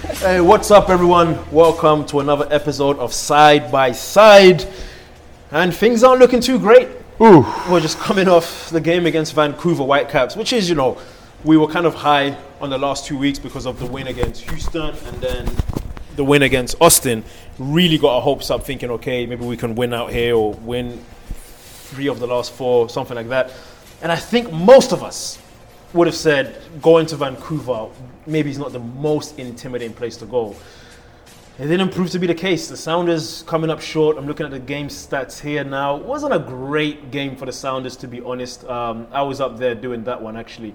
Hey, 0.00 0.40
what's 0.40 0.70
up, 0.70 0.88
everyone? 0.88 1.38
Welcome 1.52 2.06
to 2.06 2.20
another 2.20 2.48
episode 2.50 2.98
of 2.98 3.12
Side 3.12 3.70
by 3.70 3.92
Side. 3.92 4.66
And 5.50 5.74
things 5.74 6.02
aren't 6.02 6.20
looking 6.20 6.40
too 6.40 6.58
great. 6.58 6.88
Ooh. 7.20 7.44
We're 7.70 7.80
just 7.80 7.98
coming 7.98 8.26
off 8.26 8.70
the 8.70 8.80
game 8.80 9.04
against 9.04 9.34
Vancouver 9.34 9.84
Whitecaps, 9.84 10.36
which 10.36 10.54
is, 10.54 10.70
you 10.70 10.74
know, 10.74 10.98
we 11.44 11.58
were 11.58 11.66
kind 11.66 11.84
of 11.84 11.94
high 11.94 12.34
on 12.62 12.70
the 12.70 12.78
last 12.78 13.04
two 13.04 13.18
weeks 13.18 13.38
because 13.38 13.66
of 13.66 13.78
the 13.78 13.84
win 13.84 14.06
against 14.06 14.48
Houston 14.48 14.94
and 14.94 15.20
then 15.20 15.46
the 16.16 16.24
win 16.24 16.44
against 16.44 16.76
Austin. 16.80 17.22
Really 17.58 17.98
got 17.98 18.16
our 18.16 18.22
hopes 18.22 18.50
up, 18.50 18.64
thinking, 18.64 18.90
okay, 18.92 19.26
maybe 19.26 19.44
we 19.44 19.58
can 19.58 19.74
win 19.74 19.92
out 19.92 20.10
here 20.10 20.34
or 20.34 20.54
win 20.54 21.04
three 21.90 22.08
of 22.08 22.20
the 22.20 22.26
last 22.26 22.52
four, 22.52 22.88
something 22.88 23.16
like 23.16 23.28
that. 23.28 23.52
And 24.00 24.10
I 24.10 24.16
think 24.16 24.50
most 24.50 24.92
of 24.92 25.02
us 25.02 25.38
would 25.92 26.06
have 26.06 26.16
said 26.16 26.60
going 26.80 27.06
to 27.06 27.16
Vancouver 27.16 27.88
maybe 28.26 28.50
is 28.50 28.58
not 28.58 28.72
the 28.72 28.78
most 28.78 29.38
intimidating 29.38 29.94
place 29.94 30.16
to 30.18 30.26
go. 30.26 30.54
It 31.58 31.66
didn't 31.66 31.90
prove 31.90 32.10
to 32.10 32.18
be 32.18 32.26
the 32.26 32.34
case. 32.34 32.68
The 32.68 32.76
Sounders 32.76 33.42
coming 33.42 33.68
up 33.68 33.80
short. 33.80 34.16
I'm 34.16 34.26
looking 34.26 34.46
at 34.46 34.52
the 34.52 34.58
game 34.58 34.88
stats 34.88 35.38
here 35.40 35.62
now. 35.62 35.96
It 35.96 36.04
wasn't 36.04 36.32
a 36.32 36.38
great 36.38 37.10
game 37.10 37.36
for 37.36 37.44
the 37.44 37.52
Sounders, 37.52 37.96
to 37.96 38.08
be 38.08 38.20
honest. 38.22 38.64
Um, 38.64 39.06
I 39.12 39.22
was 39.22 39.40
up 39.40 39.58
there 39.58 39.74
doing 39.74 40.04
that 40.04 40.22
one 40.22 40.36
actually. 40.36 40.74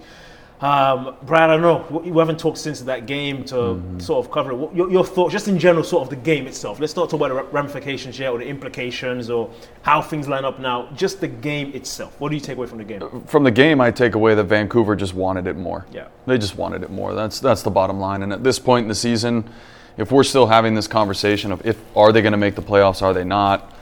Um, 0.61 1.15
Brad, 1.23 1.49
I 1.49 1.57
don't 1.57 1.61
know. 1.91 1.99
We 1.99 2.17
haven't 2.17 2.39
talked 2.39 2.57
since 2.57 2.79
that 2.81 3.05
game 3.05 3.43
to 3.45 3.55
Mm-hmm. 3.55 3.99
sort 3.99 4.25
of 4.25 4.31
cover 4.31 4.53
it. 4.53 4.73
Your, 4.73 4.89
your 4.89 5.03
thoughts, 5.05 5.33
just 5.33 5.49
in 5.49 5.59
general, 5.59 5.83
sort 5.83 6.03
of 6.03 6.09
the 6.09 6.15
game 6.15 6.47
itself. 6.47 6.79
Let's 6.79 6.95
not 6.95 7.09
talk 7.09 7.19
about 7.21 7.27
the 7.29 7.43
ramifications 7.51 8.17
yet 8.17 8.29
or 8.31 8.37
the 8.39 8.47
implications 8.47 9.29
or 9.29 9.49
how 9.81 10.01
things 10.01 10.29
line 10.29 10.45
up 10.45 10.59
now. 10.59 10.89
Just 10.95 11.19
the 11.19 11.27
game 11.27 11.73
itself. 11.73 12.17
What 12.21 12.29
do 12.29 12.35
you 12.35 12.41
take 12.41 12.55
away 12.57 12.67
from 12.67 12.77
the 12.77 12.85
game? 12.85 13.23
From 13.27 13.43
the 13.43 13.51
game, 13.51 13.81
I 13.81 13.91
take 13.91 14.15
away 14.15 14.33
that 14.33 14.45
Vancouver 14.45 14.95
just 14.95 15.13
wanted 15.13 15.45
it 15.45 15.57
more. 15.57 15.85
Yeah. 15.91 16.07
They 16.25 16.37
just 16.37 16.55
wanted 16.55 16.83
it 16.83 16.89
more. 16.89 17.13
That's 17.13 17.39
that's 17.41 17.61
the 17.61 17.69
bottom 17.71 17.99
line. 17.99 18.23
And 18.23 18.31
at 18.31 18.43
this 18.43 18.57
point 18.57 18.85
in 18.85 18.87
the 18.87 18.95
season, 18.95 19.49
if 19.97 20.09
we're 20.11 20.23
still 20.23 20.47
having 20.47 20.73
this 20.73 20.87
conversation 20.87 21.51
of 21.51 21.65
if 21.65 21.77
are 21.97 22.13
they 22.13 22.21
going 22.21 22.31
to 22.31 22.37
make 22.37 22.55
the 22.55 22.61
playoffs, 22.61 23.01
are 23.01 23.13
they 23.13 23.25
not? 23.25 23.73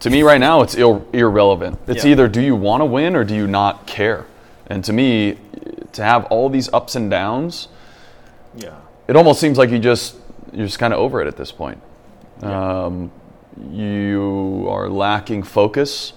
To 0.00 0.10
me, 0.10 0.22
right 0.22 0.40
now, 0.40 0.60
it's 0.62 0.74
ir- 0.74 1.00
irrelevant. 1.14 1.78
It's 1.86 2.04
Yeah. 2.04 2.10
either 2.12 2.28
do 2.28 2.42
you 2.42 2.56
want 2.56 2.82
to 2.82 2.84
win 2.84 3.16
or 3.16 3.24
do 3.24 3.34
you 3.34 3.46
not 3.46 3.86
care. 3.86 4.26
And 4.66 4.84
to 4.84 4.92
me, 4.92 5.38
to 5.92 6.02
have 6.04 6.24
all 6.26 6.48
these 6.48 6.72
ups 6.72 6.94
and 6.94 7.10
downs, 7.10 7.68
Yeah. 8.56 8.74
it 9.08 9.16
almost 9.16 9.40
seems 9.40 9.58
like 9.58 9.70
you 9.70 9.78
just 9.78 10.16
you're 10.52 10.66
just 10.66 10.78
kind 10.78 10.92
of 10.92 10.98
over 11.00 11.20
it 11.22 11.26
at 11.26 11.36
this 11.36 11.50
point. 11.50 11.80
Um, 12.42 13.10
you 13.70 14.66
are 14.68 14.88
lacking 14.88 15.42
focus, 15.44 16.12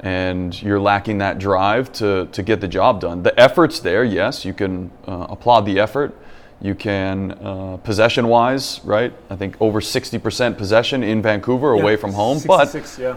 and 0.00 0.60
you're 0.62 0.80
lacking 0.80 1.18
that 1.18 1.38
drive 1.38 1.92
to 1.94 2.26
to 2.32 2.42
get 2.42 2.60
the 2.60 2.68
job 2.68 3.00
done. 3.00 3.22
The 3.22 3.38
effort's 3.38 3.80
there, 3.80 4.04
yes. 4.04 4.44
You 4.44 4.52
can 4.54 4.90
uh, 5.06 5.26
applaud 5.30 5.66
the 5.66 5.78
effort. 5.80 6.14
You 6.60 6.74
can 6.74 7.32
uh, 7.32 7.76
possession 7.82 8.28
wise, 8.28 8.80
right? 8.82 9.12
I 9.28 9.36
think 9.36 9.56
over 9.60 9.80
60% 9.82 10.56
possession 10.56 11.02
in 11.02 11.20
Vancouver 11.20 11.72
away 11.72 11.96
from 11.96 12.14
home, 12.14 12.40
but 12.46 12.74
yeah. 12.98 13.16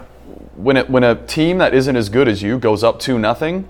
when 0.56 0.76
it, 0.76 0.90
when 0.90 1.04
a 1.04 1.14
team 1.14 1.56
that 1.56 1.72
isn't 1.72 1.96
as 1.96 2.10
good 2.10 2.28
as 2.28 2.42
you 2.42 2.58
goes 2.58 2.84
up 2.84 3.00
two 3.00 3.18
nothing, 3.18 3.66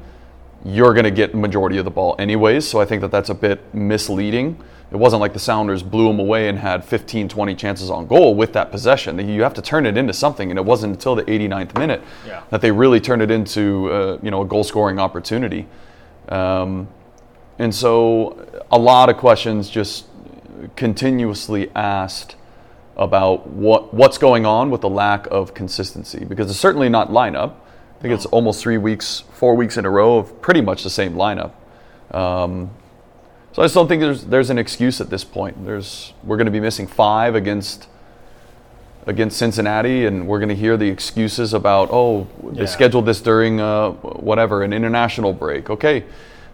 you're 0.65 0.93
going 0.93 1.04
to 1.04 1.10
get 1.10 1.34
majority 1.34 1.78
of 1.78 1.84
the 1.84 1.91
ball 1.91 2.15
anyways. 2.19 2.69
So 2.69 2.81
I 2.81 2.84
think 2.84 3.00
that 3.03 3.10
that's 3.10 3.31
a 3.31 3.34
bit 3.34 3.75
misleading. 3.75 4.62
It 4.93 4.97
wasn't 4.97 5.21
like 5.21 5.32
the 5.32 5.38
Sounders 5.38 5.82
blew 5.84 6.09
them 6.09 6.19
away 6.19 6.48
and 6.48 6.59
had 6.59 6.84
15, 6.84 7.28
20 7.28 7.54
chances 7.54 7.91
on 7.91 8.06
goal 8.06 8.34
with 8.34 8.53
that 8.54 8.70
possession. 8.72 9.19
You 9.28 9.43
have 9.43 9.54
to 9.54 9.62
turn 9.62 9.87
it 9.87 9.97
into 9.97 10.12
something, 10.12 10.50
and 10.50 10.59
it 10.59 10.65
wasn't 10.65 10.94
until 10.94 11.15
the 11.15 11.22
89th 11.22 11.78
minute 11.78 12.03
Yeah. 12.26 12.43
that 12.50 12.60
they 12.60 12.72
really 12.72 13.00
turned 13.00 13.22
it 13.22 13.31
into 13.31 13.88
uh, 13.93 14.19
you 14.22 14.31
know 14.32 14.43
a 14.43 14.44
goal 14.47 14.65
scoring 14.65 14.99
opportunity. 14.99 15.66
Um, 16.28 16.88
and 17.59 17.75
so 17.75 18.47
a 18.72 18.78
lot 18.78 19.09
of 19.10 19.16
questions 19.16 19.70
just 19.70 20.06
continuously 20.76 21.70
asked 21.75 22.37
about 22.97 23.47
what 23.47 23.94
what's 23.94 24.19
going 24.19 24.44
on 24.44 24.70
with 24.70 24.81
the 24.81 24.88
lack 24.88 25.26
of 25.31 25.54
consistency 25.54 26.25
because 26.25 26.50
it's 26.50 26.59
certainly 26.59 26.88
not 26.88 27.10
lineup. 27.10 27.54
I 28.00 28.03
think 28.03 28.15
it's 28.15 28.25
almost 28.27 28.62
three 28.62 28.78
weeks, 28.78 29.25
four 29.34 29.55
weeks 29.55 29.77
in 29.77 29.84
a 29.84 29.91
row 29.91 30.16
of 30.16 30.41
pretty 30.41 30.62
much 30.62 30.84
the 30.84 30.91
same 30.91 31.12
lineup. 31.16 31.53
Um, 32.11 32.71
so 33.53 33.61
I 33.61 33.66
just 33.66 33.75
don't 33.75 33.88
think 33.88 34.00
there's 34.00 34.25
there's 34.25 34.49
an 34.49 34.56
excuse 34.56 35.03
at 35.03 35.11
this 35.11 35.22
point. 35.22 35.66
There's 35.66 36.15
we're 36.25 36.38
going 36.38 36.47
to 36.47 36.50
be 36.50 36.61
missing 36.61 36.87
five 36.87 37.34
against 37.34 37.88
against 39.06 39.37
Cincinnati, 39.38 40.06
and 40.06 40.27
we're 40.27 40.38
going 40.38 40.49
to 40.49 40.55
hear 40.55 40.78
the 40.78 40.88
excuses 40.88 41.53
about 41.53 41.91
oh 41.93 42.27
they 42.43 42.61
Yeah. 42.61 42.66
scheduled 42.66 43.05
this 43.05 43.21
during 43.21 43.61
uh, 43.61 43.91
whatever 43.91 44.62
an 44.62 44.72
international 44.72 45.34
break. 45.34 45.69
Okay, 45.69 46.05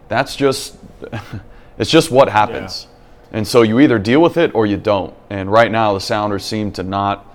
that's 0.09 0.35
just 0.35 0.75
it's 1.77 1.89
just 1.89 2.11
what 2.11 2.27
happens. 2.27 2.87
And 3.31 3.47
so 3.47 3.61
you 3.61 3.79
either 3.79 3.99
deal 3.99 4.21
with 4.21 4.35
it 4.37 4.53
or 4.53 4.65
you 4.65 4.75
don't. 4.77 5.13
And 5.29 5.49
right 5.49 5.71
now 5.71 5.93
the 5.93 6.01
Sounders 6.01 6.43
seem 6.43 6.71
to 6.73 6.83
not 6.83 7.25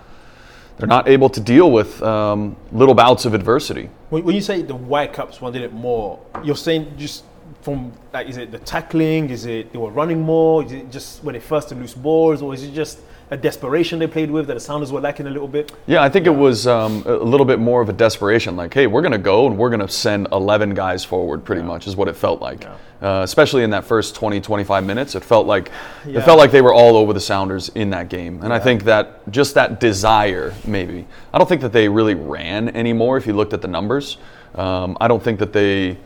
they're 0.82 0.88
not 0.88 1.06
able 1.06 1.28
to 1.28 1.38
deal 1.38 1.70
with 1.70 2.02
um, 2.02 2.56
little 2.72 2.92
bouts 2.92 3.24
of 3.24 3.34
adversity. 3.34 3.88
When, 4.10 4.34
you 4.34 4.40
say 4.40 4.62
the 4.62 4.74
White 4.74 5.10
Whitecaps 5.10 5.40
wanted 5.40 5.62
it 5.62 5.72
more, 5.72 6.18
you're 6.42 6.56
saying 6.56 6.94
just 6.98 7.22
from 7.60 7.92
like, 8.12 8.26
is 8.26 8.36
it 8.36 8.50
the 8.50 8.58
tackling? 8.58 9.30
Is 9.30 9.46
it 9.46 9.72
they 9.72 9.78
were 9.78 9.92
running 9.92 10.20
more? 10.20 10.64
Is 10.64 10.72
it 10.72 10.90
just 10.90 11.22
when 11.22 11.34
they 11.34 11.40
first 11.40 11.68
to 11.68 11.76
loose 11.76 11.94
balls, 11.94 12.42
or 12.42 12.52
is 12.52 12.64
it 12.64 12.74
just 12.74 12.98
a 13.32 13.36
desperation 13.36 13.98
they 13.98 14.06
played 14.06 14.30
with 14.30 14.46
that 14.46 14.52
the 14.54 14.60
Sounders 14.60 14.92
were 14.92 15.00
lacking 15.00 15.26
a 15.26 15.30
little 15.30 15.48
bit? 15.48 15.72
Yeah, 15.86 16.02
I 16.02 16.10
think 16.10 16.26
it 16.26 16.34
was 16.34 16.66
um, 16.66 17.02
a 17.06 17.14
little 17.14 17.46
bit 17.46 17.58
more 17.58 17.80
of 17.80 17.88
a 17.88 17.92
desperation. 17.94 18.56
Like, 18.56 18.74
hey, 18.74 18.86
we're 18.86 19.00
going 19.00 19.12
to 19.12 19.18
go 19.18 19.46
and 19.46 19.56
we're 19.56 19.70
going 19.70 19.80
to 19.80 19.88
send 19.88 20.28
11 20.32 20.74
guys 20.74 21.02
forward, 21.02 21.42
pretty 21.42 21.62
much, 21.62 21.86
is 21.86 21.96
what 21.96 22.08
it 22.08 22.16
felt 22.16 22.42
like. 22.42 22.66
Uh, 23.00 23.22
especially 23.24 23.62
in 23.64 23.70
that 23.70 23.84
first 23.84 24.14
20, 24.14 24.42
25 24.42 24.84
minutes, 24.84 25.14
it 25.14 25.24
felt 25.24 25.46
like 25.46 25.70
Yeah. 26.06 26.18
it 26.18 26.24
felt 26.26 26.38
like 26.38 26.50
they 26.50 26.60
were 26.60 26.74
all 26.74 26.94
over 26.94 27.14
the 27.14 27.20
Sounders 27.20 27.70
in 27.70 27.88
that 27.90 28.10
game. 28.10 28.40
And 28.42 28.52
I 28.52 28.58
think 28.58 28.84
that 28.84 29.28
just 29.30 29.54
that 29.54 29.80
desire, 29.80 30.52
maybe. 30.66 31.06
I 31.32 31.38
don't 31.38 31.48
think 31.48 31.62
that 31.62 31.72
they 31.72 31.88
really 31.88 32.14
ran 32.14 32.68
anymore. 32.76 33.16
If 33.16 33.26
you 33.26 33.32
looked 33.32 33.54
at 33.54 33.62
the 33.62 33.68
numbers, 33.68 34.18
um, 34.56 34.98
I 35.00 35.08
don't 35.08 35.22
think 35.22 35.38
that 35.38 35.54
they 35.54 35.96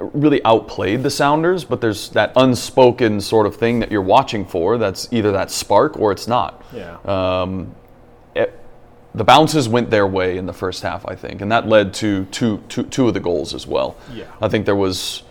really 0.00 0.42
outplayed 0.44 1.02
the 1.02 1.10
Sounders, 1.10 1.64
but 1.64 1.80
there's 1.80 2.08
that 2.10 2.32
unspoken 2.36 3.20
sort 3.20 3.46
of 3.46 3.56
thing 3.56 3.80
that 3.80 3.90
you're 3.92 4.02
watching 4.02 4.44
for. 4.44 4.78
That's 4.78 5.08
either 5.12 5.32
that 5.32 5.50
spark 5.50 5.98
or 5.98 6.10
it's 6.12 6.26
not. 6.26 6.64
Yeah. 6.72 6.96
Um, 7.04 7.74
it- 8.34 8.56
the 9.14 9.24
bounces 9.24 9.68
went 9.68 9.90
their 9.90 10.06
way 10.06 10.38
in 10.38 10.46
the 10.46 10.52
first 10.52 10.82
half, 10.82 11.04
I 11.06 11.16
think, 11.16 11.40
and 11.40 11.50
that 11.50 11.66
led 11.66 11.92
to 11.94 12.26
two, 12.26 12.62
two, 12.68 12.84
two 12.84 13.08
of 13.08 13.14
the 13.14 13.20
goals 13.20 13.54
as 13.54 13.66
well. 13.66 13.96
Yeah. 14.14 14.24
I 14.40 14.48
think 14.48 14.66
there 14.66 14.76
was 14.76 15.22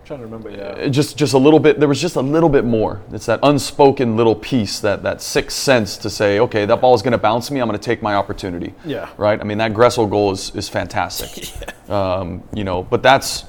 I'm 0.00 0.06
trying 0.06 0.18
to 0.20 0.24
remember. 0.26 0.50
Yeah. 0.50 0.84
uh, 0.84 0.88
just 0.88 1.16
just 1.16 1.32
a 1.32 1.38
little 1.38 1.60
bit. 1.60 1.78
There 1.78 1.88
was 1.88 1.98
just 2.00 2.16
a 2.16 2.20
little 2.20 2.50
bit 2.50 2.64
more. 2.66 3.00
It's 3.12 3.24
that 3.26 3.38
unspoken 3.42 4.16
little 4.16 4.34
piece, 4.34 4.80
that 4.80 5.02
that 5.04 5.22
sixth 5.22 5.56
sense 5.56 5.96
to 5.98 6.10
say, 6.10 6.40
okay, 6.40 6.66
that 6.66 6.80
ball 6.82 6.94
is 6.94 7.00
going 7.00 7.12
to 7.12 7.18
bounce 7.18 7.50
me. 7.50 7.60
I'm 7.60 7.68
going 7.68 7.78
to 7.78 7.82
take 7.84 8.02
my 8.02 8.14
opportunity. 8.16 8.74
Yeah. 8.84 9.08
Right. 9.16 9.40
I 9.40 9.44
mean, 9.44 9.58
that 9.58 9.72
Gressel 9.72 10.10
goal 10.10 10.32
is 10.32 10.54
is 10.56 10.68
fantastic. 10.68 11.48
um, 11.88 12.42
you 12.52 12.64
know, 12.64 12.82
but 12.82 13.02
that's 13.02 13.44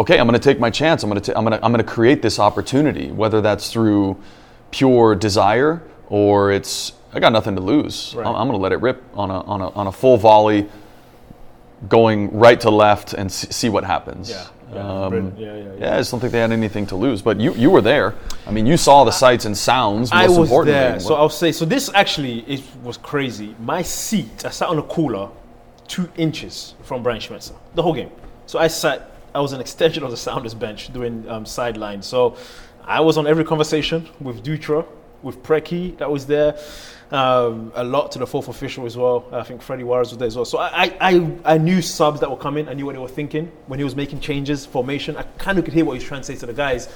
okay. 0.00 0.18
I'm 0.18 0.26
going 0.26 0.38
to 0.38 0.44
take 0.44 0.60
my 0.60 0.70
chance. 0.70 1.02
I'm 1.02 1.10
going 1.10 1.20
to 1.20 1.36
I'm 1.36 1.44
going 1.44 1.58
to 1.58 1.64
I'm 1.64 1.72
going 1.72 1.84
to 1.84 1.90
create 1.90 2.22
this 2.22 2.38
opportunity, 2.38 3.10
whether 3.12 3.40
that's 3.40 3.72
through 3.72 4.20
pure 4.70 5.14
desire 5.14 5.82
or 6.08 6.52
it's 6.52 6.92
I 7.12 7.20
got 7.20 7.32
nothing 7.32 7.56
to 7.56 7.62
lose. 7.62 8.14
Right. 8.16 8.26
I'm, 8.26 8.34
I'm 8.34 8.48
going 8.48 8.58
to 8.58 8.62
let 8.62 8.72
it 8.72 8.80
rip 8.80 9.02
on 9.14 9.30
a 9.30 9.40
on 9.40 9.60
a 9.60 9.70
on 9.70 9.86
a 9.86 9.92
full 9.92 10.16
volley, 10.16 10.68
going 11.88 12.36
right 12.36 12.60
to 12.60 12.70
left 12.70 13.12
and 13.14 13.30
see, 13.30 13.50
see 13.52 13.68
what 13.68 13.84
happens. 13.84 14.30
Yeah. 14.30 14.46
Yeah, 14.72 15.04
Um, 15.04 15.14
yeah, 15.36 15.46
yeah, 15.46 15.56
yeah. 15.56 15.72
yeah, 15.78 15.94
I 15.94 15.98
just 15.98 16.10
don't 16.10 16.18
think 16.18 16.32
they 16.32 16.40
had 16.40 16.50
anything 16.50 16.86
to 16.86 16.96
lose. 16.96 17.22
But 17.22 17.38
you, 17.38 17.54
you 17.54 17.70
were 17.70 17.80
there. 17.80 18.16
I 18.48 18.50
mean, 18.50 18.66
you 18.66 18.76
saw 18.76 19.04
the 19.04 19.12
sights 19.12 19.44
and 19.44 19.56
sounds. 19.56 20.10
I 20.10 20.26
was 20.26 20.50
there, 20.64 20.98
so 20.98 21.14
I'll 21.14 21.28
say. 21.28 21.52
So 21.52 21.64
this 21.64 21.88
actually 21.94 22.40
is, 22.50 22.62
was 22.82 22.96
crazy. 22.96 23.54
My 23.60 23.82
seat, 23.82 24.44
I 24.44 24.50
sat 24.50 24.68
on 24.68 24.78
a 24.78 24.82
cooler, 24.82 25.30
two 25.86 26.08
inches 26.16 26.74
from 26.82 27.04
Brian 27.04 27.20
Schmetzer 27.20 27.54
the 27.74 27.82
whole 27.82 27.94
game. 27.94 28.10
So 28.46 28.58
I 28.58 28.66
sat. 28.66 29.12
I 29.36 29.40
was 29.40 29.52
an 29.52 29.60
extension 29.60 30.02
of 30.02 30.10
the 30.10 30.16
Sounders 30.16 30.54
bench 30.54 30.90
doing 30.94 31.28
um, 31.28 31.44
sideline. 31.44 32.00
So 32.00 32.36
I 32.84 33.00
was 33.00 33.18
on 33.18 33.26
every 33.26 33.44
conversation 33.44 34.08
with 34.18 34.42
Dutra, 34.42 34.86
with 35.22 35.42
Preki 35.42 35.98
that 35.98 36.10
was 36.10 36.24
there. 36.24 36.58
Um, 37.10 37.70
a 37.74 37.84
lot 37.84 38.10
to 38.12 38.18
the 38.18 38.26
fourth 38.26 38.48
official 38.48 38.86
as 38.86 38.96
well. 38.96 39.26
I 39.30 39.42
think 39.42 39.60
Freddie 39.60 39.84
Juarez 39.84 40.08
was 40.08 40.18
there 40.18 40.26
as 40.26 40.36
well. 40.36 40.46
So 40.46 40.58
I, 40.58 40.96
I, 41.00 41.30
I, 41.44 41.58
knew 41.58 41.82
subs 41.82 42.18
that 42.20 42.30
were 42.30 42.36
coming. 42.38 42.66
I 42.66 42.72
knew 42.72 42.86
what 42.86 42.94
they 42.94 42.98
were 42.98 43.06
thinking 43.08 43.52
when 43.66 43.78
he 43.78 43.84
was 43.84 43.94
making 43.94 44.20
changes, 44.20 44.64
formation. 44.64 45.16
I 45.18 45.22
kind 45.36 45.58
of 45.58 45.66
could 45.66 45.74
hear 45.74 45.84
what 45.84 45.92
he 45.92 45.98
was 45.98 46.08
trying 46.08 46.22
to 46.22 46.26
say 46.26 46.34
to 46.36 46.46
the 46.46 46.54
guys. 46.54 46.88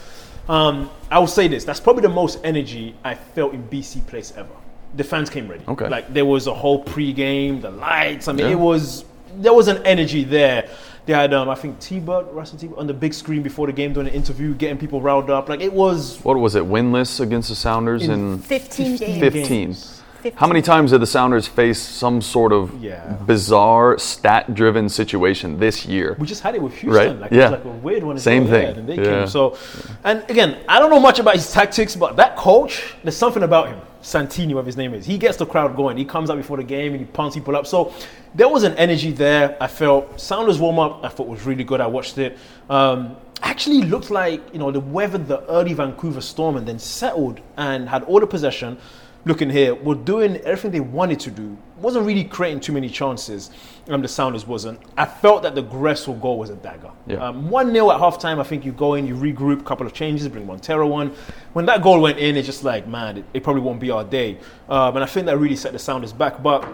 Um, 0.48 0.90
I 1.10 1.18
will 1.18 1.28
say 1.28 1.46
this: 1.46 1.64
that's 1.64 1.78
probably 1.78 2.02
the 2.02 2.08
most 2.08 2.40
energy 2.42 2.96
I 3.04 3.14
felt 3.14 3.52
in 3.52 3.62
BC 3.68 4.06
Place 4.06 4.32
ever. 4.36 4.56
the 4.96 5.04
fans 5.04 5.28
came 5.28 5.46
ready. 5.46 5.64
Okay. 5.68 5.88
Like 5.88 6.12
there 6.12 6.24
was 6.24 6.46
a 6.46 6.54
whole 6.54 6.82
pre-game, 6.82 7.60
the 7.60 7.70
lights. 7.70 8.26
I 8.26 8.32
mean, 8.32 8.46
Yeah. 8.46 8.52
it 8.52 8.58
was 8.58 9.04
there 9.36 9.52
was 9.52 9.68
an 9.68 9.86
energy 9.86 10.24
there. 10.24 10.68
They 11.06 11.12
had, 11.14 11.32
um, 11.34 11.48
I 11.48 11.54
think, 11.54 11.80
T-Bird, 11.80 12.26
Russell 12.32 12.58
Teibert 12.58 12.78
on 12.78 12.86
the 12.86 12.94
big 12.94 13.14
screen 13.14 13.42
before 13.42 13.66
the 13.66 13.72
game 13.72 13.92
doing 13.92 14.06
an 14.06 14.12
interview, 14.12 14.54
getting 14.54 14.78
people 14.78 15.00
riled 15.00 15.30
up. 15.30 15.48
Like 15.48 15.60
it 15.60 15.72
was 15.72 16.18
What 16.22 16.36
was 16.38 16.54
it? 16.54 16.62
Winless 16.64 17.20
against 17.20 17.48
the 17.48 17.54
Sounders 17.54 18.04
In 18.04 18.10
in 18.10 18.38
15 18.38 18.96
games. 18.96 19.20
15. 19.20 19.74
15. 20.22 20.32
How 20.38 20.46
many 20.46 20.60
times 20.60 20.90
did 20.90 21.00
the 21.00 21.06
Sounders 21.06 21.46
face 21.48 21.80
some 21.80 22.20
sort 22.20 22.52
of 22.52 22.82
Yeah. 22.82 23.14
bizarre 23.26 23.96
stat-driven 23.98 24.90
situation 24.90 25.58
this 25.58 25.86
year? 25.86 26.14
We 26.18 26.26
just 26.26 26.42
had 26.42 26.54
it 26.54 26.60
with 26.62 26.74
Houston. 26.74 26.92
Right, 27.12 27.18
Like, 27.20 27.32
It 27.32 27.36
yeah. 27.38 27.44
was 27.44 27.52
like 27.52 27.64
a 27.64 27.68
weird 27.78 28.02
one. 28.04 28.16
as 28.16 28.22
Same 28.22 28.46
thing, 28.46 28.62
Yeah, 28.74 28.78
and 28.80 28.86
they 28.88 28.96
yeah. 28.96 29.20
came. 29.20 29.26
So, 29.28 29.56
and 30.04 30.22
again, 30.28 30.58
I 30.68 30.78
don't 30.78 30.90
know 30.90 31.00
much 31.00 31.18
about 31.20 31.36
his 31.36 31.50
tactics, 31.50 31.96
but 31.96 32.16
that 32.16 32.36
coach, 32.36 32.94
there's 33.02 33.16
something 33.16 33.42
about 33.42 33.68
him. 33.68 33.78
Sartini, 34.02 34.48
whatever 34.48 34.66
his 34.66 34.76
name 34.76 34.94
is. 34.94 35.06
He 35.06 35.18
gets 35.18 35.36
the 35.36 35.46
crowd 35.46 35.76
going. 35.76 35.96
He 35.96 36.04
comes 36.04 36.30
out 36.30 36.36
before 36.36 36.56
the 36.56 36.64
game 36.64 36.92
and 36.92 37.00
he 37.00 37.06
pumps 37.06 37.34
people 37.34 37.56
up. 37.56 37.66
So 37.66 37.92
there 38.34 38.48
was 38.48 38.62
an 38.62 38.74
energy 38.74 39.12
there. 39.12 39.56
I 39.60 39.66
felt 39.66 40.20
Sounders 40.20 40.58
warm 40.58 40.78
up. 40.78 41.04
I 41.04 41.08
thought 41.08 41.26
was 41.26 41.44
really 41.44 41.64
good. 41.64 41.80
I 41.80 41.86
watched 41.86 42.18
it. 42.18 42.38
Um, 42.68 43.16
actually 43.42 43.82
looked 43.82 44.10
like 44.10 44.40
you 44.52 44.58
know 44.58 44.70
they 44.70 44.78
weathered 44.78 45.26
the 45.26 45.42
early 45.48 45.72
Vancouver 45.74 46.20
storm 46.20 46.56
and 46.56 46.66
then 46.66 46.78
settled 46.78 47.40
and 47.56 47.88
had 47.88 48.02
all 48.04 48.20
the 48.20 48.26
possession. 48.26 48.78
Looking 49.26 49.50
here, 49.50 49.74
were 49.74 49.96
doing 49.96 50.36
everything 50.38 50.70
they 50.70 50.80
wanted 50.80 51.20
to 51.20 51.30
do. 51.30 51.56
Wasn't 51.78 52.06
really 52.06 52.24
creating 52.24 52.60
too 52.60 52.72
many 52.72 52.88
chances. 52.88 53.50
Um, 53.88 54.00
the 54.00 54.08
Sounders 54.08 54.46
wasn't. 54.46 54.80
I 54.96 55.04
felt 55.04 55.42
that 55.42 55.54
the 55.54 55.62
Gressel 55.62 56.18
goal 56.18 56.38
was 56.38 56.48
a 56.48 56.56
dagger. 56.56 56.90
Yeah. 57.06 57.16
Um, 57.28 57.50
one 57.50 57.70
0 57.70 57.90
at 57.90 58.00
halftime. 58.00 58.40
I 58.40 58.44
think 58.44 58.64
you 58.64 58.72
go 58.72 58.94
in, 58.94 59.06
you 59.06 59.14
regroup, 59.14 59.64
couple 59.66 59.86
of 59.86 59.92
changes, 59.92 60.26
bring 60.28 60.46
Montero 60.46 60.90
on. 60.92 61.14
When 61.52 61.66
that 61.66 61.82
goal 61.82 62.00
went 62.00 62.18
in, 62.18 62.36
it's 62.36 62.46
just 62.46 62.64
like, 62.64 62.86
man, 62.86 63.18
it, 63.18 63.24
it 63.34 63.42
probably 63.42 63.60
won't 63.60 63.78
be 63.78 63.90
our 63.90 64.04
day. 64.04 64.38
Um, 64.70 64.96
and 64.96 65.04
I 65.04 65.06
think 65.06 65.26
that 65.26 65.36
really 65.36 65.56
set 65.56 65.72
the 65.72 65.78
Sounders 65.78 66.14
back. 66.14 66.42
But 66.42 66.66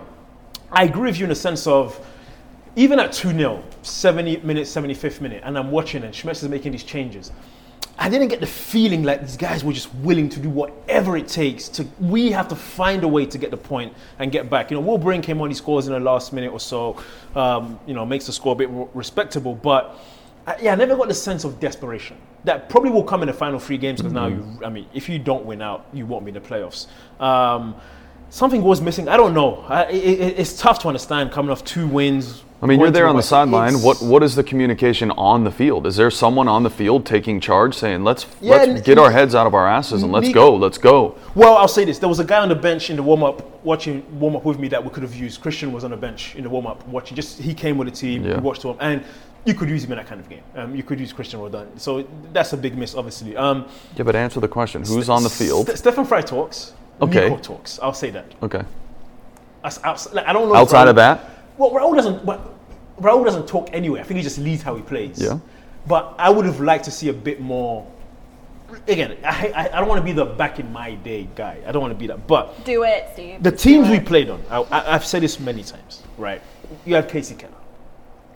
I 0.71 0.85
agree 0.85 1.11
with 1.11 1.19
you 1.19 1.25
in 1.25 1.31
the 1.31 1.35
sense 1.35 1.67
of 1.67 2.01
even 2.77 3.01
at 3.01 3.13
2 3.13 3.33
0, 3.33 3.65
70 3.83 4.39
minutes, 4.39 4.71
75th 4.71 5.21
minute, 5.21 5.43
and 5.45 5.59
I'm 5.59 5.71
watching 5.71 6.05
and 6.05 6.15
Schmetz 6.15 6.43
is 6.43 6.49
making 6.49 6.73
these 6.73 6.85
changes. 6.85 7.33
I 7.99 8.11
didn't 8.11 8.29
get 8.29 8.41
the 8.41 8.47
feeling 8.47 9.05
like 9.05 9.23
these 9.23 9.37
guys 9.39 9.65
were 9.65 9.73
just 9.73 9.93
willing 9.97 10.29
to 10.29 10.39
do 10.41 10.51
whatever 10.51 11.17
it 11.17 11.29
takes 11.29 11.69
to. 11.71 11.87
We 11.99 12.31
have 12.33 12.47
to 12.49 12.57
find 12.57 13.03
a 13.05 13.09
way 13.09 13.25
to 13.27 13.39
get 13.39 13.51
the 13.51 13.57
point 13.57 13.95
and 14.19 14.31
get 14.31 14.51
back. 14.51 14.71
You 14.71 14.77
know, 14.77 14.83
Will 14.83 14.99
Bruin 14.99 15.23
came 15.23 15.41
on, 15.41 15.49
he 15.49 15.55
scores 15.55 15.87
in 15.87 15.95
the 15.95 16.01
last 16.01 16.33
minute 16.33 16.53
or 16.53 16.61
so. 16.61 17.03
Um, 17.35 17.81
you 17.87 17.95
know, 17.95 18.05
makes 18.05 18.27
the 18.27 18.33
score 18.33 18.53
a 18.53 18.57
bit 18.57 18.71
more 18.71 18.89
respectable. 18.93 19.55
But 19.55 19.97
I, 20.47 20.57
yeah, 20.61 20.73
I 20.73 20.75
never 20.75 20.95
got 20.95 21.09
the 21.09 21.15
sense 21.15 21.45
of 21.45 21.59
desperation. 21.59 22.19
That 22.45 22.69
probably 22.69 22.91
will 22.91 23.03
come 23.03 23.23
in 23.23 23.29
the 23.29 23.33
final 23.33 23.59
three 23.59 23.79
games 23.79 24.01
because 24.01 24.13
now 24.13 24.27
you. 24.27 24.47
I 24.65 24.69
mean, 24.69 24.87
if 24.93 25.09
you 25.09 25.19
don't 25.19 25.47
win 25.47 25.63
out, 25.63 25.87
you 25.95 26.05
won't 26.07 26.25
be 26.25 26.29
in 26.31 26.35
the 26.35 26.41
playoffs. 26.41 26.87
Um, 27.21 27.75
something 28.29 28.63
was 28.63 28.81
missing. 28.83 29.09
I 29.09 29.17
don't 29.17 29.33
know. 29.35 29.65
I, 29.69 29.85
it- 29.87 30.39
it's 30.39 30.61
tough 30.61 30.81
to 30.81 30.89
understand 30.89 31.33
coming 31.33 31.51
off 31.51 31.65
two 31.65 31.89
wins. 31.89 32.43
I 32.62 32.67
mean, 32.67 32.81
you're 32.81 32.91
there 32.91 33.06
on 33.06 33.17
the 33.17 33.23
sideline. 33.23 33.75
What 33.82 34.00
what 34.00 34.23
is 34.23 34.35
the 34.35 34.43
communication 34.43 35.11
on 35.12 35.44
the 35.44 35.50
field? 35.50 35.87
Is 35.87 35.97
there 35.97 36.11
someone 36.11 36.49
on 36.49 36.62
the 36.62 36.70
field 36.70 37.05
taking 37.05 37.38
charge, 37.38 37.75
saying, 37.75 38.03
"Let's 38.03 38.25
Yeah, 38.41 38.56
let's 38.56 38.81
get 38.81 38.99
our 38.99 39.11
heads 39.11 39.35
out 39.35 39.47
of 39.47 39.55
our 39.55 39.69
asses 39.69 40.03
and 40.03 40.11
let's 40.11 40.31
go, 40.31 40.55
let's 40.56 40.79
go"? 40.79 41.17
Well, 41.35 41.56
I'll 41.58 41.69
say 41.69 41.85
this: 41.85 41.99
there 41.99 42.08
was 42.08 42.19
a 42.19 42.25
guy 42.25 42.38
on 42.38 42.49
the 42.49 42.55
bench 42.55 42.88
in 42.88 42.97
the 42.97 43.03
warm 43.03 43.23
up, 43.23 43.62
watching 43.64 44.03
warm 44.19 44.37
up 44.37 44.44
with 44.44 44.58
me 44.58 44.69
that 44.69 44.82
we 44.82 44.88
could 44.91 45.03
have 45.03 45.14
used. 45.14 45.43
Christian 45.43 45.70
was 45.73 45.85
on 45.85 45.91
the 45.91 45.97
bench 45.99 46.35
in 46.35 46.44
the 46.44 46.49
warm 46.50 46.67
up, 46.67 46.87
watching. 46.88 47.14
Just 47.14 47.38
he 47.41 47.53
came 47.53 47.76
with 47.76 47.88
the 47.88 47.94
team, 47.94 48.25
Yeah. 48.25 48.37
we 48.37 48.41
watched 48.41 48.62
him, 48.62 48.75
and 48.81 49.02
you 49.44 49.52
could 49.52 49.69
use 49.69 49.85
him 49.85 49.93
in 49.93 49.99
that 49.99 50.06
kind 50.06 50.20
of 50.20 50.29
game. 50.29 50.43
Um, 50.56 50.75
you 50.75 50.82
could 50.82 50.99
use 50.99 51.12
Cristian 51.12 51.38
Roldan, 51.41 51.79
so 51.79 52.06
that's 52.32 52.52
a 52.55 52.56
big 52.56 52.76
miss, 52.76 52.94
obviously. 52.94 53.37
Um, 53.37 53.67
Yeah, 53.97 54.05
but 54.05 54.17
answer 54.17 54.41
the 54.41 54.49
question: 54.49 54.82
Who's 54.82 55.11
on 55.11 55.23
the 55.23 55.31
field? 55.31 55.67
St- 55.67 55.79
Stefan 55.79 56.06
Frei 56.06 56.23
talks. 56.23 56.73
Okay. 57.02 57.29
Nico 57.29 57.37
talks. 57.43 57.79
I'll 57.82 57.93
say 57.93 58.09
that. 58.12 58.25
Okay. 58.43 58.62
As- 59.62 59.79
outs- 59.85 60.12
like, 60.14 60.26
I 60.26 60.32
don't 60.32 60.49
know. 60.49 60.55
Outside 60.55 60.88
of 60.88 60.97
that, 60.97 61.36
Well, 61.58 61.70
Raul 61.70 61.94
doesn't. 61.94 62.25
Well, 62.25 62.55
Raul 63.00 63.25
doesn't 63.25 63.47
talk 63.47 63.69
anyway. 63.73 64.00
I 64.00 64.03
think 64.05 64.17
he 64.19 64.23
just 64.23 64.38
leads 64.38 64.62
how 64.62 64.75
he 64.76 64.82
plays. 64.82 65.20
Yeah. 65.23 65.38
But 65.87 66.14
I 66.19 66.31
would 66.31 66.44
have 66.47 66.61
liked 66.61 66.85
to 66.87 66.91
see 66.91 67.08
a 67.08 67.12
bit 67.12 67.41
more. 67.41 67.87
Again, 68.88 69.17
I, 69.25 69.53
I, 69.55 69.69
I 69.76 69.81
don't 69.81 69.88
want 69.88 70.00
to 70.00 70.05
be 70.05 70.12
the 70.12 70.25
back 70.25 70.58
in 70.58 70.73
my 70.73 70.94
day 70.97 71.29
guy. 71.37 71.61
I 71.67 71.70
don't 71.73 71.81
want 71.82 71.93
to 71.94 71.99
be 71.99 72.08
that. 72.08 72.26
But 72.26 72.64
Do 72.64 72.82
it, 72.82 73.08
Steve. 73.12 73.43
the 73.43 73.53
teams 73.53 73.88
we 73.88 74.00
played 74.00 74.29
on, 74.29 74.43
I, 74.50 74.61
I, 74.62 74.94
I've 74.94 75.05
said 75.05 75.23
this 75.23 75.38
many 75.38 75.62
times, 75.62 76.03
right? 76.19 76.43
You 76.85 76.97
had 76.97 77.08
Kasey 77.08 77.38
Keller. 77.38 77.53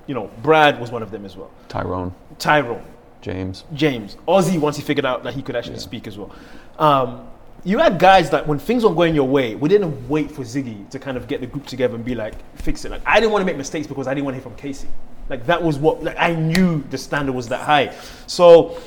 You 0.06 0.14
know, 0.14 0.30
Brad 0.42 0.80
was 0.80 0.92
one 0.92 1.02
of 1.02 1.10
them 1.10 1.24
as 1.24 1.36
well. 1.36 1.50
Tyrone, 1.68 2.14
Tyrone, 2.38 2.84
James. 3.22 3.64
James, 3.74 4.16
Ozzy, 4.28 4.58
once 4.58 4.76
he 4.76 4.82
figured 4.82 5.04
out 5.04 5.24
that 5.24 5.34
he 5.34 5.42
could 5.42 5.56
actually 5.56 5.78
speak 5.78 6.06
as 6.06 6.16
well. 6.16 6.30
Um, 6.78 7.26
you 7.64 7.78
had 7.78 7.98
guys 7.98 8.30
that 8.30 8.46
when 8.46 8.58
things 8.58 8.84
weren't 8.84 8.96
going 8.96 9.14
your 9.14 9.28
way, 9.28 9.54
we 9.54 9.68
didn't 9.68 10.08
wait 10.08 10.30
for 10.30 10.42
Sigi 10.42 10.88
to 10.90 10.98
kind 10.98 11.16
of 11.16 11.28
get 11.28 11.40
the 11.40 11.46
group 11.46 11.66
together 11.66 11.94
and 11.94 12.04
be 12.04 12.14
like, 12.14 12.34
fix 12.56 12.84
it. 12.84 12.90
Like 12.90 13.02
I 13.04 13.20
didn't 13.20 13.32
want 13.32 13.42
to 13.42 13.46
make 13.46 13.56
mistakes 13.56 13.86
because 13.86 14.06
I 14.06 14.14
didn't 14.14 14.24
want 14.24 14.36
to 14.36 14.42
hear 14.42 14.50
from 14.50 14.56
Kasey. 14.56 14.88
Like 15.28 15.46
that 15.46 15.62
was 15.62 15.78
what 15.78 16.02
like 16.02 16.16
I 16.18 16.34
knew 16.34 16.82
the 16.90 16.98
standard 16.98 17.32
was 17.32 17.48
that 17.48 17.60
high. 17.60 17.94
So 18.26 18.80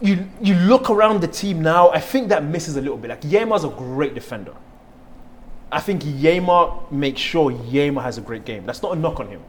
you 0.00 0.28
you 0.40 0.54
look 0.54 0.90
around 0.90 1.20
the 1.20 1.28
team 1.28 1.62
now, 1.62 1.90
I 1.90 2.00
think 2.00 2.28
that 2.28 2.44
misses 2.44 2.76
a 2.76 2.80
little 2.80 2.96
bit. 2.96 3.10
Like 3.10 3.22
Yema's 3.22 3.64
a 3.64 3.68
great 3.68 4.14
defender. 4.14 4.54
I 5.70 5.80
think 5.80 6.02
Yema 6.02 6.90
makes 6.92 7.20
sure 7.20 7.50
Yema 7.50 8.02
has 8.02 8.18
a 8.18 8.20
great 8.20 8.44
game. 8.44 8.66
That's 8.66 8.82
not 8.82 8.92
a 8.92 8.96
knock 8.96 9.20
on 9.20 9.28
him 9.28 9.42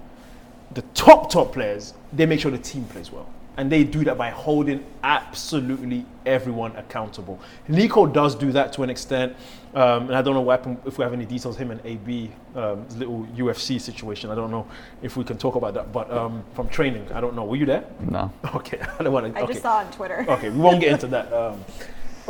the 0.74 0.82
top 0.94 1.30
top 1.30 1.54
players 1.54 1.94
they 2.12 2.26
make 2.26 2.40
sure 2.40 2.52
the 2.52 2.58
team 2.58 2.84
plays 2.86 3.12
well 3.12 3.28
and 3.58 3.72
they 3.72 3.84
do 3.84 4.04
that 4.04 4.18
by 4.18 4.30
holding 4.30 4.84
absolutely 5.04 6.06
everyone 6.26 6.76
accountable 6.76 7.40
nico 7.68 8.06
does 8.06 8.36
do 8.36 8.52
that 8.52 8.74
to 8.74 8.82
an 8.84 8.90
extent 8.90 9.36
um, 9.76 10.04
and 10.08 10.16
i 10.16 10.22
don't 10.22 10.34
know 10.34 10.42
what 10.42 10.60
happened 10.60 10.78
if 10.86 10.98
we 10.98 11.04
have 11.04 11.14
any 11.14 11.26
details 11.26 11.58
him 11.58 11.72
and 11.72 11.80
ab 11.86 12.32
um, 12.56 12.88
little 12.98 13.28
ufc 13.36 13.80
situation 13.80 14.30
i 14.30 14.36
don't 14.36 14.52
know 14.52 14.66
if 15.02 15.18
we 15.18 15.24
can 15.24 15.38
talk 15.38 15.56
about 15.56 15.74
that 15.74 15.92
but 15.92 16.10
um, 16.12 16.44
from 16.54 16.68
training 16.70 17.08
i 17.14 17.20
don't 17.22 17.36
know 17.36 17.44
were 17.44 17.58
you 17.58 17.66
there 17.66 17.86
No. 18.10 18.32
okay 18.56 18.80
i 19.00 19.04
don't 19.04 19.14
want 19.14 19.34
to 19.34 19.40
I 19.40 19.44
okay. 19.44 19.54
just 19.54 19.64
saw 19.64 19.78
on 19.78 19.92
Twitter. 19.92 20.26
Okay, 20.34 20.50
we 20.50 20.58
won't 20.60 20.80
get 20.80 20.92
into 20.92 21.08
that. 21.08 21.32
Um, 21.32 21.64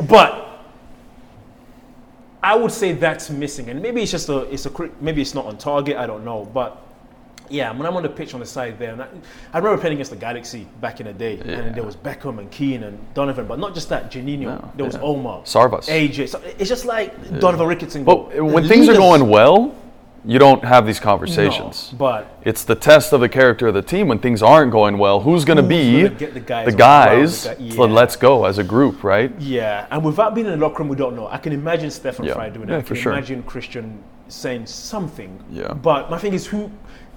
but 0.08 0.66
I 2.42 2.56
would 2.56 2.72
say 2.72 2.94
that's 2.94 3.30
missing, 3.30 3.70
and 3.70 3.82
maybe 3.82 4.02
it's 4.02 4.12
just 4.12 4.30
a, 4.30 4.40
it's 4.52 4.66
a, 4.66 4.72
maybe 5.00 5.22
it's 5.22 5.34
not 5.34 5.46
on 5.46 5.58
target. 5.58 5.98
I 5.98 6.06
don't 6.08 6.26
know, 6.26 6.46
but 6.46 6.82
yeah, 7.50 7.72
when 7.72 7.86
I'm 7.86 7.96
on 7.96 8.04
the 8.04 8.10
pitch 8.10 8.34
on 8.34 8.40
the 8.40 8.46
side 8.46 8.80
there, 8.80 8.94
and 8.94 9.02
I, 9.02 9.08
I 9.54 9.58
remember 9.60 9.80
playing 9.80 9.94
against 9.96 10.12
the 10.12 10.18
Galaxy 10.18 10.68
back 10.82 11.00
in 11.00 11.06
the 11.08 11.14
day, 11.14 11.36
Yeah. 11.46 11.54
and 11.60 11.76
there 11.76 11.84
was 11.84 11.96
Beckham 11.96 12.40
and 12.40 12.50
Keane 12.52 12.84
and 12.84 12.98
Donovan, 13.14 13.46
but 13.48 13.60
not 13.60 13.74
just 13.74 13.90
that, 13.90 14.12
Juninho, 14.12 14.42
No, 14.62 14.72
there 14.76 14.86
was 14.86 14.96
yeah. 14.96 15.02
Omar, 15.02 15.42
Sarvas. 15.44 15.88
AJ. 15.90 16.30
So 16.30 16.42
it's 16.60 16.70
just 16.70 16.86
like 16.86 17.40
Donovan 17.40 17.68
Ricketson. 17.68 18.06
But 18.06 18.16
goal. 18.32 18.46
when 18.54 18.64
The 18.64 18.70
things 18.70 18.90
are 18.90 18.94
going 18.96 19.30
well, 19.30 19.76
you 20.26 20.40
don't 20.40 20.64
have 20.64 20.86
these 20.86 21.02
no, 21.02 21.06
conversations. 21.06 21.94
but 21.98 22.40
It's 22.46 22.64
the 22.64 22.76
test 22.76 23.12
of 23.12 23.20
the 23.20 23.28
character 23.28 23.68
of 23.68 23.74
the 23.74 23.82
team 23.82 24.08
when 24.08 24.20
things 24.20 24.42
aren't 24.42 24.72
going 24.72 24.98
well. 24.98 25.20
Who's 25.20 25.44
going 25.44 25.58
to 25.58 25.64
be 25.64 26.04
gonna 26.04 26.16
get 26.16 26.34
the 26.34 26.40
guys 26.40 26.66
the 26.66 26.72
guys? 26.72 27.44
the 27.44 27.50
guy- 27.50 27.56
to 27.56 27.64
yeah. 27.64 27.84
let's 27.84 28.16
go 28.16 28.46
as 28.46 28.58
a 28.58 28.64
group, 28.64 29.04
right? 29.04 29.34
Yeah, 29.38 29.86
and 29.92 30.02
without 30.02 30.34
being 30.34 30.48
in 30.48 30.54
the 30.58 30.66
locker 30.66 30.80
room, 30.82 30.88
we 30.88 30.96
don't 30.96 31.18
know. 31.18 31.28
I 31.28 31.40
can 31.40 31.52
imagine 31.52 31.92
Stefan 31.92 32.26
Yeah. 32.26 32.36
Frei 32.36 32.50
doing 32.52 32.70
Yeah, 32.70 32.76
it. 32.76 32.80
I 32.80 32.82
for 32.84 32.94
can 32.94 33.04
sure. 33.04 33.12
imagine 33.12 33.44
Christian 33.44 34.02
saying 34.30 34.66
something. 34.66 35.44
Yeah. 35.52 35.74
But 35.74 36.10
my 36.10 36.18
thing 36.18 36.34
is, 36.34 36.48
who 36.48 36.72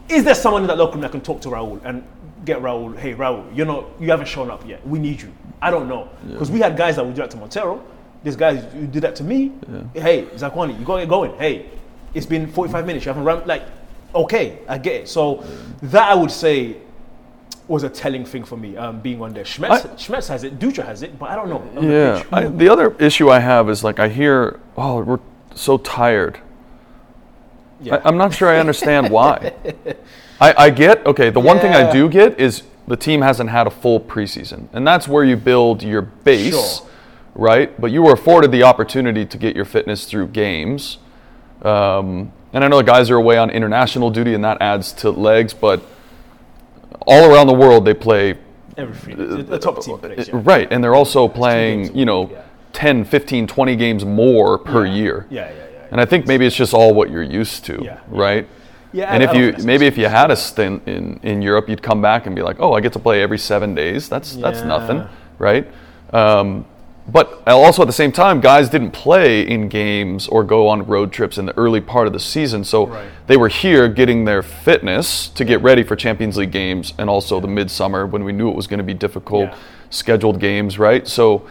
is 0.08 0.24
there 0.24 0.34
someone 0.34 0.62
in 0.62 0.68
that 0.68 0.78
locker 0.78 0.92
room 0.92 1.00
that 1.02 1.10
can 1.12 1.20
talk 1.20 1.40
to 1.42 1.48
Raul 1.48 1.80
and 1.84 2.04
get 2.44 2.58
Raul? 2.58 2.96
Hey, 2.96 3.14
Raul, 3.14 3.44
you're 3.56 3.66
not, 3.66 3.84
you 4.00 4.10
haven't 4.10 4.26
shown 4.28 4.50
up 4.50 4.66
yet. 4.66 4.86
We 4.86 4.98
need 4.98 5.20
you. 5.22 5.32
I 5.60 5.70
don't 5.70 5.88
know 5.88 6.08
because 6.28 6.50
we 6.50 6.60
had 6.60 6.76
guys 6.76 6.96
that 6.96 7.04
would 7.04 7.14
do 7.14 7.22
that 7.22 7.30
to 7.32 7.36
Montero. 7.36 7.82
There's 8.22 8.36
guys 8.36 8.64
who 8.72 8.86
did 8.86 9.02
that 9.02 9.16
to 9.16 9.24
me. 9.24 9.52
Hey, 9.94 10.24
Zakuani, 10.34 10.78
you 10.78 10.84
gotta 10.84 11.02
get 11.02 11.08
going. 11.08 11.36
Hey, 11.38 11.66
it's 12.14 12.26
been 12.26 12.46
45 12.46 12.86
minutes. 12.86 13.04
You 13.04 13.10
haven't 13.10 13.24
run. 13.24 13.46
Like, 13.46 13.62
okay, 14.14 14.58
I 14.68 14.78
get 14.78 14.94
it. 15.02 15.08
So 15.08 15.44
that 15.82 16.10
I 16.10 16.14
would 16.14 16.30
say 16.30 16.76
was 17.68 17.82
a 17.82 17.88
telling 17.88 18.24
thing 18.24 18.44
for 18.44 18.56
me, 18.56 18.76
um, 18.76 19.00
being 19.00 19.20
on 19.20 19.32
there. 19.34 19.44
Schmetz, 19.44 19.70
I- 19.70 19.80
Schmetz 19.96 20.28
has 20.28 20.44
it, 20.44 20.58
Dutra 20.58 20.84
has 20.84 21.02
it, 21.02 21.18
but 21.18 21.30
I 21.30 21.34
don't 21.36 21.48
know. 21.48 21.58
on 21.76 21.86
the 21.86 21.92
Yeah. 21.92 22.22
I, 22.32 22.44
the 22.44 22.68
other 22.68 22.94
issue 23.00 23.28
I 23.28 23.40
have 23.40 23.68
is 23.68 23.82
like 23.82 23.98
I 23.98 24.08
hear, 24.08 24.60
oh, 24.76 25.02
we're 25.02 25.18
so 25.54 25.78
tired. 25.78 26.38
Yeah. 27.80 27.96
I, 27.96 28.08
I'm 28.08 28.16
not 28.16 28.34
sure 28.34 28.48
I 28.48 28.58
understand 28.58 29.10
why. 29.10 29.52
I, 30.40 30.54
I 30.64 30.70
get 30.70 31.04
okay. 31.06 31.30
The 31.30 31.40
one 31.40 31.58
thing 31.58 31.72
I 31.72 31.90
do 31.90 32.08
get 32.08 32.38
is 32.40 32.62
the 32.86 32.96
team 32.96 33.22
hasn't 33.22 33.50
had 33.50 33.66
a 33.66 33.70
full 33.70 33.98
preseason, 34.00 34.68
and 34.72 34.86
that's 34.86 35.08
where 35.08 35.24
you 35.24 35.36
build 35.36 35.82
your 35.82 36.02
base, 36.02 36.78
Sure. 36.78 36.86
right? 37.34 37.80
But 37.80 37.90
you 37.90 38.02
were 38.02 38.12
afforded 38.12 38.52
the 38.52 38.62
opportunity 38.62 39.24
to 39.26 39.38
get 39.38 39.56
your 39.56 39.64
fitness 39.64 40.04
through 40.04 40.28
games, 40.28 40.98
um, 41.62 42.32
and 42.52 42.62
I 42.64 42.68
know 42.68 42.76
the 42.78 42.82
guys 42.84 43.10
are 43.10 43.16
away 43.16 43.38
on 43.38 43.50
international 43.50 44.10
duty, 44.10 44.34
and 44.34 44.44
that 44.44 44.58
adds 44.60 44.92
to 44.94 45.10
legs. 45.10 45.52
But 45.54 45.82
all 47.06 47.32
around 47.32 47.46
the 47.46 47.54
world, 47.54 47.84
they 47.84 47.94
play 47.94 48.36
Everything. 48.76 49.46
The, 49.46 49.58
top 49.58 49.80
team 49.82 49.98
plays. 49.98 50.28
Yeah. 50.28 50.40
right, 50.44 50.68
and 50.70 50.84
they're 50.84 50.94
also 50.94 51.28
playing, 51.28 51.96
you 51.96 52.04
know, 52.04 52.28
yeah. 52.30 52.42
10, 52.74 53.06
15, 53.06 53.46
20 53.46 53.74
games 53.76 54.04
more 54.04 54.58
per 54.58 54.84
Yeah. 54.84 54.92
year. 54.94 55.26
Yeah, 55.30 55.48
yeah, 55.48 55.56
yeah. 55.56 55.65
And 55.90 56.00
I 56.00 56.04
think 56.04 56.26
maybe 56.26 56.46
it's 56.46 56.56
just 56.56 56.74
all 56.74 56.94
what 56.94 57.10
you're 57.10 57.22
used 57.22 57.64
to, 57.66 57.80
Yeah. 57.82 57.98
right? 58.08 58.46
Yeah, 58.92 59.12
And 59.12 59.22
I- 59.22 59.26
if 59.26 59.30
I 59.30 59.38
you 59.38 59.54
maybe 59.64 59.86
if 59.86 59.98
you 59.98 60.06
had 60.06 60.30
a 60.30 60.36
stint 60.36 60.82
in, 60.86 61.20
in 61.22 61.42
Europe, 61.42 61.68
you'd 61.68 61.82
come 61.82 62.00
back 62.00 62.26
and 62.26 62.34
be 62.34 62.42
like, 62.42 62.56
oh, 62.60 62.72
I 62.72 62.80
get 62.80 62.92
to 62.94 62.98
play 62.98 63.22
every 63.22 63.38
seven 63.38 63.74
days. 63.74 64.08
That's 64.08 64.36
that's 64.36 64.62
nothing, 64.62 65.04
right? 65.38 65.66
Um, 66.12 66.64
but 67.08 67.42
also 67.46 67.82
at 67.82 67.86
the 67.86 67.92
same 67.92 68.10
time, 68.10 68.40
guys 68.40 68.68
didn't 68.68 68.90
play 68.90 69.42
in 69.42 69.68
games 69.68 70.26
or 70.26 70.42
go 70.42 70.66
on 70.66 70.86
road 70.86 71.12
trips 71.12 71.38
in 71.38 71.46
the 71.46 71.56
early 71.56 71.80
part 71.80 72.08
of 72.08 72.12
the 72.12 72.18
season. 72.18 72.64
So 72.64 72.86
Right. 72.86 73.04
they 73.28 73.36
were 73.36 73.48
here 73.48 73.86
getting 73.88 74.24
their 74.24 74.42
fitness 74.42 75.28
to 75.28 75.44
get 75.44 75.62
ready 75.62 75.84
for 75.84 75.94
Champions 75.94 76.36
League 76.36 76.50
games 76.50 76.94
and 76.98 77.08
also 77.08 77.38
the 77.38 77.46
midsummer 77.48 78.06
when 78.06 78.24
we 78.24 78.32
knew 78.32 78.48
it 78.48 78.56
was 78.56 78.66
going 78.66 78.78
to 78.78 78.84
be 78.84 78.94
difficult, 78.94 79.50
Yeah. 79.50 79.54
scheduled 79.90 80.40
games, 80.40 80.80
right? 80.80 81.06
So 81.06 81.42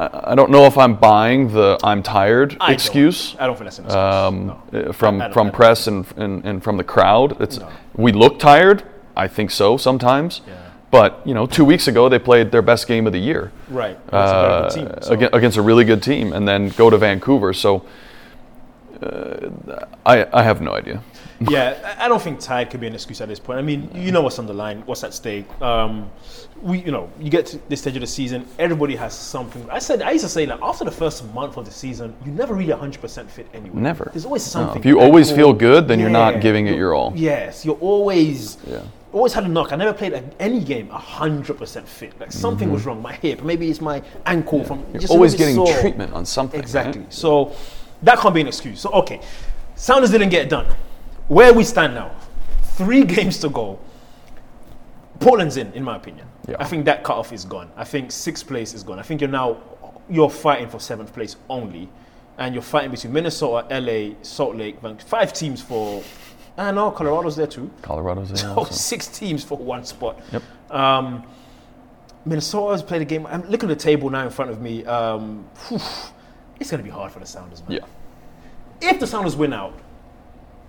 I, 0.00 0.32
I 0.32 0.34
don't 0.34 0.50
know 0.50 0.64
if 0.66 0.76
I'm 0.78 0.94
buying 0.94 1.52
the 1.52 1.78
I'm 1.84 2.02
tired 2.02 2.56
I 2.60 2.66
don't. 2.68 2.74
excuse 2.74 3.36
I 3.38 3.46
don't 3.46 3.56
think 3.58 3.66
that's 3.66 3.78
an 3.78 3.84
excuse. 3.86 4.04
um, 4.04 4.46
no. 4.72 4.80
uh, 4.80 4.92
from 4.92 5.20
I- 5.20 5.24
don't- 5.24 5.32
from 5.34 5.50
press 5.50 5.86
and, 5.86 6.06
and 6.16 6.44
and 6.44 6.62
from 6.64 6.76
the 6.76 6.84
crowd. 6.84 7.36
It's 7.40 7.58
No. 7.58 7.68
we 7.96 8.12
look 8.12 8.38
tired. 8.38 8.82
I 9.16 9.28
think 9.28 9.50
so 9.50 9.76
sometimes. 9.76 10.40
Yeah. 10.46 10.54
But 10.90 11.10
you 11.24 11.34
know, 11.34 11.46
two 11.46 11.64
weeks 11.64 11.86
ago 11.88 12.08
they 12.08 12.18
played 12.18 12.50
their 12.50 12.62
best 12.62 12.86
game 12.88 13.06
of 13.06 13.12
the 13.12 13.20
year 13.30 13.52
Right. 13.68 13.96
Uh, 14.12 14.70
team. 14.70 14.88
so- 15.02 15.12
against 15.38 15.56
a 15.58 15.62
really 15.62 15.84
good 15.84 16.02
team, 16.02 16.32
and 16.32 16.46
then 16.48 16.70
go 16.76 16.90
to 16.90 16.98
Vancouver. 16.98 17.52
So 17.52 17.82
uh, 19.02 19.86
I 20.06 20.26
I 20.32 20.42
have 20.42 20.60
no 20.60 20.72
idea. 20.72 21.02
yeah, 21.48 21.96
I 21.98 22.06
don't 22.06 22.20
think 22.20 22.38
tired 22.38 22.68
could 22.68 22.80
be 22.80 22.86
an 22.86 22.94
excuse 22.94 23.22
at 23.22 23.28
this 23.28 23.38
point. 23.38 23.58
I 23.58 23.62
mean, 23.62 23.90
you 23.94 24.12
know 24.12 24.20
what's 24.20 24.38
on 24.38 24.46
the 24.46 24.52
line, 24.52 24.82
what's 24.84 25.02
at 25.04 25.14
stake. 25.14 25.46
Um, 25.62 26.10
we, 26.60 26.80
you 26.80 26.92
know, 26.92 27.10
you 27.18 27.30
get 27.30 27.46
to 27.46 27.58
this 27.70 27.80
stage 27.80 27.96
of 27.96 28.02
the 28.02 28.06
season, 28.06 28.46
everybody 28.58 28.94
has 28.96 29.14
something. 29.14 29.66
I 29.70 29.78
said, 29.78 30.02
I 30.02 30.10
used 30.10 30.24
to 30.24 30.28
say 30.28 30.44
that 30.44 30.58
after 30.62 30.84
the 30.84 30.90
first 30.90 31.24
month 31.32 31.56
of 31.56 31.64
the 31.64 31.70
season, 31.70 32.14
you 32.26 32.32
never 32.32 32.54
really 32.54 32.74
100% 32.74 33.30
fit 33.30 33.48
anyway. 33.54 33.80
Never. 33.80 34.10
There's 34.12 34.26
always 34.26 34.44
No, 34.48 34.50
something. 34.50 34.80
if 34.80 34.84
you 34.84 35.00
always 35.00 35.30
feel 35.30 35.54
good, 35.54 35.88
then 35.88 35.98
you're 35.98 36.10
not 36.10 36.42
giving 36.42 36.66
it 36.66 36.76
your 36.76 36.94
all. 36.94 37.14
Yes, 37.16 37.64
you're 37.64 37.76
always. 37.76 38.58
Yeah. 38.66 38.82
Always 39.12 39.32
had 39.32 39.44
a 39.44 39.48
knock. 39.48 39.72
I 39.72 39.76
never 39.76 39.94
played 39.94 40.12
like, 40.12 40.24
any 40.38 40.62
game 40.62 40.88
100% 40.88 41.84
fit. 41.86 42.20
Like 42.20 42.30
something 42.30 42.70
was 42.70 42.84
wrong. 42.84 43.00
My 43.00 43.14
hip, 43.14 43.42
maybe 43.42 43.68
it's 43.70 43.80
my 43.80 44.02
ankle 44.26 44.62
from. 44.62 44.80
Mm-hmm. 44.80 44.92
You're 44.92 45.00
just 45.00 45.12
always 45.12 45.34
getting 45.34 45.56
sore. 45.56 45.80
treatment 45.80 46.12
on 46.12 46.26
something. 46.26 46.60
Exactly. 46.60 47.02
right? 47.02 47.12
So 47.12 47.56
that 48.02 48.18
can't 48.18 48.34
be 48.34 48.42
an 48.42 48.46
excuse. 48.46 48.80
So 48.80 48.90
okay, 48.90 49.20
Sounders 49.74 50.10
didn't 50.10 50.28
get 50.28 50.42
it 50.42 50.50
done. 50.50 50.66
Where 51.30 51.54
we 51.54 51.62
stand 51.62 51.94
now, 51.94 52.10
three 52.74 53.04
games 53.16 53.38
to 53.38 53.48
go. 53.48 53.78
Portland's 55.20 55.56
in, 55.56 55.72
in 55.74 55.84
my 55.84 55.94
opinion. 55.94 56.26
Yeah. 56.48 56.56
I 56.58 56.64
think 56.64 56.84
that 56.86 57.04
cutoff 57.04 57.32
is 57.32 57.44
gone. 57.44 57.70
I 57.76 57.84
think 57.84 58.10
sixth 58.10 58.48
place 58.48 58.74
is 58.74 58.82
gone. 58.82 58.98
I 58.98 59.02
think 59.02 59.20
you're 59.20 59.30
now 59.30 59.58
you're 60.08 60.28
fighting 60.28 60.68
for 60.68 60.80
seventh 60.80 61.12
place 61.14 61.36
only, 61.48 61.88
and 62.38 62.52
you're 62.52 62.64
fighting 62.64 62.90
between 62.90 63.12
Minnesota, 63.12 63.64
LA, 63.80 64.16
Salt 64.22 64.56
Lake, 64.56 64.80
Vancouver. 64.80 65.06
five 65.08 65.32
teams 65.32 65.62
for. 65.62 66.02
I 66.58 66.72
know 66.72 66.90
Colorado's 66.90 67.36
there 67.36 67.46
too. 67.46 67.70
Colorado's 67.80 68.30
there. 68.30 68.38
So 68.40 68.54
also. 68.54 68.74
six 68.74 69.06
teams 69.06 69.44
for 69.44 69.56
one 69.56 69.84
spot. 69.84 70.18
Yep. 70.32 70.42
Um, 70.72 71.22
Minnesota's 72.24 72.82
played 72.82 73.02
a 73.02 73.04
game. 73.04 73.24
I'm 73.26 73.48
looking 73.48 73.70
at 73.70 73.78
the 73.78 73.84
table 73.84 74.10
now 74.10 74.24
in 74.24 74.30
front 74.30 74.50
of 74.50 74.60
me. 74.60 74.84
Um, 74.84 75.44
whew, 75.68 75.78
it's 76.58 76.72
going 76.72 76.78
to 76.78 76.84
be 76.84 76.90
hard 76.90 77.12
for 77.12 77.20
the 77.20 77.26
Sounders, 77.26 77.62
man. 77.68 77.78
Yeah. 77.78 78.90
If 78.90 78.98
the 78.98 79.06
Sounders 79.06 79.36
win 79.36 79.52
out, 79.52 79.78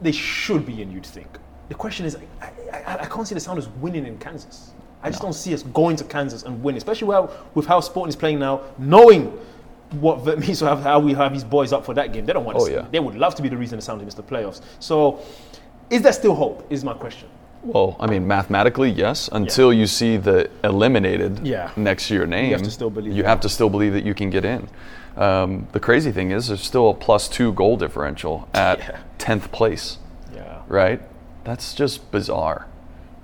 they 0.01 0.12
should 0.12 0.65
be 0.65 0.81
in, 0.81 0.91
you'd 0.91 1.05
think. 1.05 1.27
The 1.70 1.75
question 1.75 2.05
is, 2.05 2.17
I, 2.41 2.51
I, 2.74 2.98
I 3.01 3.05
can't 3.05 3.27
see 3.27 3.34
the 3.36 3.39
Sounders 3.39 3.67
winning 3.79 4.05
in 4.05 4.17
Kansas. 4.17 4.72
I 5.03 5.10
just 5.10 5.22
don't 5.22 5.34
see 5.34 5.53
us 5.53 5.63
going 5.63 5.96
to 5.96 6.03
Kansas 6.03 6.43
and 6.43 6.62
winning, 6.62 6.77
especially 6.77 7.08
with 7.08 7.15
how, 7.15 7.29
with 7.55 7.65
how 7.65 7.79
Sporting 7.79 8.10
is 8.10 8.15
playing 8.15 8.39
now, 8.39 8.62
knowing 8.77 9.38
what 10.00 10.20
Vermes 10.25 10.60
have, 10.60 10.81
how 10.81 11.00
we 11.00 11.13
have 11.13 11.34
these 11.34 11.43
boys 11.43 11.74
up 11.74 11.86
for 11.86 11.93
that 11.96 12.13
game. 12.13 12.25
They 12.25 12.34
don't 12.34 12.46
want 12.46 12.58
to 12.58 12.63
Oh, 12.63 12.67
see 12.67 12.74
yeah. 12.74 12.88
They 12.91 13.00
would 13.00 13.15
love 13.15 13.36
to 13.36 13.41
be 13.41 13.50
the 13.50 13.58
reason 13.58 13.77
the 13.77 13.81
Sounders 13.81 14.05
miss 14.05 14.13
the 14.15 14.24
playoffs. 14.24 14.62
So, 14.79 15.20
is 15.89 16.01
there 16.01 16.13
still 16.13 16.36
hope? 16.36 16.65
Is 16.70 16.84
my 16.84 16.93
question. 16.93 17.29
Well, 17.63 17.96
I 18.00 18.08
mean, 18.08 18.27
mathematically, 18.27 18.89
yes. 18.89 19.29
Until 19.31 19.72
you 19.72 19.86
see 19.86 20.17
the 20.17 20.50
eliminated 20.63 21.46
Yeah. 21.46 21.72
next 21.75 22.08
to 22.08 22.15
your 22.15 22.25
name, 22.25 22.58
to 22.58 22.72
still 22.72 22.89
believe 22.89 23.13
you 23.15 23.24
have 23.24 23.39
to 23.41 23.50
still 23.50 23.70
believe 23.70 23.93
that 23.93 24.03
you 24.03 24.13
can 24.15 24.29
get 24.31 24.46
in. 24.46 24.67
Um, 25.17 25.67
the 25.73 25.79
crazy 25.79 26.11
thing 26.11 26.31
is, 26.31 26.47
there's 26.47 26.61
still 26.61 26.89
a 26.89 26.93
plus 26.93 27.27
two 27.27 27.51
goal 27.53 27.77
differential 27.77 28.47
at 28.53 28.79
Yeah. 28.79 28.97
tenth 29.17 29.51
place, 29.51 29.97
Yeah. 30.33 30.59
right? 30.67 31.01
That's 31.43 31.73
just 31.73 32.11
bizarre. 32.11 32.67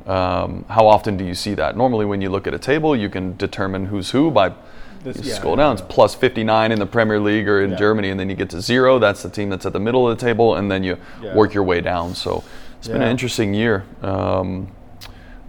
Um, 0.06 0.65
how 0.70 0.88
often 0.88 1.17
do 1.17 1.25
you 1.25 1.34
see 1.34 1.53
that? 1.56 1.75
Normally, 1.75 2.06
when 2.06 2.22
you 2.22 2.29
look 2.29 2.48
at 2.48 2.53
a 2.53 2.60
table, 2.60 2.96
you 2.96 3.10
can 3.10 3.36
determine 3.38 3.86
who's 3.88 4.12
who 4.12 4.32
by 4.32 4.51
This- 5.03 5.17
you 5.17 5.29
yeah, 5.29 5.36
scroll 5.36 5.56
yeah, 5.58 5.63
down. 5.63 5.74
It's 5.74 5.82
plus 5.88 6.15
59 6.15 6.72
in 6.72 6.79
the 6.79 6.86
Premier 6.86 7.20
League 7.20 7.48
or 7.48 7.62
in 7.62 7.72
Yeah. 7.72 7.77
Germany, 7.77 8.10
and 8.10 8.20
then 8.20 8.29
you 8.29 8.36
get 8.36 8.50
to 8.51 8.62
zero. 8.62 9.00
That's 9.00 9.22
the 9.24 9.29
team 9.29 9.50
that's 9.50 9.65
at 9.65 9.74
the 9.74 9.79
middle 9.79 10.10
of 10.10 10.17
the 10.17 10.25
table, 10.25 10.56
and 10.56 10.72
then 10.72 10.84
you 10.84 10.98
Yeah. 11.22 11.36
work 11.36 11.53
your 11.53 11.63
way 11.63 11.82
down. 11.82 12.15
So 12.15 12.44
it's 12.79 12.88
been 12.88 13.01
an 13.01 13.08
interesting 13.10 13.53
year. 13.53 13.84
Um, 14.01 14.70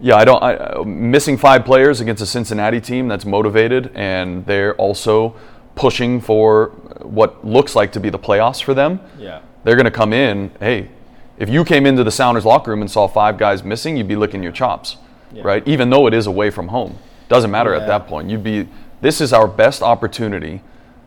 yeah, 0.01 0.15
I 0.15 0.23
don't. 0.25 0.41
I, 0.41 0.55
uh, 0.55 0.83
missing 0.85 1.35
five 1.37 1.65
players 1.65 1.99
against 1.99 2.21
a 2.21 2.25
Cincinnati 2.25 2.79
team 2.79 3.07
that's 3.07 3.25
motivated, 3.25 3.91
and 3.95 4.45
they're 4.45 4.75
also 4.75 5.33
pushing 5.79 6.19
for 6.19 6.67
what 7.01 7.45
looks 7.45 7.73
like 7.73 7.93
to 7.93 7.99
be 8.01 8.09
the 8.09 8.19
playoffs 8.19 8.61
for 8.61 8.73
them. 8.73 8.99
Yeah. 9.17 9.39
They're 9.63 9.75
going 9.77 9.85
to 9.85 9.91
come 9.91 10.11
in. 10.11 10.51
Hey, 10.59 10.89
if 11.37 11.49
you 11.49 11.63
came 11.63 11.85
into 11.85 12.03
the 12.03 12.11
Sounders 12.11 12.43
locker 12.45 12.71
room 12.71 12.81
and 12.81 12.91
saw 12.91 13.07
five 13.07 13.37
guys 13.37 13.63
missing, 13.63 13.95
you'd 13.95 14.07
be 14.07 14.17
licking 14.17 14.43
your 14.43 14.51
chops, 14.51 14.97
Yeah. 15.31 15.43
right? 15.45 15.65
Even 15.65 15.89
though 15.89 16.05
it 16.07 16.13
is 16.13 16.27
away 16.27 16.49
from 16.49 16.67
home, 16.67 16.97
doesn't 17.29 17.49
matter 17.49 17.73
at 17.73 17.87
that 17.87 18.07
point. 18.07 18.29
You'd 18.29 18.43
be. 18.43 18.67
This 19.01 19.21
is 19.21 19.31
our 19.31 19.47
best 19.47 19.81
opportunity 19.81 20.61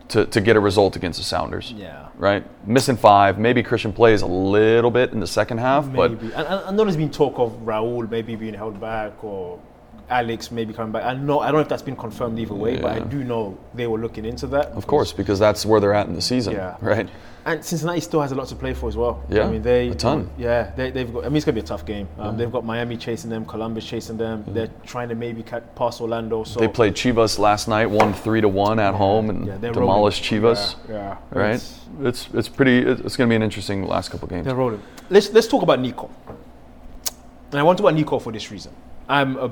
to, 0.07 0.25
to 0.25 0.41
get 0.41 0.55
a 0.55 0.59
result 0.59 0.95
against 0.95 1.19
the 1.19 1.23
Sounders. 1.25 1.71
Yeah. 1.77 2.07
Right. 2.17 2.43
Missing 2.67 2.97
five. 2.97 3.37
Maybe 3.37 3.61
Christian 3.61 3.93
plays 3.93 4.23
a 4.23 4.27
little 4.27 4.89
bit 4.89 5.11
in 5.11 5.19
the 5.19 5.27
second 5.27 5.59
half, 5.59 5.91
but 5.93 6.11
Maybe. 6.11 6.33
And, 6.33 6.47
and 6.47 6.65
I 6.65 6.71
know 6.71 6.83
there's 6.83 6.97
been 6.97 7.11
talk 7.11 7.37
of 7.37 7.51
Raul 7.63 8.09
maybe 8.09 8.35
being 8.35 8.55
held 8.55 8.79
back 8.81 9.23
or 9.23 9.59
Alex 10.09 10.51
maybe 10.51 10.73
coming 10.73 10.91
back. 10.91 11.03
I 11.05 11.13
know 11.13 11.39
I 11.39 11.45
don't 11.47 11.55
know 11.55 11.59
if 11.61 11.69
that's 11.69 11.81
been 11.81 11.95
confirmed 11.95 12.37
either 12.39 12.53
way, 12.53 12.77
but 12.77 12.91
I 12.91 12.99
do 12.99 13.23
know 13.23 13.57
they 13.73 13.87
were 13.87 13.97
looking 13.99 14.25
into 14.25 14.47
that. 14.47 14.67
of 14.71 14.85
course, 14.87 15.13
because 15.13 15.39
that's 15.39 15.65
where 15.65 15.79
they're 15.79 15.93
at 15.93 16.07
in 16.07 16.13
the 16.13 16.21
season. 16.21 16.53
Yeah. 16.53 16.75
Right. 16.81 17.09
And 17.45 17.63
Cincinnati 17.63 17.99
still 17.99 18.21
has 18.21 18.31
a 18.31 18.35
lot 18.35 18.47
to 18.47 18.55
play 18.55 18.73
for 18.73 18.87
as 18.87 18.95
well. 18.95 19.21
Yeah, 19.29 19.43
I 19.47 19.51
mean 19.51 19.61
they 19.61 19.89
a 19.89 19.95
ton. 19.95 20.29
Yeah, 20.37 20.71
they, 20.77 20.91
they've 20.91 21.11
got. 21.13 21.25
I 21.25 21.27
mean 21.27 21.35
it's 21.37 21.45
gonna 21.45 21.55
be 21.55 21.59
a 21.59 21.63
tough 21.63 21.85
game. 21.85 22.07
Um, 22.17 22.37
They've 22.37 22.51
got 22.51 22.63
Miami 22.63 22.95
chasing 22.95 23.29
them, 23.29 23.43
Columbus 23.45 23.85
chasing 23.85 24.15
them. 24.15 24.45
They're 24.47 24.69
trying 24.85 25.09
to 25.09 25.15
maybe 25.15 25.43
pass 25.75 25.99
Orlando. 25.99 26.45
So 26.45 26.59
They 26.61 26.69
played 26.69 26.93
Chivas 26.93 27.39
last 27.39 27.67
night, 27.67 27.87
won 27.87 28.13
three 28.13 28.39
to 28.39 28.47
one 28.47 28.79
at 28.79 28.93
home, 28.93 29.29
and 29.29 29.45
yeah, 29.47 29.57
demolished 29.57 30.31
rolling. 30.31 30.55
Chivas. 30.55 30.75
Yeah, 30.87 30.95
yeah. 30.95 31.17
Right. 31.31 31.55
It's- 31.55 31.79
It's 32.01 32.27
it's 32.33 32.49
pretty. 32.49 32.77
It's 32.79 33.15
going 33.17 33.27
to 33.29 33.31
be 33.31 33.35
an 33.35 33.43
interesting 33.43 33.85
last 33.87 34.09
couple 34.09 34.27
games. 34.27 34.45
They're 34.45 34.55
rolling. 34.55 34.81
Let's 35.09 35.31
let's 35.33 35.47
talk 35.47 35.61
about 35.63 35.79
Nico. 35.79 36.09
And 37.51 37.59
I 37.59 37.63
want 37.63 37.77
to 37.77 37.83
talk 37.83 37.91
about 37.91 37.97
Nico 37.99 38.19
for 38.19 38.31
this 38.31 38.49
reason. 38.51 38.71
I'm 39.07 39.37
a 39.37 39.49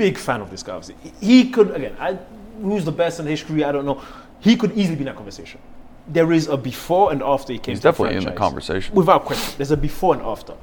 big 0.00 0.16
fan 0.16 0.40
of 0.40 0.50
this 0.50 0.62
guy. 0.62 0.74
Obviously. 0.74 1.12
He 1.20 1.50
could 1.50 1.70
again. 1.72 1.94
I, 2.00 2.18
who's 2.62 2.86
the 2.86 2.96
best 3.02 3.20
in 3.20 3.26
history? 3.26 3.64
I 3.64 3.72
don't 3.72 3.84
know. 3.84 4.02
He 4.40 4.56
could 4.56 4.72
easily 4.72 4.96
be 4.96 5.02
in 5.02 5.06
that 5.06 5.16
conversation. 5.16 5.60
There 6.08 6.32
is 6.32 6.48
a 6.48 6.56
before 6.56 7.12
and 7.12 7.22
after 7.22 7.52
he 7.52 7.58
came. 7.58 7.74
He's 7.74 7.80
to 7.80 7.88
the 7.88 7.92
definitely 7.92 8.16
in 8.16 8.24
the 8.24 8.32
conversation. 8.32 8.94
without 8.94 9.26
question. 9.26 9.54
There's 9.58 9.70
a 9.70 9.76
before 9.76 10.14
and 10.14 10.22
after. 10.22 10.54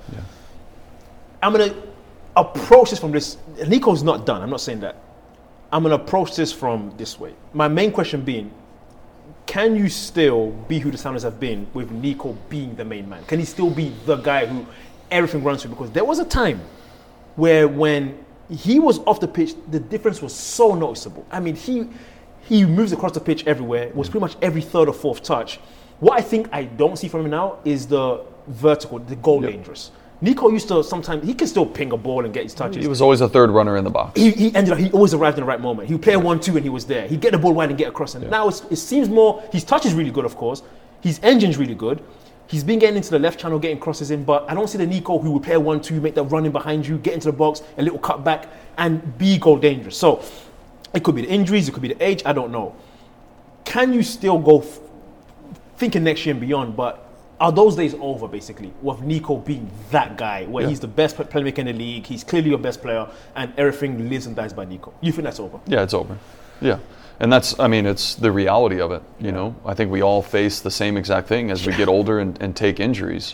I'm 1.44 1.52
gonna 1.54 1.76
approach 2.36 2.90
this 2.90 3.00
from 3.00 3.12
this. 3.12 3.38
Nico's 3.68 4.02
not 4.02 4.26
done. 4.26 4.42
I'm 4.42 4.50
not 4.50 4.62
saying 4.62 4.80
that. 4.80 4.96
I'm 5.72 5.84
gonna 5.84 5.96
approach 5.96 6.36
this 6.36 6.52
from 6.52 6.92
this 6.98 7.20
way. 7.20 7.34
My 7.54 7.68
main 7.68 7.92
question 7.92 8.22
being, 8.22 8.52
can 9.46 9.76
you 9.76 9.88
still 9.88 10.52
be 10.68 10.80
who 10.80 10.90
the 10.90 10.98
Sounders 10.98 11.24
have 11.24 11.40
been 11.40 11.68
with 11.76 11.92
Nico 11.92 12.36
being 12.50 12.76
the 12.76 12.86
main 12.86 13.08
man? 13.08 13.24
Can 13.26 13.38
he 13.38 13.46
still 13.46 13.70
be 13.70 13.94
the 14.06 14.16
guy 14.16 14.48
who 14.48 14.66
everything 15.12 15.44
runs 15.44 15.62
through? 15.62 15.72
Because 15.72 15.92
there 15.92 16.04
was 16.04 16.18
a 16.18 16.26
time 16.26 16.60
where 17.36 17.68
when 17.68 18.26
he 18.50 18.80
was 18.80 19.00
off 19.00 19.20
the 19.20 19.28
pitch, 19.28 19.56
the 19.72 19.80
difference 19.80 20.22
was 20.22 20.34
so 20.34 20.76
noticeable. 20.76 21.26
I 21.32 21.40
mean, 21.40 21.56
he 21.56 21.88
he 22.42 22.66
moves 22.66 22.94
across 22.94 23.12
the 23.12 23.20
pitch 23.20 23.46
everywhere. 23.46 23.92
Was 23.94 24.08
mm. 24.08 24.12
pretty 24.12 24.22
much 24.22 24.36
every 24.42 24.62
third 24.62 24.88
or 24.88 24.94
fourth 24.94 25.22
touch. 25.22 25.60
What 26.00 26.18
I 26.18 26.22
think 26.22 26.48
I 26.52 26.64
don't 26.64 26.98
see 26.98 27.08
from 27.08 27.26
him 27.26 27.32
now 27.32 27.58
is 27.66 27.88
the 27.88 28.24
vertical, 28.48 29.00
the 29.00 29.16
goal 29.16 29.42
dangerous. 29.42 29.92
Nico 30.20 30.50
used 30.50 30.68
to 30.70 30.84
sometimes 30.84 31.26
he 31.26 31.34
can 31.34 31.48
still 31.48 31.66
ping 31.66 31.92
a 31.92 31.98
ball 31.98 32.26
and 32.26 32.34
get 32.34 32.44
his 32.44 32.54
touches. 32.56 32.84
He 32.84 32.88
was 32.88 33.02
always 33.02 33.22
a 33.22 33.30
third 33.30 33.52
runner 33.52 33.78
in 33.78 33.84
the 33.84 33.90
box. 33.90 34.20
he, 34.20 34.32
he 34.32 34.56
ended 34.56 34.74
up, 34.74 34.80
he 34.80 34.90
always 34.92 35.14
arrived 35.14 35.38
in 35.38 35.44
the 35.44 35.48
right 35.48 35.62
moment. 35.62 35.88
He 35.88 35.94
would 35.94 36.02
play 36.02 36.14
a 36.14 36.20
one 36.20 36.40
two 36.40 36.56
and 36.56 36.64
he 36.64 36.70
was 36.70 36.86
there. 36.86 37.08
He'd 37.08 37.22
get 37.22 37.34
the 37.34 37.38
ball 37.38 37.54
wide 37.54 37.70
and 37.70 37.78
get 37.78 37.90
across. 37.90 38.16
And 38.16 38.30
now 38.30 38.48
it's, 38.48 38.62
it 38.72 38.78
seems 38.78 39.10
more, 39.10 39.44
his 39.52 39.64
touch 39.64 39.86
is 39.86 39.94
really 39.94 40.10
good, 40.10 40.26
of 40.26 40.36
course. 40.36 40.64
His 41.02 41.20
engine's 41.22 41.58
really 41.58 41.76
good. 41.76 42.02
He's 42.48 42.64
been 42.64 42.80
getting 42.80 42.96
into 42.96 43.12
the 43.12 43.20
left 43.20 43.40
channel, 43.40 43.60
getting 43.60 43.78
crosses 43.80 44.10
in, 44.12 44.24
but 44.24 44.50
I 44.50 44.54
don't 44.54 44.68
see 44.70 44.78
the 44.78 44.88
Nico 44.88 45.20
who 45.20 45.32
would 45.32 45.44
play 45.44 45.58
one 45.58 45.82
two, 45.82 46.00
make 46.00 46.16
that 46.16 46.24
running 46.24 46.52
behind 46.52 46.88
you, 46.88 46.98
get 46.98 47.14
into 47.14 47.26
the 47.30 47.38
box, 47.38 47.62
a 47.78 47.82
little 47.82 48.00
cut 48.00 48.24
back, 48.24 48.48
and 48.78 49.18
be 49.18 49.38
goal 49.38 49.58
dangerous. 49.58 49.98
So 49.98 50.24
it 50.94 51.04
could 51.04 51.16
be 51.16 51.24
the 51.24 51.28
injuries, 51.30 51.68
it 51.68 51.74
could 51.74 51.82
be 51.82 51.90
the 51.94 52.02
age, 52.04 52.22
I 52.26 52.32
don't 52.32 52.52
know. 52.52 52.74
Can 53.66 53.92
you 53.92 54.02
still 54.02 54.40
go 54.40 54.60
f- 54.62 54.80
thinking 55.76 56.06
next 56.06 56.26
year 56.26 56.32
and 56.32 56.40
beyond, 56.42 56.78
but 56.78 57.04
are 57.40 57.52
those 57.52 57.76
days 57.76 57.94
over 58.00 58.28
basically 58.30 58.72
with 58.82 59.02
Nico 59.02 59.36
being 59.38 59.70
that 59.92 60.18
guy 60.18 60.46
where 60.46 60.64
Yeah. 60.64 60.70
he's 60.70 60.80
the 60.80 60.88
best 60.88 61.18
playmaker 61.18 61.60
in 61.60 61.66
the 61.68 61.74
league, 61.74 62.06
he's 62.06 62.24
clearly 62.24 62.50
your 62.50 62.60
best 62.60 62.82
player, 62.82 63.08
and 63.36 63.52
everything 63.58 64.10
lives 64.10 64.26
and 64.26 64.36
dies 64.38 64.54
by 64.54 64.64
Nico? 64.64 64.94
You 65.02 65.12
think 65.12 65.26
that's 65.26 65.40
over? 65.42 65.60
Yeah, 65.68 65.84
it's 65.84 65.94
over. 65.94 66.18
Yeah. 66.62 66.80
And 67.20 67.34
that's, 67.34 67.60
I 67.60 67.68
mean, 67.68 67.86
it's 67.88 68.14
the 68.16 68.32
reality 68.32 68.80
of 68.80 68.92
it. 68.92 69.02
You 69.20 69.32
know, 69.32 69.56
I 69.66 69.74
think 69.74 69.92
we 69.92 70.02
all 70.04 70.22
face 70.22 70.60
the 70.60 70.70
same 70.72 70.98
exact 70.98 71.28
thing 71.28 71.50
as 71.52 71.66
we 71.66 71.74
get 71.76 71.88
older 71.88 72.20
and, 72.20 72.40
and 72.42 72.56
take 72.56 72.80
injuries. 72.80 73.34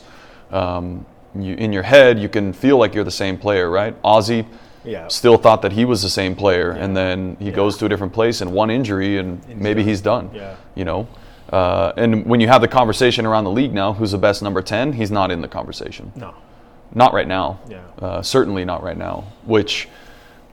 Um, 0.51 1.05
you, 1.35 1.55
in 1.55 1.73
your 1.73 1.83
head, 1.83 2.17
you 2.19 2.29
can 2.29 2.53
feel 2.53 2.77
like 2.77 2.93
you're 2.95 3.03
the 3.03 3.11
same 3.11 3.37
player, 3.37 3.69
right? 3.69 3.99
Ozzy, 4.03 4.45
Yeah. 4.85 5.07
still 5.09 5.37
thought 5.37 5.61
that 5.63 5.71
he 5.73 5.83
was 5.83 6.01
the 6.01 6.09
same 6.09 6.35
player, 6.35 6.71
and 6.71 6.95
then 6.95 7.35
he 7.39 7.51
goes 7.51 7.77
to 7.79 7.85
a 7.85 7.89
different 7.89 8.13
place 8.13 8.39
and 8.41 8.53
one 8.53 8.69
injury, 8.69 9.17
and 9.17 9.41
maybe 9.49 9.83
he's 9.83 9.99
done. 10.01 10.29
Yeah. 10.33 10.55
You 10.75 10.85
know, 10.85 11.07
uh, 11.51 11.91
and 11.97 12.25
when 12.25 12.39
you 12.39 12.47
have 12.47 12.61
the 12.61 12.67
conversation 12.67 13.25
around 13.25 13.43
the 13.45 13.51
league 13.51 13.73
now, 13.73 13.93
who's 13.93 14.11
the 14.11 14.17
best 14.17 14.41
number 14.43 14.61
ten? 14.61 14.93
He's 14.93 15.11
not 15.11 15.29
in 15.31 15.41
the 15.41 15.47
conversation. 15.47 16.11
No. 16.15 16.33
Not 16.93 17.13
right 17.13 17.27
now. 17.27 17.59
Yeah. 17.67 17.81
Uh, 18.01 18.21
certainly 18.21 18.63
not 18.65 18.81
right 18.83 18.97
now. 18.97 19.25
Which, 19.45 19.87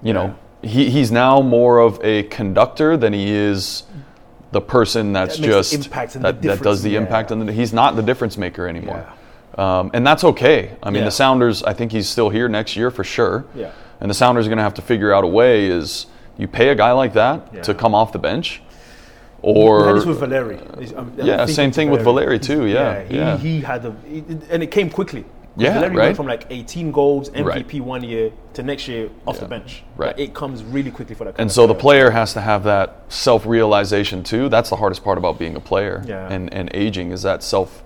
you 0.02 0.14
know, 0.14 0.34
he, 0.62 0.90
he's 0.90 1.10
now 1.10 1.40
more 1.40 1.78
of 1.78 1.98
a 2.04 2.24
conductor 2.24 2.96
than 2.96 3.12
he 3.12 3.30
is 3.30 3.84
the 4.52 4.60
person 4.60 5.12
that's 5.12 5.38
That 5.38 5.46
just 5.46 5.72
impact 5.74 6.16
and 6.16 6.24
the 6.24 6.32
that, 6.32 6.42
that 6.42 6.62
does 6.62 6.82
the 6.82 6.90
difference, 6.90 7.08
impact 7.08 7.30
yeah. 7.30 7.36
and 7.38 7.48
the, 7.48 7.52
he's 7.52 7.72
not 7.72 7.96
the 7.96 8.02
difference 8.02 8.36
maker 8.36 8.66
anymore. 8.66 9.06
Um, 9.56 9.90
and 9.94 10.06
that's 10.06 10.24
okay. 10.24 10.76
I 10.82 10.90
mean, 10.90 11.00
Yeah. 11.00 11.06
the 11.06 11.10
Sounders. 11.10 11.62
I 11.62 11.72
think 11.72 11.92
he's 11.92 12.08
still 12.08 12.30
here 12.30 12.48
next 12.48 12.76
year 12.76 12.90
for 12.90 13.04
sure. 13.04 13.44
Yeah. 13.54 13.72
And 14.00 14.10
the 14.10 14.14
Sounders 14.14 14.46
are 14.46 14.48
going 14.48 14.58
to 14.58 14.62
have 14.64 14.74
to 14.74 14.82
figure 14.82 15.12
out 15.12 15.24
a 15.24 15.26
way. 15.26 15.66
Is 15.66 16.06
you 16.38 16.48
pay 16.48 16.68
a 16.70 16.74
guy 16.74 16.92
like 16.92 17.12
that 17.14 17.48
Yeah. 17.52 17.62
to 17.62 17.74
come 17.74 17.94
off 17.94 18.12
the 18.12 18.18
bench, 18.18 18.62
or 19.42 19.94
this 19.94 20.04
with 20.06 20.20
Valeri. 20.20 20.58
Yeah, 21.16 21.46
same 21.46 21.72
thing 21.72 21.90
with 21.90 22.02
Valeri 22.02 22.38
too, 22.38 22.66
yeah, 22.66 23.02
he, 23.04 23.16
yeah. 23.16 23.36
he 23.36 23.60
had 23.60 23.94
he- 24.06 24.24
and 24.50 24.62
it 24.62 24.70
came 24.70 24.90
quickly. 24.90 25.24
Yeah, 25.56 25.74
Valeri 25.74 25.96
right. 25.96 26.04
went 26.06 26.16
from 26.16 26.26
like 26.26 26.46
18 26.50 26.92
goals, 26.92 27.28
MVP 27.30 27.44
Right. 27.80 27.80
one 27.86 28.04
year 28.04 28.30
to 28.54 28.62
next 28.62 28.86
year 28.88 29.10
off 29.26 29.40
the 29.40 29.46
bench. 29.46 29.82
right. 29.96 30.16
Like, 30.16 30.18
it 30.28 30.34
comes 30.34 30.62
really 30.62 30.90
quickly 30.90 31.14
for 31.14 31.24
that. 31.24 31.34
And 31.38 31.50
so 31.50 31.66
the 31.66 31.74
player 31.74 32.10
has 32.10 32.32
to 32.34 32.40
have 32.40 32.62
that 32.64 33.02
self-realization 33.08 34.22
too. 34.22 34.48
That's 34.48 34.70
the 34.70 34.76
hardest 34.76 35.02
part 35.02 35.18
about 35.18 35.38
being 35.38 35.56
a 35.56 35.60
player 35.60 36.02
Yeah. 36.06 36.28
and, 36.30 36.52
and 36.54 36.70
aging 36.74 37.10
is 37.12 37.22
that 37.22 37.42
self 37.42 37.82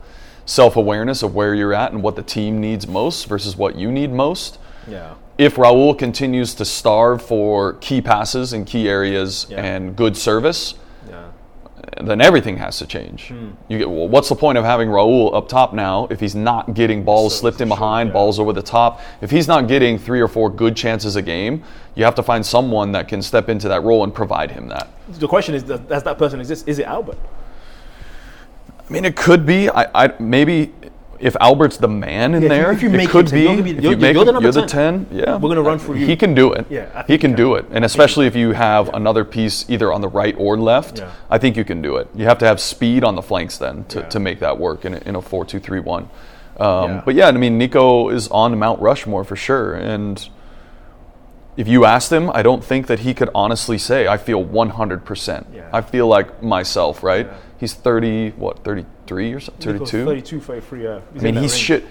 self-awareness 0.47 1.23
of 1.23 1.35
where 1.35 1.55
you're 1.55 1.73
at 1.73 1.93
and 1.93 2.03
what 2.03 2.17
the 2.17 2.23
team 2.23 2.61
needs 2.61 2.87
most 2.87 3.27
versus 3.29 3.57
what 3.57 3.77
you 3.77 3.91
need 3.91 4.13
most. 4.13 4.59
Yeah. 4.87 5.15
If 5.39 5.57
Raul 5.57 5.99
continues 5.99 6.55
to 6.57 6.67
starve 6.67 7.23
for 7.23 7.73
key 7.75 8.03
passes 8.03 8.53
in 8.53 8.67
key 8.67 8.87
areas 8.89 9.47
Yeah. 9.49 9.63
and 9.65 9.97
good 9.97 10.17
service, 10.19 10.75
Yeah. 10.75 10.81
Then 12.03 12.21
everything 12.21 12.57
has 12.57 12.79
to 12.79 12.87
change. 12.87 13.29
Hmm. 13.29 13.51
You 13.69 13.79
get 13.79 13.91
well, 13.91 14.09
what's 14.09 14.29
the 14.29 14.35
point 14.35 14.59
of 14.59 14.65
having 14.65 14.89
Raul 14.89 15.35
up 15.35 15.49
top 15.49 15.73
now 15.73 16.07
if 16.11 16.21
he's 16.21 16.35
not 16.35 16.75
getting 16.75 17.05
balls 17.05 17.35
So- 17.35 17.41
slipped 17.41 17.61
in 17.61 17.69
sure, 17.69 17.77
behind, 17.77 18.09
yeah. 18.09 18.13
balls 18.15 18.39
over 18.39 18.53
the 18.53 18.63
top? 18.63 19.01
If 19.21 19.31
he's 19.31 19.49
not 19.49 19.69
getting 19.69 19.99
three 19.99 20.21
or 20.21 20.29
four 20.29 20.51
good 20.51 20.77
chances 20.77 21.17
a 21.17 21.23
game, 21.23 21.63
you 21.95 22.05
have 22.05 22.15
to 22.17 22.23
find 22.23 22.45
someone 22.45 22.93
that 22.93 23.09
can 23.09 23.23
step 23.23 23.49
into 23.49 23.69
that 23.69 23.83
role 23.83 24.05
and 24.05 24.15
provide 24.15 24.51
him 24.51 24.69
that. 24.69 24.89
The 25.09 25.29
question 25.29 25.55
is, 25.55 25.63
does, 25.63 25.81
does 25.81 26.03
that 26.03 26.19
person 26.19 26.41
exist? 26.41 26.67
Is 26.69 26.79
it 26.79 26.87
Albert? 26.87 27.19
I 28.89 28.93
mean, 28.93 29.05
it 29.05 29.17
could 29.17 29.47
be. 29.47 29.71
I, 29.71 30.05
I 30.05 30.15
maybe 30.19 30.73
if 31.25 31.35
Albert's 31.41 31.79
the 31.79 31.89
man 31.89 32.35
in 32.35 32.43
Yeah, 32.43 32.43
if 32.43 32.43
you- 32.43 32.49
there, 32.49 32.73
if 32.73 32.83
you 32.83 32.91
it 33.01 33.09
could 33.09 33.31
be. 33.31 33.43
you're 33.43 33.63
be- 33.63 33.71
if 33.71 33.83
you're- 33.83 33.97
make 33.97 34.15
you're 34.15 34.25
the 34.25 34.29
him- 34.31 34.35
number 34.35 34.43
you're 34.43 34.53
the 34.53 34.67
10. 34.67 35.07
Yeah, 35.11 35.37
We're 35.39 35.49
gonna 35.49 35.63
run 35.63 35.79
for 35.79 35.97
you. 35.97 36.07
He 36.07 36.17
can 36.17 36.35
do 36.35 36.53
it. 36.53 36.67
Yeah, 36.69 37.03
he 37.07 37.17
can 37.17 37.31
he 37.31 37.37
do 37.37 37.55
it, 37.55 37.65
and 37.73 37.83
especially 37.85 38.27
if 38.27 38.37
you 38.37 38.53
have 38.53 38.93
another 38.95 39.25
piece 39.25 39.65
either 39.69 39.91
on 39.93 40.03
the 40.03 40.09
right 40.09 40.35
or 40.39 40.59
left, 40.59 40.99
Yeah. 40.99 41.07
I 41.31 41.39
think 41.39 41.57
you 41.57 41.65
can 41.65 41.81
do 41.81 41.97
it. 41.97 42.09
You 42.15 42.27
have 42.27 42.39
to 42.39 42.47
have 42.47 42.61
speed 42.61 43.03
on 43.05 43.15
the 43.17 43.23
flanks 43.23 43.57
then 43.57 43.85
to, 43.89 44.01
Yeah. 44.01 44.05
to 44.07 44.21
make 44.21 44.39
that 44.41 44.59
work 44.61 44.85
in 44.85 44.95
a, 44.95 45.01
in 45.07 45.17
a 45.17 45.23
four 45.23 45.45
two 45.47 45.59
three 45.59 45.81
one. 45.81 46.09
Um, 46.61 46.67
Yeah. 46.91 47.03
But 47.07 47.15
yeah, 47.15 47.29
I 47.29 47.33
mean, 47.33 47.57
Nico 47.59 48.11
is 48.11 48.29
on 48.29 48.59
Mount 48.59 48.81
Rushmore 48.83 49.25
for 49.25 49.35
sure, 49.37 49.73
and 49.75 50.29
if 51.57 51.67
you 51.69 51.85
asked 51.85 52.13
him, 52.13 52.31
I 52.35 52.43
don't 52.43 52.63
think 52.63 52.87
that 52.89 53.01
he 53.01 53.15
could 53.15 53.31
honestly 53.35 53.79
say, 53.79 54.09
I 54.09 54.17
feel 54.19 54.43
100%. 54.45 55.47
Yeah. 55.55 55.63
I 55.73 55.81
feel 55.81 56.07
like 56.09 56.43
myself, 56.43 57.03
right? 57.03 57.29
Yeah. 57.65 57.69
He's 57.69 57.75
30, 57.75 58.31
what, 58.31 58.63
33 58.65 59.33
or 59.33 59.41
something? 59.41 59.79
32? 59.79 60.05
32, 60.05 60.41
33, 60.41 60.85
yeah. 60.85 61.01
He's 61.13 61.23
I 61.23 61.25
mean, 61.25 61.35
he 61.35 61.41
range. 61.41 61.53
should 61.53 61.87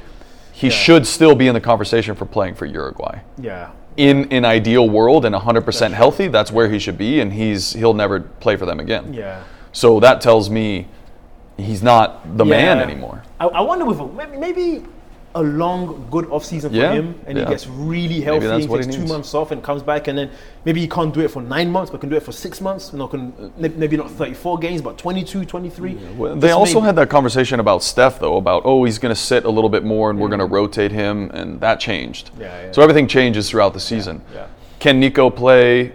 he 0.52 0.68
Yeah. 0.68 0.74
should 0.74 1.08
still 1.08 1.34
be 1.34 1.48
in 1.48 1.56
the 1.56 1.62
conversation 1.62 2.14
for 2.14 2.26
playing 2.26 2.54
for 2.56 2.66
Uruguay. 2.68 3.20
Yeah. 3.42 3.70
In 3.98 4.32
an 4.32 4.46
ideal 4.46 4.88
world 4.88 5.26
and 5.26 5.34
100% 5.36 5.94
healthy, 5.94 6.28
that's 6.28 6.52
where 6.52 6.70
he 6.70 6.78
should 6.78 6.98
be, 6.98 7.20
and 7.22 7.34
he's 7.34 7.74
he'll 7.74 7.96
never 7.96 8.20
play 8.20 8.56
for 8.56 8.66
them 8.68 8.80
again. 8.80 9.14
Yeah. 9.14 9.42
So 9.72 10.00
that 10.00 10.22
tells 10.22 10.50
me 10.52 10.88
he's 11.58 11.82
not 11.82 12.38
the 12.38 12.46
man 12.46 12.80
anymore. 12.80 13.24
I, 13.40 13.48
I 13.48 13.62
wonder 13.62 13.90
if 13.90 14.30
maybe 14.38 14.84
a 15.36 15.42
long, 15.42 16.08
good 16.12 16.30
off 16.30 16.46
season 16.46 16.70
for 16.72 16.76
Yeah, 16.78 16.94
him, 16.94 17.20
and 17.26 17.38
yeah. 17.38 17.46
he 17.46 17.50
gets 17.50 17.66
really 17.68 18.22
healthy, 18.22 18.46
that's 18.46 18.64
and 18.66 18.70
what 18.70 18.80
he 18.82 18.84
takes 18.86 18.96
two 18.96 19.02
needs. 19.02 19.12
months 19.12 19.34
off, 19.34 19.50
and 19.52 19.64
comes 19.64 19.82
back, 19.82 20.08
and 20.08 20.16
then 20.18 20.30
maybe 20.64 20.80
he 20.80 20.88
can't 20.88 21.12
do 21.14 21.22
it 21.22 21.30
for 21.32 21.42
nine 21.42 21.72
months, 21.72 21.90
but 21.90 22.00
can 22.02 22.10
do 22.10 22.16
it 22.16 22.22
for 22.24 22.32
six 22.32 22.62
months. 22.62 22.94
Know, 22.94 23.08
can 23.08 23.52
maybe 23.58 23.98
not 23.98 24.12
34 24.12 24.60
games, 24.60 24.82
but 24.82 24.98
22, 24.98 25.46
23. 25.46 25.96
Well, 26.18 26.36
They 26.36 26.52
also 26.52 26.76
maybe- 26.76 26.86
had 26.86 26.96
that 26.98 27.10
conversation 27.10 27.60
about 27.60 27.82
Steph, 27.84 28.20
though, 28.20 28.38
about, 28.38 28.62
oh, 28.66 28.84
he's 28.84 29.00
going 29.00 29.14
to 29.14 29.20
sit 29.20 29.46
a 29.46 29.50
little 29.50 29.70
bit 29.72 29.84
more 29.84 30.10
and 30.12 30.20
we're 30.20 30.28
going 30.30 30.40
to 30.40 30.46
rotate 30.46 30.92
him, 30.92 31.32
and 31.34 31.60
that 31.62 31.80
changed. 31.80 32.30
Yeah, 32.40 32.66
yeah. 32.66 32.72
So 32.72 32.82
everything 32.84 33.08
changes 33.08 33.50
throughout 33.50 33.74
the 33.74 33.80
season. 33.80 34.22
yeah. 34.36 34.48
Can 34.80 35.00
Nico 35.00 35.30
play 35.32 35.94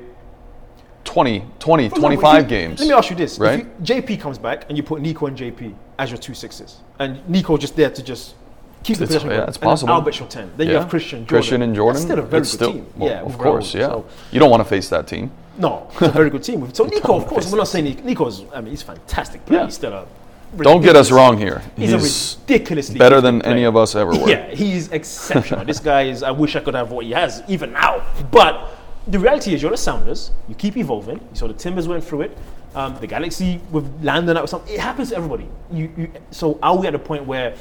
20, 1.04 1.44
20 1.58 1.88
For 1.88 1.94
example, 1.96 2.00
25 2.00 2.34
if 2.34 2.42
you- 2.42 2.48
games? 2.56 2.80
Let 2.80 2.88
me 2.88 2.94
ask 2.94 3.10
you 3.10 3.16
this: 3.16 3.38
right? 3.38 3.60
If 3.60 3.66
you, 3.88 4.02
JP 4.02 4.20
comes 4.20 4.38
back 4.38 4.66
and 4.68 4.76
you 4.76 4.82
put 4.82 5.00
Nico 5.00 5.26
and 5.26 5.36
JP 5.36 5.74
as 5.98 6.10
your 6.10 6.18
two 6.18 6.34
sixes, 6.34 6.78
and 6.98 7.26
Nico 7.28 7.56
just 7.56 7.76
there 7.76 7.90
to 7.90 8.02
just 8.02 8.34
keep 8.82 8.96
the 8.98 9.04
It's- 9.04 9.08
possession, 9.08 9.30
yeah, 9.30 9.36
going, 9.38 9.48
it's 9.48 9.58
possible. 9.58 9.92
Albert's 9.92 10.18
your 10.18 10.28
ten. 10.28 10.50
Then 10.56 10.66
you 10.68 10.72
Yeah. 10.74 10.80
have 10.80 10.88
Christian, 10.88 11.20
Jordan. 11.20 11.28
Christian 11.28 11.62
and 11.62 11.74
Jordan. 11.74 11.94
That's 11.94 12.04
still 12.06 12.18
a 12.18 12.22
very 12.22 12.40
it's 12.42 12.50
good 12.52 12.56
still- 12.56 12.72
team. 12.72 12.86
well, 12.96 13.10
yeah, 13.10 13.20
of 13.22 13.38
course, 13.38 13.72
Raul. 13.74 13.80
yeah. 13.80 13.86
So, 13.88 14.04
You 14.32 14.40
don't 14.40 14.50
want 14.50 14.60
to 14.62 14.68
face 14.68 14.88
that 14.90 15.06
team. 15.06 15.30
no, 15.58 15.86
it's 15.92 16.02
a 16.02 16.08
very 16.10 16.30
good 16.30 16.42
team. 16.42 16.68
So 16.72 16.84
Nico, 16.84 17.16
of 17.16 17.26
course, 17.26 17.50
we're 17.50 17.58
not 17.58 17.68
saying 17.68 17.84
Nico- 17.84 18.02
Nico's. 18.04 18.44
I 18.54 18.60
mean, 18.60 18.70
he's 18.70 18.82
a 18.82 18.86
fantastic 18.86 19.44
player. 19.46 19.60
Yeah. 19.60 19.64
He's 19.66 19.74
still 19.74 19.92
a. 19.92 20.06
Don't 20.62 20.80
get 20.80 20.96
us 20.96 21.10
wrong 21.10 21.36
here. 21.36 21.60
He's, 21.76 21.90
He's 21.90 22.36
a 22.38 22.40
ridiculously 22.46 22.98
better 22.98 23.20
than 23.20 23.42
any 23.42 23.64
of 23.64 23.76
us 23.76 23.94
ever 23.94 24.12
were. 24.12 24.28
Yeah, 24.34 24.48
he's 24.48 24.88
exceptional. 24.90 25.62
this 25.66 25.78
guy 25.80 26.04
is. 26.04 26.22
I 26.22 26.30
wish 26.30 26.56
I 26.56 26.60
could 26.60 26.74
have 26.74 26.90
what 26.90 27.04
he 27.04 27.10
has 27.12 27.42
even 27.48 27.72
now. 27.74 28.02
But 28.30 28.70
the 29.06 29.18
reality 29.18 29.52
is, 29.52 29.60
you're 29.60 29.70
the 29.70 29.76
Sounders. 29.76 30.30
You 30.48 30.54
keep 30.54 30.76
evolving. 30.78 31.16
You 31.16 31.34
saw 31.34 31.48
the 31.48 31.52
Timbers 31.54 31.86
went 31.86 32.02
through 32.02 32.22
it. 32.22 32.38
Um, 32.74 32.96
the 33.00 33.06
Galaxy 33.06 33.60
with 33.70 33.86
Landon, 34.02 34.34
that 34.34 34.40
was 34.42 34.50
something. 34.50 34.72
It 34.72 34.80
happens 34.80 35.10
to 35.10 35.16
everybody. 35.16 35.48
You, 35.70 35.90
you, 35.96 36.10
so 36.30 36.58
are 36.62 36.76
we 36.76 36.86
at 36.86 36.94
a 36.94 36.98
point 36.98 37.26
where 37.26 37.54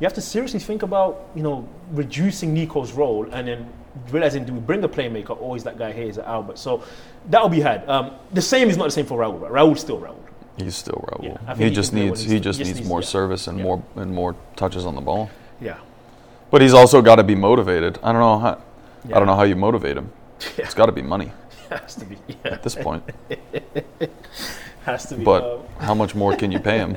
you 0.00 0.04
have 0.04 0.14
to 0.14 0.20
seriously 0.20 0.60
think 0.60 0.82
about, 0.82 1.28
you 1.34 1.42
know, 1.42 1.68
reducing 1.92 2.52
Nico's 2.54 2.92
role 2.92 3.26
and 3.32 3.48
then 3.48 3.72
realizing, 4.10 4.44
do 4.44 4.52
we 4.52 4.60
bring 4.60 4.84
a 4.84 4.88
playmaker 4.88 5.40
or 5.40 5.56
is 5.56 5.64
that 5.64 5.78
guy 5.78 5.92
here 5.92 6.08
is 6.08 6.18
Albert? 6.18 6.58
So 6.58 6.82
that'll 7.30 7.48
be 7.48 7.60
had. 7.60 7.88
Um, 7.88 8.12
the 8.32 8.42
same 8.42 8.68
is 8.68 8.76
not 8.76 8.84
the 8.84 8.90
same 8.90 9.06
for 9.06 9.18
Raul. 9.20 9.40
Right? 9.40 9.50
Raul's 9.52 9.80
still 9.80 9.98
Raul. 9.98 10.18
He's 10.58 10.74
still 10.76 11.04
Raul. 11.12 11.24
Yeah, 11.24 11.54
he 11.56 11.64
he 11.64 11.70
just 11.70 11.90
can 11.92 12.00
do 12.00 12.10
what 12.10 12.18
needs 12.18 12.30
he 12.30 12.40
just 12.40 12.58
needs 12.58 12.74
needs- 12.76 12.88
more 12.88 13.00
yeah. 13.00 13.06
service 13.06 13.46
and 13.46 13.58
Yeah. 13.58 13.64
more 13.64 13.82
and 13.96 14.12
more 14.12 14.34
touches 14.56 14.84
on 14.86 14.94
the 14.94 15.00
ball. 15.02 15.30
Yeah. 15.60 15.78
But 16.50 16.62
he's 16.62 16.74
also 16.74 17.02
got 17.02 17.16
to 17.16 17.24
be 17.24 17.34
motivated. 17.34 17.98
I 18.02 18.12
don't 18.12 18.20
know 18.20 18.38
how 18.38 18.58
I 19.06 19.18
don't 19.18 19.26
know 19.26 19.36
how 19.36 19.42
you 19.44 19.56
motivate 19.56 19.96
him. 19.96 20.10
It's 20.58 20.74
got 20.74 20.86
to 20.86 20.92
be 20.92 21.02
money 21.02 21.32
has 21.70 21.94
to 21.96 22.04
be. 22.04 22.16
Yeah. 22.28 22.52
at 22.54 22.62
this 22.62 22.74
point. 22.74 23.02
Has 24.84 25.06
to 25.06 25.16
be. 25.16 25.24
But 25.24 25.42
um, 25.42 25.60
how 25.80 25.94
much 25.94 26.14
more 26.14 26.36
can 26.36 26.52
you 26.52 26.60
pay 26.60 26.78
him? 26.78 26.96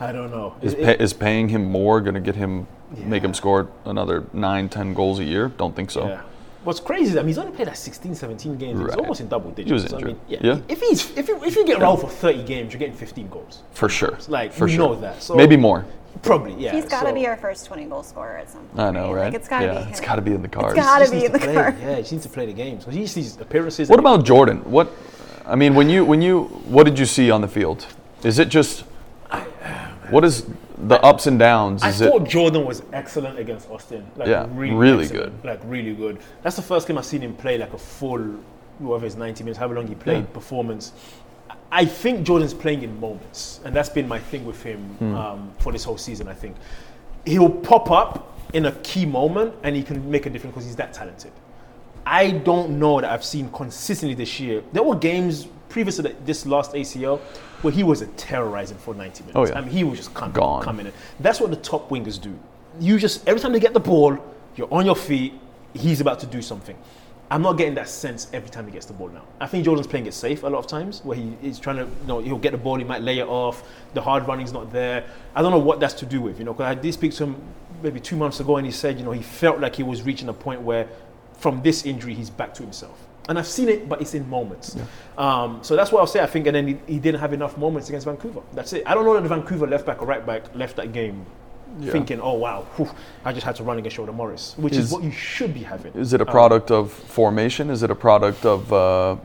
I 0.00 0.12
don't 0.12 0.30
know. 0.30 0.54
Is, 0.62 0.74
It- 0.74 0.84
pay, 0.84 0.96
is 1.04 1.12
paying 1.12 1.48
him 1.48 1.64
more 1.70 2.00
going 2.00 2.14
to 2.14 2.20
get 2.20 2.36
him 2.36 2.66
make 3.04 3.22
him 3.22 3.34
score 3.34 3.68
another 3.84 4.24
nine, 4.32 4.68
ten 4.68 4.94
goals 4.94 5.18
a 5.18 5.24
year? 5.24 5.48
Don't 5.56 5.74
think 5.76 5.90
so. 5.90 6.06
Yeah. 6.08 6.20
What's 6.64 6.80
crazy 6.80 7.10
is 7.12 7.16
I 7.16 7.20
mean, 7.20 7.28
he's 7.28 7.38
only 7.38 7.52
played 7.52 7.68
like 7.68 7.76
16, 7.76 8.14
17 8.14 8.56
games. 8.58 8.80
He's 8.80 8.94
almost 8.96 9.20
in 9.20 9.28
double 9.28 9.50
digits. 9.50 9.68
He 9.68 9.72
was 9.74 9.84
So, 9.84 9.96
I 9.96 10.00
injured. 10.00 10.12
mean, 10.14 10.20
yeah. 10.28 10.38
Yeah. 10.42 10.60
If 10.68 10.80
he's 10.80 11.16
if 11.16 11.28
you, 11.28 11.42
if 11.44 11.56
you 11.56 11.64
get 11.66 11.78
Raul 11.78 12.00
for 12.00 12.08
30 12.08 12.42
games, 12.44 12.72
you're 12.72 12.80
getting 12.80 12.94
15 12.96 13.28
goals. 13.28 13.62
For 13.72 13.88
sure. 13.88 14.18
Like 14.28 14.52
For 14.52 14.64
we 14.66 14.72
sure. 14.72 14.78
know 14.80 14.94
that. 15.00 15.22
So 15.22 15.34
Maybe 15.34 15.56
more. 15.56 15.84
Probably, 16.22 16.54
yeah. 16.54 16.72
He's 16.72 16.84
got 16.86 17.02
to 17.02 17.08
so- 17.08 17.14
be 17.14 17.26
our 17.26 17.36
first 17.36 17.66
20 17.66 17.84
goal 17.86 18.02
scorer 18.02 18.38
at 18.38 18.50
some 18.50 18.64
point. 18.64 18.80
I 18.80 18.90
know, 18.90 19.12
right? 19.12 19.26
Like, 19.26 19.34
it's 19.34 19.48
got 19.48 19.60
to 19.60 19.66
yeah, 19.66 19.84
be. 19.84 19.90
it's 19.90 20.00
him. 20.00 20.06
got 20.06 20.16
to 20.16 20.22
be 20.22 20.32
in 20.34 20.42
the 20.42 20.48
cards. 20.48 20.76
It's 20.76 20.86
got 20.86 21.04
to 21.04 21.10
be 21.10 21.24
in 21.26 21.32
the 21.32 21.38
play. 21.38 21.54
car. 21.54 21.76
Yeah, 21.80 21.96
he 21.96 22.14
needs 22.16 22.22
to 22.24 22.28
play 22.28 22.46
the 22.46 22.52
games. 22.52 22.84
So 22.84 22.90
he 22.90 22.98
needs 23.00 23.14
these 23.14 23.36
appearances. 23.40 23.88
What 23.88 24.00
about 24.00 24.24
Jordan? 24.24 24.58
What 24.70 24.90
I 25.46 25.54
mean, 25.54 25.74
when 25.74 25.88
you 25.88 26.04
when 26.04 26.20
you 26.20 26.44
what 26.66 26.84
did 26.84 26.98
you 26.98 27.06
see 27.06 27.30
on 27.30 27.40
the 27.40 27.48
field? 27.48 27.86
Is 28.24 28.38
it 28.40 28.48
just 28.48 28.84
what 30.10 30.24
is 30.24 30.46
the 30.78 31.00
ups 31.02 31.26
and 31.26 31.38
downs? 31.38 31.82
I 31.82 31.88
Is 31.90 32.00
it 32.00 32.10
thought 32.10 32.28
Jordan 32.28 32.64
was 32.64 32.82
excellent 32.92 33.38
against 33.38 33.68
Austin. 33.70 34.06
Like 34.16 34.28
Yeah, 34.28 34.46
really, 34.52 34.74
really 34.74 35.04
excellent. 35.04 35.42
good. 35.42 35.48
Like 35.48 35.60
really 35.64 35.94
good. 35.94 36.18
That's 36.42 36.56
the 36.56 36.62
first 36.62 36.86
game 36.88 36.98
I've 36.98 37.04
seen 37.06 37.20
him 37.22 37.34
play 37.34 37.58
like 37.58 37.72
a 37.72 37.78
full, 37.78 38.20
whatever 38.78 39.06
it's 39.06 39.16
90 39.16 39.44
minutes, 39.44 39.58
however 39.58 39.74
long 39.76 39.86
he 39.86 39.94
played, 39.94 40.18
Yeah. 40.24 40.32
performance. 40.32 40.92
I 41.70 41.84
think 41.84 42.26
Jordan's 42.26 42.54
playing 42.54 42.82
in 42.82 42.98
moments, 43.00 43.60
and 43.64 43.74
that's 43.76 43.90
been 43.90 44.08
my 44.08 44.18
thing 44.18 44.44
with 44.46 44.62
him 44.62 44.78
Hmm. 44.98 45.14
um, 45.14 45.50
for 45.58 45.72
this 45.72 45.84
whole 45.84 45.98
season. 45.98 46.26
I 46.28 46.34
think 46.34 46.56
he'll 47.26 47.50
pop 47.50 47.90
up 47.90 48.38
in 48.54 48.64
a 48.66 48.72
key 48.82 49.04
moment, 49.04 49.54
and 49.62 49.76
he 49.76 49.82
can 49.82 50.10
make 50.10 50.24
a 50.24 50.30
difference 50.30 50.54
because 50.54 50.64
he's 50.66 50.76
that 50.76 50.94
talented. 50.94 51.32
I 52.06 52.30
don't 52.30 52.78
know 52.78 53.02
that 53.02 53.10
I've 53.10 53.24
seen 53.24 53.50
consistently 53.50 54.14
this 54.14 54.40
year. 54.40 54.62
There 54.72 54.82
were 54.82 54.94
games 54.96 55.46
previous 55.68 55.96
to 55.96 56.02
the, 56.02 56.16
this 56.24 56.46
last 56.46 56.72
ACL 56.72 57.20
where 57.62 57.72
he 57.72 57.82
was 57.82 58.02
a 58.02 58.06
terrorizing 58.08 58.78
for 58.78 58.94
90 58.94 59.24
minutes. 59.24 59.36
Oh, 59.36 59.46
yeah. 59.46 59.58
I 59.58 59.60
mean, 59.60 59.70
he 59.70 59.84
was 59.84 59.98
just 59.98 60.14
coming, 60.14 60.34
Gone. 60.34 60.62
coming 60.62 60.86
in. 60.86 60.92
That's 61.20 61.40
what 61.40 61.50
the 61.50 61.56
top 61.56 61.88
wingers 61.90 62.20
do. 62.20 62.38
You 62.80 62.98
just 62.98 63.26
every 63.26 63.40
time 63.40 63.52
they 63.52 63.60
get 63.60 63.74
the 63.74 63.80
ball, 63.80 64.18
you're 64.56 64.72
on 64.72 64.86
your 64.86 64.96
feet. 64.96 65.32
He's 65.74 66.00
about 66.00 66.20
to 66.20 66.26
do 66.26 66.40
something. 66.42 66.76
I'm 67.30 67.42
not 67.42 67.58
getting 67.58 67.74
that 67.74 67.88
sense 67.88 68.28
every 68.32 68.48
time 68.48 68.66
he 68.66 68.72
gets 68.72 68.86
the 68.86 68.94
ball 68.94 69.08
now. 69.08 69.24
I 69.38 69.46
think 69.46 69.64
Jordan's 69.64 69.86
playing 69.86 70.06
it 70.06 70.14
safe 70.14 70.44
a 70.44 70.48
lot 70.48 70.60
of 70.60 70.66
times, 70.66 71.04
where 71.04 71.16
he 71.16 71.36
is 71.42 71.58
trying 71.58 71.76
to, 71.76 71.82
you 71.82 72.06
know, 72.06 72.20
he'll 72.20 72.38
get 72.38 72.52
the 72.52 72.58
ball, 72.58 72.76
he 72.78 72.84
might 72.84 73.02
lay 73.02 73.18
it 73.18 73.26
off. 73.26 73.62
The 73.92 74.00
hard 74.00 74.26
running's 74.26 74.52
not 74.52 74.72
there. 74.72 75.04
I 75.34 75.42
don't 75.42 75.50
know 75.50 75.58
what 75.58 75.78
that's 75.78 75.92
to 75.94 76.06
do 76.06 76.22
with, 76.22 76.38
you 76.38 76.46
know, 76.46 76.54
because 76.54 76.70
I 76.70 76.74
did 76.74 76.94
speak 76.94 77.12
to 77.14 77.24
him 77.24 77.36
maybe 77.82 78.00
two 78.00 78.16
months 78.16 78.40
ago, 78.40 78.56
and 78.56 78.64
he 78.64 78.72
said, 78.72 78.98
you 78.98 79.04
know, 79.04 79.12
he 79.12 79.22
felt 79.22 79.60
like 79.60 79.76
he 79.76 79.82
was 79.82 80.02
reaching 80.02 80.28
a 80.30 80.32
point 80.32 80.62
where 80.62 80.88
from 81.34 81.62
this 81.62 81.84
injury, 81.84 82.14
he's 82.14 82.30
back 82.30 82.54
to 82.54 82.62
himself. 82.62 82.98
And 83.28 83.38
I've 83.38 83.46
seen 83.46 83.68
it, 83.68 83.88
but 83.88 84.00
it's 84.00 84.14
in 84.14 84.28
moments. 84.30 84.76
Um, 85.18 85.58
so 85.62 85.76
that's 85.76 85.92
what 85.92 86.00
I'll 86.00 86.06
say. 86.06 86.22
I 86.22 86.26
think, 86.26 86.46
and 86.46 86.56
then 86.56 86.66
he, 86.66 86.78
he 86.94 86.98
didn't 86.98 87.20
have 87.20 87.32
enough 87.34 87.58
moments 87.58 87.88
against 87.90 88.06
Vancouver. 88.06 88.40
That's 88.54 88.72
it. 88.72 88.82
I 88.86 88.94
don't 88.94 89.04
know 89.04 89.14
that 89.14 89.22
the 89.22 89.28
Vancouver 89.28 89.66
left 89.66 89.84
back 89.84 90.00
or 90.00 90.06
right 90.06 90.24
back 90.24 90.42
left 90.54 90.76
that 90.76 90.92
game 90.92 91.26
thinking, 91.82 92.18
"Oh 92.22 92.32
wow, 92.32 92.62
whew, 92.76 92.88
I 93.26 93.32
just 93.34 93.44
had 93.44 93.54
to 93.56 93.62
run 93.62 93.76
against 93.78 93.96
Jordan 93.96 94.14
Morris," 94.16 94.54
which 94.56 94.72
is, 94.72 94.86
Is- 94.86 94.92
what 94.92 95.02
you 95.02 95.10
should 95.12 95.52
be 95.52 95.60
having. 95.62 95.92
Is 95.92 96.14
it 96.14 96.20
a 96.22 96.26
Um, 96.26 96.32
product 96.32 96.70
of 96.70 96.90
formation? 96.90 97.68
Is 97.68 97.82
it 97.82 97.90
a 97.90 97.94
product 97.94 98.46
of 98.46 98.72
uh, 98.72 99.16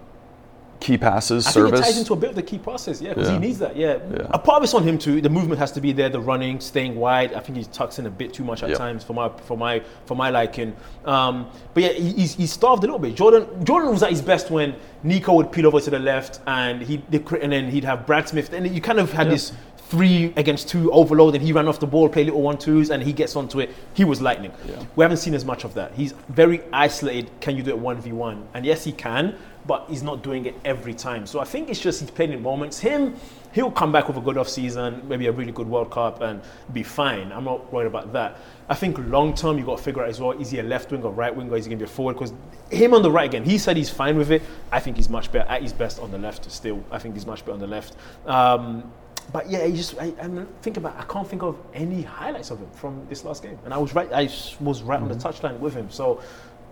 key 0.83 0.97
passes, 0.97 1.47
I 1.47 1.51
think 1.51 1.73
it 1.73 1.77
ties 1.77 1.97
into 1.97 2.13
a 2.13 2.15
bit 2.15 2.29
of 2.29 2.35
the 2.35 2.43
key 2.43 2.57
process, 2.59 3.01
yeah, 3.01 3.13
because 3.13 3.29
Yeah. 3.29 3.35
he 3.39 3.39
needs 3.47 3.59
that, 3.59 3.75
yeah. 3.75 3.97
Yeah. 4.11 4.27
A 4.31 4.37
part 4.37 4.57
of 4.57 4.63
it's 4.63 4.73
on 4.73 4.83
him 4.83 4.97
too. 4.97 5.21
The 5.21 5.29
movement 5.29 5.57
has 5.59 5.71
to 5.71 5.81
be 5.81 5.91
there, 5.93 6.09
the 6.09 6.19
running, 6.19 6.59
staying 6.59 6.95
wide. 6.95 7.33
I 7.33 7.39
think 7.39 7.57
he 7.57 7.63
tucks 7.63 7.99
in 7.99 8.05
a 8.05 8.09
bit 8.11 8.33
too 8.33 8.43
much 8.43 8.61
at 8.63 8.69
Yeah. 8.69 8.75
times 8.75 9.03
for 9.03 9.13
my 9.13 9.29
for 9.47 9.57
my 9.57 9.81
for 10.05 10.15
my 10.15 10.29
liking. 10.29 10.75
Um, 11.05 11.47
but 11.73 11.83
yeah, 11.83 11.89
he, 11.93 12.11
he's, 12.13 12.35
he's 12.35 12.51
starved 12.51 12.83
a 12.83 12.87
little 12.87 12.99
bit. 12.99 13.15
Jordan 13.15 13.47
Jordan 13.65 13.91
was 13.91 14.03
at 14.03 14.09
his 14.11 14.21
best 14.21 14.51
when 14.51 14.75
Nico 15.03 15.33
would 15.33 15.51
peel 15.51 15.67
over 15.67 15.79
to 15.79 15.89
the 15.89 15.99
left 15.99 16.39
and 16.45 16.81
he 16.81 17.01
and 17.41 17.51
then 17.51 17.69
he'd 17.71 17.85
have 17.85 18.05
Brad 18.05 18.27
Smith, 18.29 18.51
and 18.53 18.67
you 18.75 18.81
kind 18.81 18.99
of 18.99 19.11
had 19.13 19.29
this 19.29 19.53
three 19.89 20.33
against 20.37 20.69
two 20.69 20.91
overload, 20.91 21.35
and 21.35 21.43
he 21.43 21.51
ran 21.53 21.67
off 21.67 21.79
the 21.79 21.85
ball, 21.85 22.09
play 22.09 22.23
little 22.23 22.41
one 22.41 22.57
twos, 22.57 22.89
and 22.89 23.03
he 23.03 23.13
gets 23.13 23.35
onto 23.35 23.59
it. 23.59 23.69
He 23.93 24.03
was 24.03 24.21
lightning. 24.21 24.51
We 24.95 25.03
haven't 25.03 25.17
seen 25.17 25.35
as 25.35 25.45
much 25.45 25.63
of 25.65 25.73
that. 25.75 25.91
He's 25.93 26.13
very 26.29 26.61
isolated. 26.73 27.29
Can 27.41 27.55
you 27.55 27.61
do 27.63 27.69
it 27.71 27.77
one 27.77 27.97
v 28.01 28.11
one? 28.11 28.47
And 28.55 28.65
yes, 28.65 28.83
he 28.83 28.91
can, 28.91 29.35
but 29.65 29.85
he's 29.89 30.03
not 30.03 30.23
doing 30.23 30.45
it 30.45 30.55
every 30.65 30.93
time. 30.93 31.25
So 31.25 31.39
I 31.39 31.45
think 31.45 31.69
it's 31.69 31.79
just 31.79 32.01
he's 32.01 32.11
playing 32.11 32.33
in 32.33 32.41
moments. 32.41 32.79
Him, 32.79 33.15
he'll 33.53 33.71
come 33.71 33.91
back 33.91 34.07
with 34.07 34.17
a 34.17 34.21
good 34.21 34.37
off 34.37 34.49
season, 34.49 35.01
maybe 35.07 35.27
a 35.27 35.31
really 35.31 35.51
good 35.51 35.67
World 35.67 35.91
Cup, 35.91 36.21
and 36.21 36.41
be 36.73 36.83
fine. 36.83 37.31
I'm 37.31 37.45
not 37.45 37.71
worried 37.71 37.87
about 37.87 38.11
that. 38.13 38.37
I 38.69 38.75
think 38.75 38.97
long 38.99 39.33
term 39.33 39.57
you've 39.57 39.67
got 39.67 39.77
to 39.77 39.83
figure 39.83 40.03
out 40.03 40.09
as 40.09 40.19
well: 40.19 40.31
is 40.31 40.51
he 40.51 40.59
a 40.59 40.63
left 40.63 40.91
wing 40.91 41.03
or 41.03 41.11
right 41.11 41.35
wing, 41.35 41.49
or 41.49 41.57
is 41.57 41.65
he 41.65 41.69
going 41.69 41.79
to 41.79 41.85
be 41.85 41.89
a 41.91 41.93
forward? 41.93 42.13
Because 42.13 42.33
him 42.69 42.93
on 42.93 43.01
the 43.01 43.11
right 43.11 43.29
again, 43.29 43.43
he 43.43 43.57
said 43.57 43.77
he's 43.77 43.89
fine 43.89 44.17
with 44.17 44.31
it. 44.31 44.41
I 44.71 44.79
think 44.79 44.97
he's 44.97 45.09
much 45.09 45.31
better 45.31 45.49
at 45.49 45.61
his 45.61 45.73
best 45.73 45.99
on 45.99 46.11
the 46.11 46.17
left. 46.17 46.49
Still, 46.51 46.83
I 46.91 46.99
think 46.99 47.15
he's 47.15 47.25
much 47.25 47.41
better 47.41 47.53
on 47.53 47.59
the 47.59 47.67
left. 47.67 47.95
Um, 48.25 48.91
but 49.31 49.49
yeah, 49.49 49.65
he 49.65 49.75
just 49.75 49.97
I, 49.99 50.13
I'm 50.21 50.47
thinking 50.61 50.83
about. 50.83 50.99
I 50.99 51.05
can't 51.05 51.27
think 51.27 51.43
of 51.43 51.57
any 51.73 52.01
highlights 52.01 52.51
of 52.51 52.59
him 52.59 52.69
from 52.71 53.05
this 53.07 53.23
last 53.23 53.43
game, 53.43 53.57
and 53.63 53.73
I 53.73 53.77
was 53.77 53.93
right. 53.93 54.11
I 54.11 54.29
was 54.59 54.81
right 54.81 54.99
on 54.99 55.07
the 55.07 55.15
touchline 55.15 55.59
with 55.59 55.73
him. 55.73 55.89
So, 55.89 56.21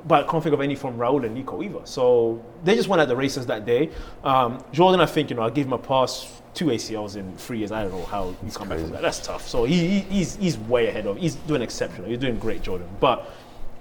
but 0.06 0.26
I 0.26 0.32
can't 0.32 0.44
think 0.44 0.54
of 0.54 0.62
any 0.62 0.76
from 0.76 0.98
Raul 0.98 1.26
and 1.26 1.36
Nico 1.36 1.62
either. 1.62 1.82
So 1.86 2.44
they 2.64 2.76
just 2.76 2.90
went 2.90 3.02
at 3.02 3.08
the 3.08 3.16
races 3.16 3.46
that 3.48 3.66
day. 3.66 3.90
Um, 4.24 4.64
Jordan, 4.72 5.02
I 5.02 5.06
think 5.06 5.30
you 5.30 5.36
know, 5.36 5.44
I 5.44 5.50
give 5.50 5.68
him 5.68 5.74
a 5.74 5.78
pass. 5.78 6.38
Two 6.54 6.66
ACLs 6.66 7.16
in 7.16 7.38
three 7.38 7.60
years. 7.60 7.72
I 7.72 7.84
don't 7.84 7.94
know 7.94 8.04
how 8.04 8.36
he's 8.44 8.58
come 8.58 8.68
back 8.68 8.80
from 8.80 8.92
that. 8.92 9.02
That's 9.02 9.20
tough. 9.26 9.48
So 9.48 9.64
he, 9.64 9.88
he, 9.88 10.00
he's 10.02 10.36
he's 10.36 10.58
way 10.58 10.88
ahead 10.88 11.08
of. 11.08 11.16
He's 11.16 11.36
doing 11.36 11.62
exceptional. 11.62 12.10
He's 12.10 12.18
doing 12.18 12.38
great, 12.40 12.62
Jordan. 12.62 12.90
But 13.00 13.32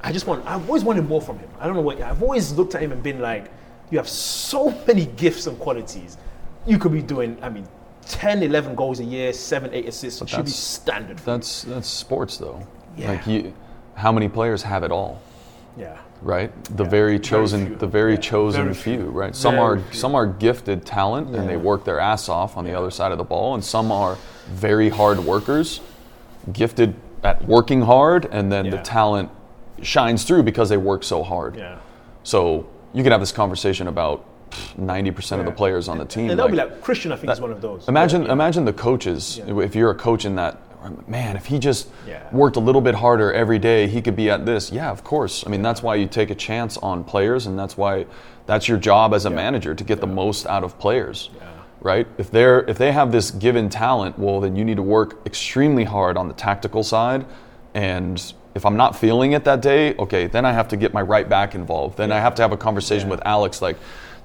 I 0.02 0.12
just 0.12 0.28
want. 0.28 0.46
I've 0.46 0.64
always 0.68 0.84
wanted 0.84 1.08
more 1.08 1.20
from 1.20 1.40
him. 1.40 1.50
I 1.58 1.66
don't 1.66 1.74
know 1.74 1.80
what. 1.80 2.00
I've 2.00 2.22
always 2.22 2.52
looked 2.52 2.76
at 2.76 2.82
him 2.82 2.92
and 2.92 3.02
been 3.02 3.18
like, 3.18 3.50
you 3.90 3.98
have 3.98 4.08
so 4.08 4.70
many 4.86 5.06
gifts 5.06 5.48
and 5.48 5.58
qualities. 5.58 6.16
You 6.64 6.78
could 6.78 6.92
be 6.92 7.02
doing. 7.02 7.38
I 7.42 7.48
mean. 7.48 7.66
10, 8.06 8.42
11 8.42 8.74
goals 8.74 8.98
a 8.98 9.04
year, 9.04 9.32
7, 9.32 9.72
8 9.72 9.86
assists 9.86 10.28
should 10.28 10.44
be 10.44 10.50
standard. 10.50 11.20
For 11.20 11.26
That's 11.26 11.62
that's 11.62 11.86
sports 11.86 12.38
though. 12.38 12.66
Yeah. 12.96 13.12
Like 13.12 13.26
you, 13.26 13.54
how 13.94 14.10
many 14.10 14.28
players 14.28 14.62
have 14.62 14.82
it 14.82 14.90
all? 14.90 15.20
Yeah. 15.76 15.96
right? 16.22 16.50
The 16.76 16.84
Yeah, 16.84 16.90
very 16.90 17.10
very 17.12 17.18
chosen, 17.20 17.66
few. 17.66 17.76
the 17.76 17.86
very 17.86 18.12
Yeah, 18.14 18.20
chosen 18.20 18.62
very 18.64 18.74
few, 18.74 18.96
few. 18.96 19.04
right? 19.10 19.34
Some 19.36 19.54
Very 19.54 19.64
are 19.64 19.78
few. 19.78 19.98
some 19.98 20.14
are 20.14 20.26
gifted 20.26 20.84
talent 20.84 21.34
and 21.34 21.48
they 21.48 21.56
work 21.56 21.84
their 21.84 21.98
ass 22.00 22.28
off 22.28 22.56
on 22.56 22.64
the 22.64 22.74
other 22.74 22.90
side 22.90 23.12
of 23.12 23.18
the 23.18 23.24
ball, 23.24 23.54
and 23.54 23.64
some 23.64 23.90
are 23.92 24.16
very 24.48 24.88
hard 24.88 25.18
workers, 25.20 25.80
gifted 26.52 26.94
at 27.22 27.44
working 27.46 27.82
hard, 27.82 28.26
and 28.30 28.50
then 28.50 28.70
the 28.70 28.78
talent 28.78 29.30
shines 29.82 30.24
through 30.24 30.42
because 30.42 30.68
they 30.68 30.76
work 30.76 31.02
so 31.04 31.22
hard. 31.22 31.56
Yeah. 31.56 31.76
So 32.22 32.66
you 32.92 33.02
can 33.02 33.12
have 33.12 33.20
this 33.20 33.32
conversation 33.32 33.86
about 33.88 34.24
ninety 34.76 35.10
percent 35.10 35.40
of 35.40 35.46
the 35.46 35.52
players 35.52 35.88
on 35.88 35.96
the 35.98 36.04
team. 36.04 36.28
And 36.30 36.38
they'll 36.38 36.48
be 36.48 36.56
like- 36.56 36.70
like, 36.70 36.82
Christian, 36.82 37.12
I 37.12 37.16
think, 37.16 37.32
is 37.32 37.40
one 37.40 37.52
of 37.52 37.60
those. 37.60 37.86
Imagine, 37.88 38.24
Yeah. 38.24 38.32
imagine 38.32 38.64
the 38.64 38.72
coaches. 38.72 39.38
Yeah. 39.46 39.60
If 39.60 39.74
you're 39.76 39.90
a 39.90 39.94
coach 39.94 40.24
in 40.24 40.34
that, 40.36 40.58
man, 41.06 41.36
if 41.36 41.46
he 41.46 41.58
just 41.58 41.88
Yeah. 42.06 42.20
worked 42.32 42.56
a 42.56 42.60
little 42.60 42.80
bit 42.80 42.94
harder 42.94 43.32
every 43.32 43.58
day, 43.58 43.86
he 43.86 44.00
could 44.00 44.16
be 44.16 44.30
at 44.30 44.46
this. 44.46 44.72
Yeah, 44.72 44.90
of 44.90 45.04
course. 45.04 45.44
I 45.46 45.50
mean, 45.50 45.62
that's 45.62 45.82
why 45.82 45.94
you 45.96 46.06
take 46.06 46.30
a 46.30 46.34
chance 46.34 46.76
on 46.78 47.04
players, 47.04 47.46
and 47.46 47.58
that's 47.58 47.76
why 47.76 48.06
that's 48.46 48.68
your 48.68 48.78
job 48.78 49.14
as 49.14 49.24
a 49.26 49.30
manager 49.30 49.74
to 49.74 49.84
get 49.84 50.00
the 50.00 50.06
most 50.06 50.46
out 50.46 50.64
of 50.64 50.78
players. 50.78 51.30
Right? 51.82 52.06
If 52.18 52.30
they're 52.30 52.60
if 52.68 52.76
they 52.76 52.92
have 52.92 53.10
this 53.10 53.30
given 53.30 53.70
talent, 53.70 54.18
well, 54.18 54.38
then 54.40 54.54
you 54.54 54.64
need 54.66 54.76
to 54.76 54.82
work 54.82 55.20
extremely 55.24 55.84
hard 55.84 56.18
on 56.18 56.28
the 56.28 56.34
tactical 56.34 56.82
side, 56.82 57.24
and 57.74 58.32
if 58.54 58.66
I'm 58.66 58.76
not 58.76 58.96
feeling 58.96 59.32
it 59.32 59.44
that 59.44 59.62
day, 59.62 59.94
okay, 59.96 60.26
then 60.26 60.44
I 60.44 60.52
have 60.52 60.68
to 60.68 60.76
get 60.76 60.92
my 60.92 61.00
right 61.00 61.26
back 61.28 61.54
involved. 61.54 61.96
Then 61.96 62.12
I 62.12 62.18
have 62.20 62.34
to 62.34 62.42
have 62.42 62.52
a 62.52 62.56
conversation 62.56 63.08
with 63.08 63.22
Alex, 63.24 63.62
like, 63.62 63.76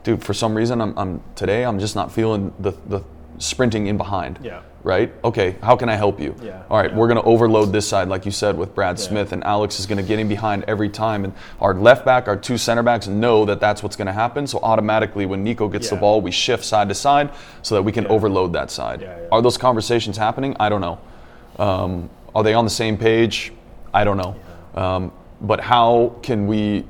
dude, 0.03 0.23
for 0.23 0.33
some 0.33 0.53
reason, 0.55 0.81
I'm, 0.81 0.97
I'm 0.97 1.21
today 1.35 1.63
I'm 1.63 1.79
just 1.79 1.95
not 1.95 2.11
feeling 2.11 2.53
the 2.59 2.71
the 2.87 3.01
sprinting 3.37 3.87
in 3.87 3.95
behind. 3.97 4.39
Yeah. 4.41 4.61
Right? 4.85 5.11
Okay, 5.23 5.55
how 5.63 5.75
can 5.75 5.89
I 5.89 5.95
help 5.95 6.19
you? 6.19 6.35
Yeah. 6.43 6.61
All 6.69 6.77
right, 6.77 6.91
Yeah. 6.91 6.95
we're 6.95 7.07
going 7.07 7.17
to 7.19 7.23
overload 7.27 7.71
this 7.73 7.87
side, 7.87 8.07
like 8.07 8.23
you 8.23 8.31
said, 8.31 8.55
with 8.55 8.75
Brad 8.75 8.99
Smith, 8.99 9.31
and 9.31 9.43
Alex 9.43 9.79
is 9.79 9.87
going 9.87 9.97
to 9.97 10.03
get 10.03 10.19
in 10.19 10.27
behind 10.27 10.63
every 10.67 10.89
time. 10.89 11.23
And 11.23 11.33
our 11.59 11.73
left 11.73 12.05
back, 12.05 12.27
our 12.27 12.35
two 12.37 12.55
center 12.59 12.83
backs 12.83 13.07
know 13.07 13.45
that 13.45 13.59
that's 13.59 13.81
what's 13.81 13.95
going 13.95 14.05
to 14.05 14.13
happen. 14.13 14.45
So 14.45 14.59
automatically, 14.61 15.25
when 15.25 15.43
Nico 15.43 15.67
gets 15.69 15.89
the 15.89 15.95
ball, 15.95 16.21
we 16.21 16.29
shift 16.29 16.63
side 16.63 16.87
to 16.89 16.93
side 16.95 17.31
so 17.63 17.73
that 17.73 17.81
we 17.81 17.91
can 17.91 18.03
Yeah. 18.03 18.11
overload 18.11 18.53
that 18.53 18.69
side. 18.69 19.01
Yeah, 19.01 19.07
yeah. 19.07 19.27
Are 19.31 19.41
those 19.41 19.57
conversations 19.57 20.17
happening? 20.17 20.55
I 20.59 20.69
don't 20.69 20.81
know. 20.81 20.99
Um, 21.57 22.11
are 22.35 22.43
they 22.43 22.53
on 22.53 22.63
the 22.63 22.69
same 22.69 22.95
page? 22.95 23.53
I 23.91 24.03
don't 24.03 24.17
know. 24.17 24.35
Um, 24.75 25.11
but 25.41 25.61
how 25.61 26.13
can 26.21 26.45
we? 26.45 26.85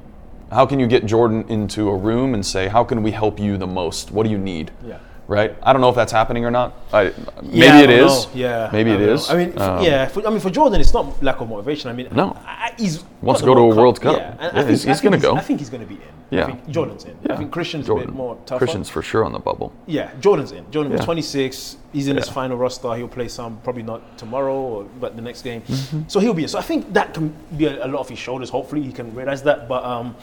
How 0.52 0.66
can 0.66 0.80
you 0.82 0.88
get 0.88 1.06
Jordan 1.06 1.46
into 1.48 1.90
a 1.90 1.96
room 1.96 2.34
and 2.34 2.46
say, 2.46 2.68
"How 2.68 2.84
can 2.84 3.04
we 3.04 3.12
help 3.12 3.40
you 3.40 3.56
the 3.58 3.68
most? 3.68 4.12
What 4.12 4.24
do 4.26 4.30
you 4.32 4.38
need?" 4.38 4.72
Yeah. 4.86 4.98
Right. 5.28 5.56
I 5.64 5.74
don't 5.74 5.82
know 5.82 5.90
if 5.90 5.96
that's 5.96 6.12
happening 6.12 6.46
or 6.46 6.52
not. 6.52 6.74
I, 6.94 7.06
maybe 7.42 7.58
Yeah, 7.58 7.78
I 7.78 7.82
it 7.84 7.88
know. 7.88 8.26
Yeah, 8.36 8.70
Maybe 8.72 8.92
it 8.92 9.00
know. 9.00 9.14
is. 9.14 9.30
I 9.30 9.36
mean, 9.38 9.58
Um, 9.60 9.84
yeah. 9.84 10.06
For, 10.08 10.26
I 10.28 10.30
mean, 10.30 10.40
for 10.40 10.52
Jordan, 10.52 10.80
it's 10.80 10.94
not 10.94 11.22
lack 11.24 11.42
of 11.42 11.50
motivation. 11.50 11.90
I 11.90 11.94
mean, 11.94 12.10
No. 12.12 12.38
I, 12.46 12.74
he's 12.78 13.04
Wants 13.22 13.42
to 13.42 13.46
go 13.48 13.56
to 13.56 13.62
a 13.62 13.76
World 13.76 14.00
Cup. 14.00 14.18
Yeah, 14.18 14.36
Yeah, 14.40 14.50
think- 14.52 14.68
he's- 14.70 14.84
he's 14.84 15.02
gonna 15.02 15.18
go. 15.18 15.36
I 15.36 15.40
think 15.42 15.60
he's 15.60 15.70
going 15.72 15.82
to 15.82 15.88
be 15.88 15.96
in. 15.96 16.02
Yeah. 16.30 16.44
I 16.44 16.46
think 16.48 16.70
Jordan's 16.70 17.06
in. 17.06 17.16
Yeah. 17.26 17.34
I 17.34 17.38
think 17.38 17.52
Christian's 17.52 17.90
a 17.90 17.96
bit 17.96 18.10
more 18.14 18.38
tougher. 18.46 18.60
Christian's 18.60 18.90
for 18.90 19.02
sure 19.02 19.24
on 19.26 19.32
the 19.32 19.40
bubble. 19.40 19.72
Yeah, 19.88 20.12
Jordan's 20.20 20.52
in. 20.52 20.70
Jordan 20.72 20.92
was 20.92 21.02
Yeah. 21.02 21.06
26. 21.06 21.78
He's 21.94 22.08
in 22.08 22.18
his 22.18 22.30
final 22.30 22.58
roster. 22.58 22.94
He'll 22.96 23.08
play 23.08 23.28
some, 23.28 23.58
probably 23.64 23.84
not 23.84 24.18
tomorrow, 24.18 24.56
or, 24.56 24.84
but 25.00 25.16
the 25.16 25.22
next 25.22 25.42
game. 25.44 25.62
Mm-hmm. 25.62 26.02
So 26.08 26.20
he'll 26.20 26.34
be 26.34 26.44
in. 26.44 26.50
So 26.50 26.60
I 26.60 26.64
think 26.64 26.94
that 26.94 27.14
can 27.14 27.34
be 27.58 27.66
a, 27.66 27.86
a 27.86 27.88
lot 27.88 28.00
of 28.02 28.10
his 28.10 28.20
shoulders. 28.20 28.50
Hopefully, 28.50 28.82
he 28.84 28.92
can 28.92 29.14
realize 29.16 29.42
that. 29.44 29.68
But 29.68 29.84
um, 29.86 30.16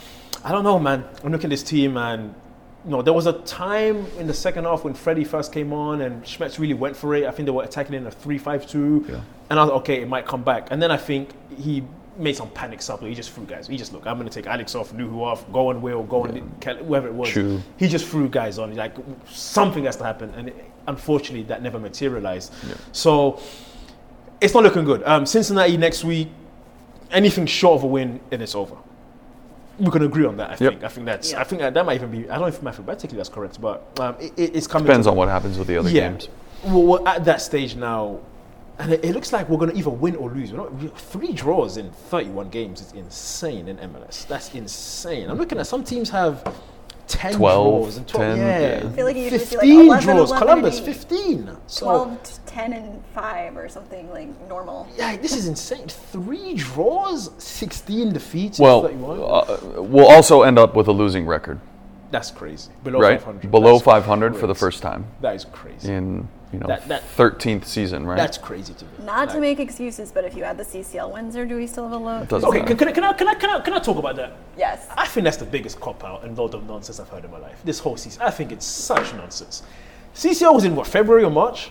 I 0.44 0.52
don't 0.52 0.64
know, 0.64 0.78
man. 0.78 1.04
I'm 1.24 1.32
looking 1.32 1.46
at 1.46 1.50
this 1.50 1.62
team, 1.62 1.96
and 1.96 2.34
you 2.84 2.90
know, 2.90 3.00
there 3.02 3.12
was 3.12 3.26
a 3.26 3.34
time 3.42 4.06
in 4.18 4.26
the 4.26 4.34
second 4.34 4.64
half 4.64 4.82
when 4.84 4.94
Freddie 4.94 5.24
first 5.24 5.52
came 5.52 5.72
on, 5.72 6.00
and 6.00 6.22
Schmetz 6.24 6.58
really 6.58 6.74
went 6.74 6.96
for 6.96 7.14
it. 7.14 7.26
I 7.26 7.30
think 7.30 7.46
they 7.46 7.52
were 7.52 7.62
attacking 7.62 7.94
in 7.94 8.06
a 8.06 8.10
3-5-2, 8.10 9.08
Yeah. 9.08 9.20
and 9.50 9.58
I 9.60 9.62
was 9.64 9.70
okay. 9.80 10.02
It 10.02 10.08
might 10.08 10.26
come 10.26 10.42
back. 10.42 10.68
And 10.70 10.82
then 10.82 10.90
I 10.90 10.96
think 10.96 11.30
he 11.56 11.84
made 12.18 12.36
some 12.36 12.50
panic 12.50 12.82
stuff. 12.82 13.00
He 13.00 13.14
just 13.14 13.30
threw 13.30 13.44
guys. 13.44 13.68
He 13.68 13.76
just 13.76 13.92
look. 13.92 14.06
I'm 14.06 14.16
going 14.18 14.28
to 14.28 14.34
take 14.34 14.46
Alex 14.46 14.74
off, 14.74 14.92
Nouhou 14.92 15.22
off, 15.22 15.50
go 15.52 15.68
on 15.68 15.80
Will, 15.80 16.02
go 16.02 16.24
on 16.24 16.52
Kelly, 16.60 16.82
whoever 16.84 17.06
it 17.08 17.14
was. 17.14 17.30
Chu. 17.30 17.62
He 17.78 17.86
just 17.88 18.06
threw 18.06 18.28
guys 18.28 18.58
on. 18.58 18.74
Like 18.74 18.94
something 19.30 19.84
has 19.84 19.96
to 19.96 20.04
happen, 20.04 20.32
and 20.36 20.48
it, 20.48 20.64
unfortunately, 20.88 21.44
that 21.44 21.62
never 21.62 21.78
materialized. 21.78 22.52
So 22.90 23.40
it's 24.40 24.54
not 24.54 24.64
looking 24.64 24.84
good. 24.84 25.02
Um, 25.04 25.24
Cincinnati 25.24 25.76
next 25.76 26.04
week, 26.04 26.28
anything 27.12 27.46
short 27.46 27.76
of 27.78 27.84
a 27.84 27.86
win, 27.86 28.18
and 28.32 28.42
it's 28.42 28.54
over. 28.56 28.76
We 29.82 29.90
can 29.90 30.02
agree 30.02 30.24
on 30.24 30.36
that. 30.36 30.50
I 30.50 30.56
think. 30.56 30.84
I 30.84 30.88
think 30.88 31.06
that's. 31.06 31.34
I 31.34 31.42
think 31.42 31.60
that, 31.60 31.74
that 31.74 31.84
might 31.84 31.96
even 31.96 32.10
be. 32.12 32.30
I 32.30 32.34
don't 32.34 32.42
know 32.42 32.46
if 32.46 32.62
mathematically 32.62 33.16
that's 33.16 33.28
correct, 33.28 33.60
but 33.60 33.98
um, 33.98 34.14
it, 34.20 34.32
it- 34.36 34.56
it's 34.56 34.68
coming. 34.68 34.86
Depends 34.86 35.06
to, 35.06 35.10
on 35.10 35.16
what 35.16 35.28
happens 35.28 35.58
with 35.58 35.66
the 35.66 35.76
other 35.76 35.90
yeah. 35.90 36.08
games. 36.10 36.28
Well, 36.62 36.84
we're 36.84 37.08
at 37.08 37.24
that 37.24 37.40
stage 37.40 37.74
now, 37.74 38.20
and 38.78 38.92
it, 38.92 39.04
it 39.04 39.12
looks 39.12 39.32
like 39.32 39.48
we're 39.48 39.58
going 39.58 39.72
to 39.72 39.76
either 39.76 39.90
win 39.90 40.14
or 40.14 40.30
lose. 40.30 40.52
We're 40.52 40.58
not, 40.58 40.72
we- 40.74 40.86
three 40.86 41.32
draws 41.32 41.78
in 41.78 41.90
31 41.90 42.50
games 42.50 42.80
is 42.80 42.92
insane 42.92 43.66
in 43.66 43.76
MLS. 43.78 44.24
That's 44.28 44.54
insane. 44.54 45.28
I'm 45.28 45.38
looking 45.38 45.58
at 45.58 45.66
some 45.66 45.82
teams 45.82 46.08
have 46.10 46.44
10 47.08 47.34
12, 47.34 47.82
draws 47.82 47.96
and 47.96 48.08
12. 48.08 48.36
10, 48.36 48.38
yeah. 48.38 48.60
yeah. 48.60 48.88
I 48.88 48.92
feel 48.92 49.04
like 49.06 49.16
you 49.16 49.22
usually 49.22 49.38
see, 49.40 49.56
like, 49.56 49.66
15 49.66 49.86
11, 49.86 50.04
draws. 50.04 50.30
11, 50.30 50.46
Columbus, 50.46 50.80
15. 50.80 51.56
So, 51.66 51.86
12, 51.86 52.46
10, 52.46 52.72
and 52.72 53.04
5 53.14 53.56
or 53.56 53.68
something 53.68 54.10
like 54.10 54.48
normal. 54.48 54.88
yeah, 54.96 55.16
this 55.16 55.36
is 55.36 55.46
insane. 55.46 55.88
Three 55.88 56.54
draws, 56.54 57.30
16 57.42 58.12
defeats 58.12 58.58
Well, 58.58 58.86
uh, 58.86 59.82
we'll 59.82 60.08
also 60.08 60.42
end 60.42 60.58
up 60.58 60.74
with 60.74 60.88
a 60.88 60.92
losing 60.92 61.26
record, 61.26 61.60
That's 62.10 62.30
crazy. 62.30 62.70
Below 62.84 63.00
right? 63.00 63.18
500. 63.20 63.50
Below 63.50 63.72
That's 63.72 63.84
500 63.84 64.36
for 64.36 64.46
the 64.46 64.54
first 64.54 64.82
time 64.82 65.06
That 65.20 65.34
is 65.34 65.44
crazy. 65.46 65.92
in 65.92 66.28
you 66.52 66.58
know 66.58 66.66
That- 66.66 66.86
that- 66.88 67.02
13th 67.16 67.64
season, 67.66 68.06
right? 68.06 68.16
That's 68.16 68.38
crazy 68.38 68.74
to 68.74 68.84
me. 68.84 68.90
Not 69.04 69.30
to 69.30 69.40
make 69.40 69.58
excuses, 69.58 70.12
but 70.12 70.24
if 70.24 70.36
you 70.36 70.44
add 70.44 70.58
the 70.58 70.64
CCL 70.64 71.10
wins, 71.12 71.36
or 71.36 71.46
do 71.46 71.56
we 71.56 71.66
still 71.66 71.88
have 71.88 71.92
a 71.92 72.04
low? 72.04 72.26
Okay, 72.30 72.62
can, 72.62 72.76
can, 72.76 72.88
I- 72.88 72.92
can, 72.92 73.04
I, 73.04 73.12
can, 73.12 73.28
I, 73.28 73.34
can, 73.34 73.50
I, 73.50 73.60
can 73.60 73.72
I 73.74 73.78
talk 73.78 73.96
about 73.96 74.16
that? 74.16 74.32
Yes. 74.56 74.86
I 74.96 75.06
think 75.06 75.24
that's 75.24 75.38
the 75.38 75.46
biggest 75.46 75.80
cop 75.80 76.04
out 76.04 76.24
and 76.24 76.36
load 76.36 76.54
of 76.54 76.66
nonsense 76.66 77.00
I've 77.00 77.08
heard 77.08 77.24
in 77.24 77.30
my 77.30 77.38
life. 77.38 77.60
This 77.64 77.78
whole 77.78 77.96
season. 77.96 78.22
I 78.22 78.30
think 78.30 78.52
it's 78.52 78.66
such 78.66 79.14
nonsense. 79.14 79.62
CCL 80.14 80.54
was 80.54 80.64
in 80.64 80.76
what, 80.76 80.86
February 80.86 81.24
or 81.24 81.30
March? 81.30 81.70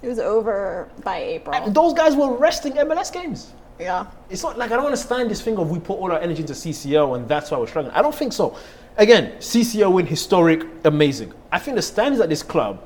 It 0.00 0.06
was 0.08 0.20
over 0.20 0.88
by 1.02 1.18
April. 1.18 1.56
And 1.56 1.74
those 1.74 1.92
guys 1.92 2.14
were 2.14 2.32
resting 2.36 2.74
MLS 2.74 3.12
games. 3.12 3.52
Yeah. 3.80 4.06
It's 4.30 4.42
not 4.42 4.56
like 4.58 4.70
I 4.70 4.76
don't 4.76 4.84
understand 4.86 5.30
this 5.30 5.42
thing 5.42 5.58
of 5.58 5.70
we 5.70 5.80
put 5.80 5.98
all 5.98 6.12
our 6.12 6.20
energy 6.20 6.42
into 6.42 6.52
CCL 6.52 7.16
and 7.16 7.28
that's 7.28 7.50
why 7.50 7.58
we're 7.58 7.66
struggling. 7.66 7.94
I 7.94 8.02
don't 8.02 8.14
think 8.14 8.32
so. 8.32 8.56
Again, 8.96 9.32
CCL 9.38 9.92
win 9.92 10.06
historic, 10.06 10.64
amazing. 10.84 11.32
I 11.52 11.58
think 11.58 11.76
the 11.76 11.82
standards 11.82 12.20
at 12.20 12.28
this 12.28 12.42
club 12.42 12.82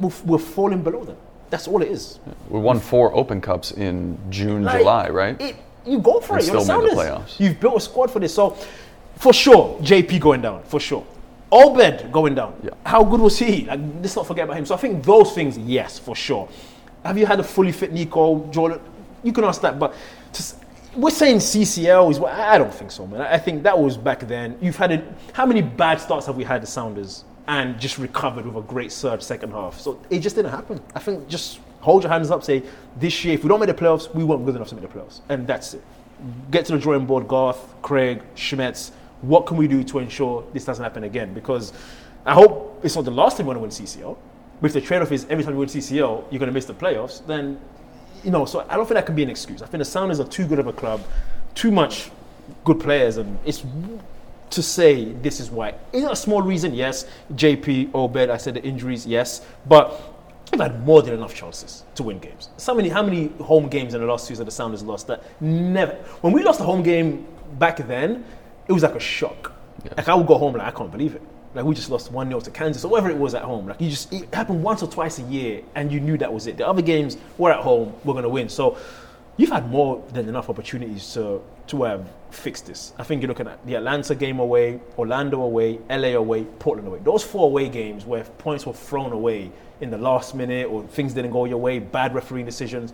we're, 0.00 0.12
we're 0.24 0.38
falling 0.38 0.82
below 0.82 1.04
them. 1.04 1.16
That's 1.50 1.66
all 1.66 1.82
it 1.82 1.88
is. 1.90 2.18
We 2.48 2.60
won 2.60 2.78
four 2.78 3.14
Open 3.14 3.40
Cups 3.40 3.72
in 3.72 4.18
June, 4.30 4.64
Like, 4.64 4.78
July, 4.78 5.08
right? 5.08 5.40
It, 5.40 5.56
you 5.86 5.98
go 5.98 6.20
for 6.20 6.34
And 6.34 6.42
it. 6.42 6.46
Still 6.46 6.82
made 6.82 6.90
the 6.90 6.94
playoffs. 6.94 7.40
You've 7.40 7.58
built 7.58 7.76
a 7.76 7.80
squad 7.80 8.10
for 8.10 8.18
this. 8.20 8.34
So, 8.34 8.50
for 9.16 9.32
sure, 9.32 9.78
JP 9.80 10.20
going 10.20 10.42
down. 10.42 10.62
For 10.64 10.78
sure. 10.78 11.06
Obed 11.50 12.12
going 12.12 12.34
down. 12.34 12.54
Yeah. 12.62 12.70
How 12.84 13.02
good 13.02 13.20
was 13.20 13.38
he? 13.38 13.64
Like, 13.64 13.80
let's 14.02 14.14
not 14.14 14.26
forget 14.26 14.44
about 14.44 14.58
him. 14.58 14.66
So, 14.66 14.74
I 14.74 14.78
think 14.78 15.02
those 15.04 15.32
things, 15.32 15.56
yes, 15.56 15.98
for 15.98 16.14
sure. 16.14 16.48
Have 17.04 17.16
you 17.16 17.24
had 17.24 17.40
a 17.40 17.44
fully 17.44 17.72
fit 17.72 17.92
Nico, 17.92 18.46
Jordan? 18.50 18.80
You 19.22 19.32
can 19.32 19.44
ask 19.44 19.62
that. 19.62 19.78
But 19.78 19.94
we're 20.94 21.10
saying 21.10 21.38
CCL 21.38 22.10
is 22.10 22.18
what 22.18 22.32
I 22.32 22.58
don't 22.58 22.74
think 22.74 22.90
so, 22.90 23.06
man. 23.06 23.22
I 23.22 23.38
think 23.38 23.62
that 23.62 23.78
was 23.78 23.96
back 23.96 24.20
then. 24.20 24.58
You've 24.60 24.76
had 24.76 24.92
a, 24.92 25.14
how 25.32 25.46
many 25.46 25.62
bad 25.62 26.00
starts 26.00 26.26
have 26.26 26.36
we 26.36 26.44
had 26.44 26.62
the 26.62 26.66
Sounders 26.66 27.24
and 27.48 27.80
just 27.80 27.98
recovered 27.98 28.46
with 28.46 28.56
a 28.56 28.66
great 28.66 28.92
surge 28.92 29.22
second 29.22 29.50
half? 29.50 29.80
So 29.80 30.00
it 30.10 30.20
just 30.20 30.36
didn't 30.36 30.52
happen. 30.52 30.80
I 30.94 31.00
think 31.00 31.28
just 31.28 31.58
hold 31.80 32.04
your 32.04 32.12
hands 32.12 32.30
up, 32.30 32.44
say 32.44 32.62
this 32.96 33.24
year 33.24 33.34
if 33.34 33.42
we 33.42 33.48
don't 33.48 33.58
make 33.58 33.68
the 33.68 33.74
playoffs, 33.74 34.14
we 34.14 34.22
weren't 34.22 34.44
good 34.44 34.54
enough 34.54 34.68
to 34.68 34.74
make 34.76 34.90
the 34.90 34.98
playoffs, 34.98 35.20
and 35.28 35.46
that's 35.46 35.74
it. 35.74 35.82
Get 36.50 36.66
to 36.66 36.72
the 36.72 36.78
drawing 36.78 37.06
board, 37.06 37.26
Garth, 37.26 37.74
Craig, 37.82 38.22
Schmetz. 38.36 38.92
What 39.22 39.46
can 39.46 39.56
we 39.56 39.66
do 39.66 39.82
to 39.84 39.98
ensure 39.98 40.44
this 40.52 40.64
doesn't 40.64 40.82
happen 40.82 41.04
again? 41.04 41.34
Because 41.34 41.72
I 42.24 42.34
hope 42.34 42.80
it's 42.82 42.94
not 42.94 43.04
the 43.04 43.10
last 43.10 43.36
time 43.36 43.46
we 43.46 43.54
want 43.54 43.74
to 43.74 43.82
win 43.82 43.88
CCL. 43.88 44.16
But 44.60 44.66
if 44.66 44.72
the 44.72 44.80
trade-off 44.80 45.12
is 45.12 45.26
every 45.30 45.44
time 45.44 45.54
you 45.54 45.60
win 45.60 45.68
CCL, 45.68 46.24
you're 46.30 46.38
going 46.38 46.48
to 46.48 46.52
miss 46.52 46.66
the 46.66 46.74
playoffs, 46.74 47.24
then 47.26 47.58
you 48.24 48.30
know, 48.32 48.44
so 48.44 48.66
I 48.68 48.76
don't 48.76 48.86
think 48.86 48.96
that 48.96 49.06
can 49.06 49.14
be 49.14 49.22
an 49.22 49.30
excuse. 49.30 49.62
I 49.62 49.66
think 49.66 49.78
the 49.78 49.84
Sounders 49.84 50.18
are 50.20 50.26
too 50.26 50.46
good 50.46 50.58
of 50.58 50.66
a 50.66 50.72
club, 50.72 51.02
too 51.54 51.70
much 51.70 52.10
good 52.64 52.80
players, 52.80 53.16
and 53.16 53.38
it's 53.44 53.64
to 54.50 54.62
say 54.62 55.12
this 55.12 55.40
is 55.40 55.50
why. 55.50 55.74
Is 55.92 56.04
a 56.04 56.16
small 56.16 56.42
reason? 56.42 56.74
Yes. 56.74 57.06
JP, 57.34 57.94
Obed, 57.94 58.30
I 58.30 58.36
said 58.36 58.54
the 58.54 58.62
injuries, 58.62 59.06
yes. 59.06 59.42
But 59.66 60.00
they've 60.50 60.60
had 60.60 60.84
more 60.84 61.02
than 61.02 61.14
enough 61.14 61.34
chances 61.34 61.84
to 61.94 62.02
win 62.02 62.18
games. 62.18 62.48
So 62.56 62.74
many, 62.74 62.88
how 62.88 63.02
many 63.02 63.28
home 63.42 63.68
games 63.68 63.94
in 63.94 64.00
the 64.00 64.06
last 64.06 64.26
season 64.26 64.44
the 64.44 64.50
Sounders 64.50 64.82
lost 64.82 65.06
that 65.08 65.22
never. 65.40 65.94
When 66.22 66.32
we 66.32 66.42
lost 66.42 66.60
a 66.60 66.64
home 66.64 66.82
game 66.82 67.26
back 67.58 67.76
then, 67.86 68.24
it 68.66 68.72
was 68.72 68.82
like 68.82 68.94
a 68.94 69.00
shock. 69.00 69.52
Like 69.96 70.08
I 70.08 70.14
would 70.14 70.26
go 70.26 70.38
home 70.38 70.54
like 70.54 70.66
I 70.66 70.76
can't 70.76 70.90
believe 70.90 71.14
it. 71.14 71.22
Like 71.54 71.64
we 71.64 71.74
just 71.74 71.90
lost 71.90 72.12
one 72.12 72.28
0 72.28 72.40
to 72.40 72.50
Kansas 72.50 72.84
or 72.84 72.88
whatever 72.88 73.10
it 73.10 73.16
was 73.16 73.34
at 73.34 73.42
home. 73.42 73.66
Like 73.66 73.80
you 73.80 73.90
just 73.90 74.12
it 74.12 74.32
happened 74.34 74.62
once 74.62 74.82
or 74.82 74.90
twice 74.90 75.18
a 75.18 75.22
year, 75.22 75.62
and 75.74 75.90
you 75.90 76.00
knew 76.00 76.18
that 76.18 76.32
was 76.32 76.46
it. 76.46 76.56
The 76.56 76.66
other 76.66 76.82
games 76.82 77.16
were 77.38 77.50
at 77.50 77.60
home, 77.60 77.94
we're 78.04 78.14
gonna 78.14 78.28
win. 78.28 78.48
So 78.48 78.76
you've 79.38 79.50
had 79.50 79.70
more 79.70 80.04
than 80.12 80.28
enough 80.28 80.50
opportunities 80.50 81.14
to 81.14 81.40
to 81.68 81.86
um, 81.86 81.90
have 82.00 82.08
fixed 82.30 82.66
this. 82.66 82.92
I 82.98 83.02
think 83.04 83.22
you're 83.22 83.28
looking 83.28 83.46
at 83.46 83.64
the 83.66 83.74
Atlanta 83.76 84.14
game 84.14 84.38
away, 84.40 84.80
Orlando 84.98 85.42
away, 85.42 85.78
LA 85.90 86.08
away, 86.08 86.44
Portland 86.58 86.88
away. 86.88 86.98
Those 87.02 87.22
four 87.24 87.44
away 87.44 87.68
games 87.68 88.04
where 88.04 88.24
points 88.24 88.66
were 88.66 88.72
thrown 88.72 89.12
away 89.12 89.50
in 89.80 89.90
the 89.90 89.98
last 89.98 90.34
minute 90.34 90.66
or 90.68 90.82
things 90.82 91.14
didn't 91.14 91.30
go 91.30 91.44
your 91.44 91.58
way, 91.58 91.78
bad 91.78 92.14
refereeing 92.14 92.46
decisions. 92.46 92.92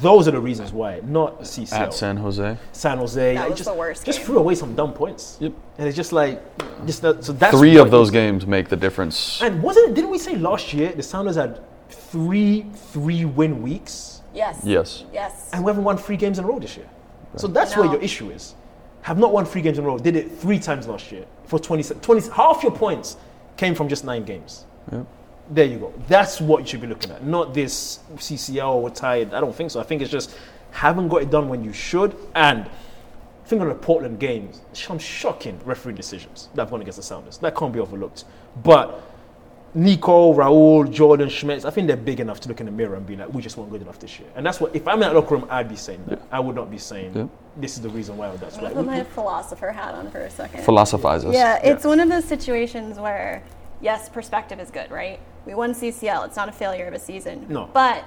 Those 0.00 0.26
are 0.26 0.32
the 0.32 0.40
reasons 0.40 0.72
why, 0.72 1.00
not 1.04 1.42
CCL. 1.42 1.72
At 1.72 1.94
San 1.94 2.16
Jose. 2.16 2.58
San 2.72 2.98
Jose. 2.98 3.34
That 3.34 3.48
was 3.50 3.58
just, 3.58 3.70
the 3.70 3.74
worst 3.76 4.04
Just 4.04 4.18
game. 4.18 4.26
threw 4.26 4.38
away 4.38 4.54
some 4.56 4.74
dumb 4.74 4.92
points. 4.92 5.36
Yep. 5.40 5.52
And 5.78 5.86
it's 5.86 5.96
just 5.96 6.12
like, 6.12 6.42
just 6.86 7.02
that, 7.02 7.22
so 7.24 7.32
that's 7.32 7.56
Three 7.56 7.76
of 7.76 7.90
those 7.90 8.08
is- 8.08 8.12
games 8.12 8.46
make 8.46 8.68
the 8.68 8.76
difference. 8.76 9.40
And 9.42 9.62
wasn't 9.62 9.90
it? 9.90 9.94
didn't 9.94 10.10
we 10.10 10.18
say 10.18 10.36
last 10.36 10.72
year 10.72 10.90
the 10.92 11.02
Sounders 11.04 11.36
had 11.36 11.60
three 11.88 12.66
three 12.92 13.24
win 13.26 13.62
weeks, 13.62 14.22
Yes. 14.36 14.60
Yes. 14.64 15.04
Yes. 15.12 15.50
and 15.52 15.64
we 15.64 15.70
haven't 15.70 15.84
won 15.84 15.96
three 15.96 16.16
games 16.16 16.38
in 16.38 16.44
a 16.44 16.48
row 16.48 16.58
this 16.58 16.76
year. 16.76 16.88
So 17.36 17.46
that's 17.46 17.76
where 17.76 17.86
your 17.86 18.00
issue 18.00 18.30
is. 18.30 18.54
Have 19.02 19.18
not 19.18 19.32
won 19.32 19.44
three 19.44 19.62
games 19.62 19.78
in 19.78 19.84
a 19.84 19.86
row. 19.86 19.98
Did 19.98 20.16
it 20.16 20.32
three 20.32 20.58
times 20.58 20.86
last 20.86 21.12
year 21.12 21.24
for 21.44 21.58
20, 21.58 21.94
20 21.94 22.30
half 22.30 22.62
your 22.62 22.72
points 22.72 23.16
came 23.56 23.74
from 23.74 23.88
just 23.88 24.04
nine 24.04 24.24
games. 24.24 24.64
There 25.48 25.64
you 25.64 25.78
go. 25.78 25.94
That's 26.08 26.40
what 26.40 26.62
you 26.62 26.66
should 26.66 26.80
be 26.80 26.88
looking 26.88 27.12
at, 27.12 27.24
not 27.24 27.54
this 27.54 28.00
CCL 28.16 28.82
we're 28.82 28.90
tired. 28.90 29.32
I 29.32 29.40
don't 29.40 29.54
think 29.54 29.70
so. 29.70 29.80
I 29.80 29.84
think 29.84 30.02
it's 30.02 30.10
just 30.10 30.36
haven't 30.72 31.08
got 31.08 31.22
it 31.22 31.30
done 31.30 31.48
when 31.48 31.62
you 31.62 31.72
should. 31.72 32.16
And 32.34 32.68
think 33.46 33.62
of 33.62 33.68
the 33.68 33.74
Portland 33.74 34.18
games, 34.18 34.60
some 34.72 34.98
shocking 34.98 35.60
referee 35.64 35.92
decisions 35.92 36.48
that 36.54 36.62
have 36.62 36.70
gone 36.70 36.80
against 36.80 36.96
the 36.96 37.02
Sounders. 37.02 37.38
That 37.38 37.54
can't 37.54 37.72
be 37.72 37.78
overlooked. 37.78 38.24
But 38.64 39.00
Nico, 39.76 40.32
Raul, 40.32 40.90
Jordan, 40.90 41.28
Schmetz, 41.28 41.66
I 41.66 41.70
think 41.70 41.86
they're 41.86 41.98
big 41.98 42.18
enough 42.18 42.40
to 42.40 42.48
look 42.48 42.60
in 42.60 42.66
the 42.66 42.72
mirror 42.72 42.96
and 42.96 43.04
be 43.06 43.14
like, 43.14 43.32
we 43.34 43.42
just 43.42 43.58
weren't 43.58 43.70
good 43.70 43.82
enough 43.82 43.98
this 43.98 44.18
year. 44.18 44.28
And 44.34 44.44
that's 44.44 44.58
what, 44.58 44.74
if 44.74 44.88
I'm 44.88 44.94
in 44.94 45.00
that 45.00 45.14
locker 45.14 45.36
room, 45.36 45.46
I'd 45.50 45.68
be 45.68 45.76
saying 45.76 46.02
that. 46.06 46.22
I 46.32 46.40
would 46.40 46.56
not 46.56 46.70
be 46.70 46.78
saying, 46.78 47.12
Yeah. 47.14 47.26
this 47.58 47.76
is 47.76 47.82
the 47.82 47.90
reason 47.90 48.16
why 48.16 48.30
or 48.30 48.36
that's 48.38 48.56
why. 48.56 48.68
I'll 48.68 48.74
put 48.74 48.86
my 48.86 49.04
philosopher 49.04 49.70
hat 49.70 49.94
on 49.94 50.10
for 50.10 50.20
a 50.20 50.30
second. 50.30 50.64
Philosophizes. 50.64 51.34
Yeah, 51.34 51.60
it's 51.62 51.84
one 51.84 52.00
of 52.00 52.08
those 52.08 52.24
situations 52.24 52.98
where, 52.98 53.42
yes, 53.82 54.08
perspective 54.08 54.58
is 54.60 54.70
good, 54.70 54.90
right? 54.90 55.20
We 55.44 55.54
won 55.54 55.74
CCL. 55.74 56.24
It's 56.26 56.36
not 56.36 56.48
a 56.48 56.52
failure 56.52 56.86
of 56.86 56.94
a 56.94 56.98
season. 56.98 57.44
No. 57.50 57.68
But 57.74 58.04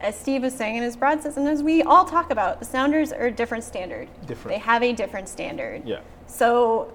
as 0.00 0.18
Steve 0.18 0.42
was 0.42 0.54
saying 0.54 0.76
in 0.76 0.82
his 0.82 0.96
broad 0.96 1.22
says, 1.22 1.36
and 1.36 1.46
as 1.46 1.62
we 1.62 1.82
all 1.82 2.06
talk 2.06 2.30
about, 2.30 2.60
the 2.60 2.64
Sounders 2.64 3.12
are 3.12 3.26
a 3.26 3.30
different 3.30 3.62
standard. 3.62 4.08
Different. 4.26 4.54
They 4.56 4.58
have 4.58 4.82
a 4.82 4.94
different 4.94 5.28
standard. 5.28 5.82
Yeah. 5.86 6.00
So 6.26 6.94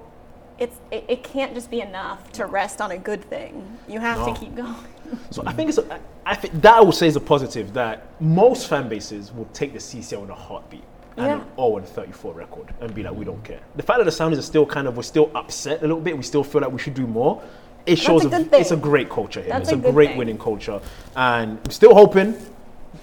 it's 0.58 0.78
it, 0.91 1.04
it 1.08 1.24
can't 1.24 1.54
just 1.54 1.70
be 1.70 1.82
enough 1.82 2.32
to 2.34 2.46
rest 2.46 2.82
on 2.82 2.91
a 2.91 2.98
good 2.98 3.24
thing. 3.26 3.78
You 3.88 4.00
have 4.00 4.20
No. 4.20 4.34
to 4.34 4.39
keep 4.39 4.56
going. 4.56 4.76
So 5.30 5.44
I 5.46 5.54
think 5.54 5.70
it's 5.70 5.78
a, 5.78 6.00
I 6.26 6.34
think 6.34 6.60
that 6.63 6.78
I 6.78 6.82
would 6.82 6.96
say 6.96 7.06
is 7.08 7.15
a 7.15 7.20
positive 7.20 7.74
that 7.74 8.08
most 8.20 8.68
fan 8.68 8.89
bases 8.89 9.32
will 9.32 9.46
take 9.54 9.72
the 9.74 9.78
CCL 9.80 10.24
in 10.24 10.30
a 10.32 10.36
heartbeat 10.36 10.82
and 11.18 11.28
Yeah. 11.28 11.36
an 11.41 11.46
0 11.58 11.78
and 11.78 11.88
34 11.88 12.34
record 12.34 12.74
and 12.82 12.94
be 12.96 13.04
like, 13.04 13.13
we 13.13 13.24
don't 13.24 13.44
care. 13.44 13.60
The 13.76 13.84
fact 13.84 14.00
that 14.00 14.06
the 14.06 14.12
Sounders 14.12 14.39
are 14.39 14.41
still 14.54 14.65
kind 14.65 14.88
of 14.88 14.98
we're 14.98 15.04
still 15.04 15.30
upset 15.36 15.80
a 15.80 15.82
little 15.82 16.00
bit, 16.02 16.18
we 16.18 16.24
still 16.24 16.44
feel 16.44 16.62
like 16.62 16.72
we 16.72 16.80
should 16.80 16.96
do 16.96 17.06
more. 17.06 17.41
It 17.86 17.98
shows 17.98 18.26
a 18.26 18.30
thing. 18.32 18.50
it's 18.54 18.72
a 18.72 18.76
great 18.78 19.10
culture 19.12 19.41
here. 19.41 19.50
That's 19.52 19.72
it's 19.72 19.86
a 19.86 19.89
a, 19.89 19.91
great 19.91 20.10
thing. 20.10 20.18
winning 20.18 20.39
culture, 20.39 20.82
and 21.15 21.60
I'm 21.63 21.72
still 21.72 21.94
hoping 21.94 22.34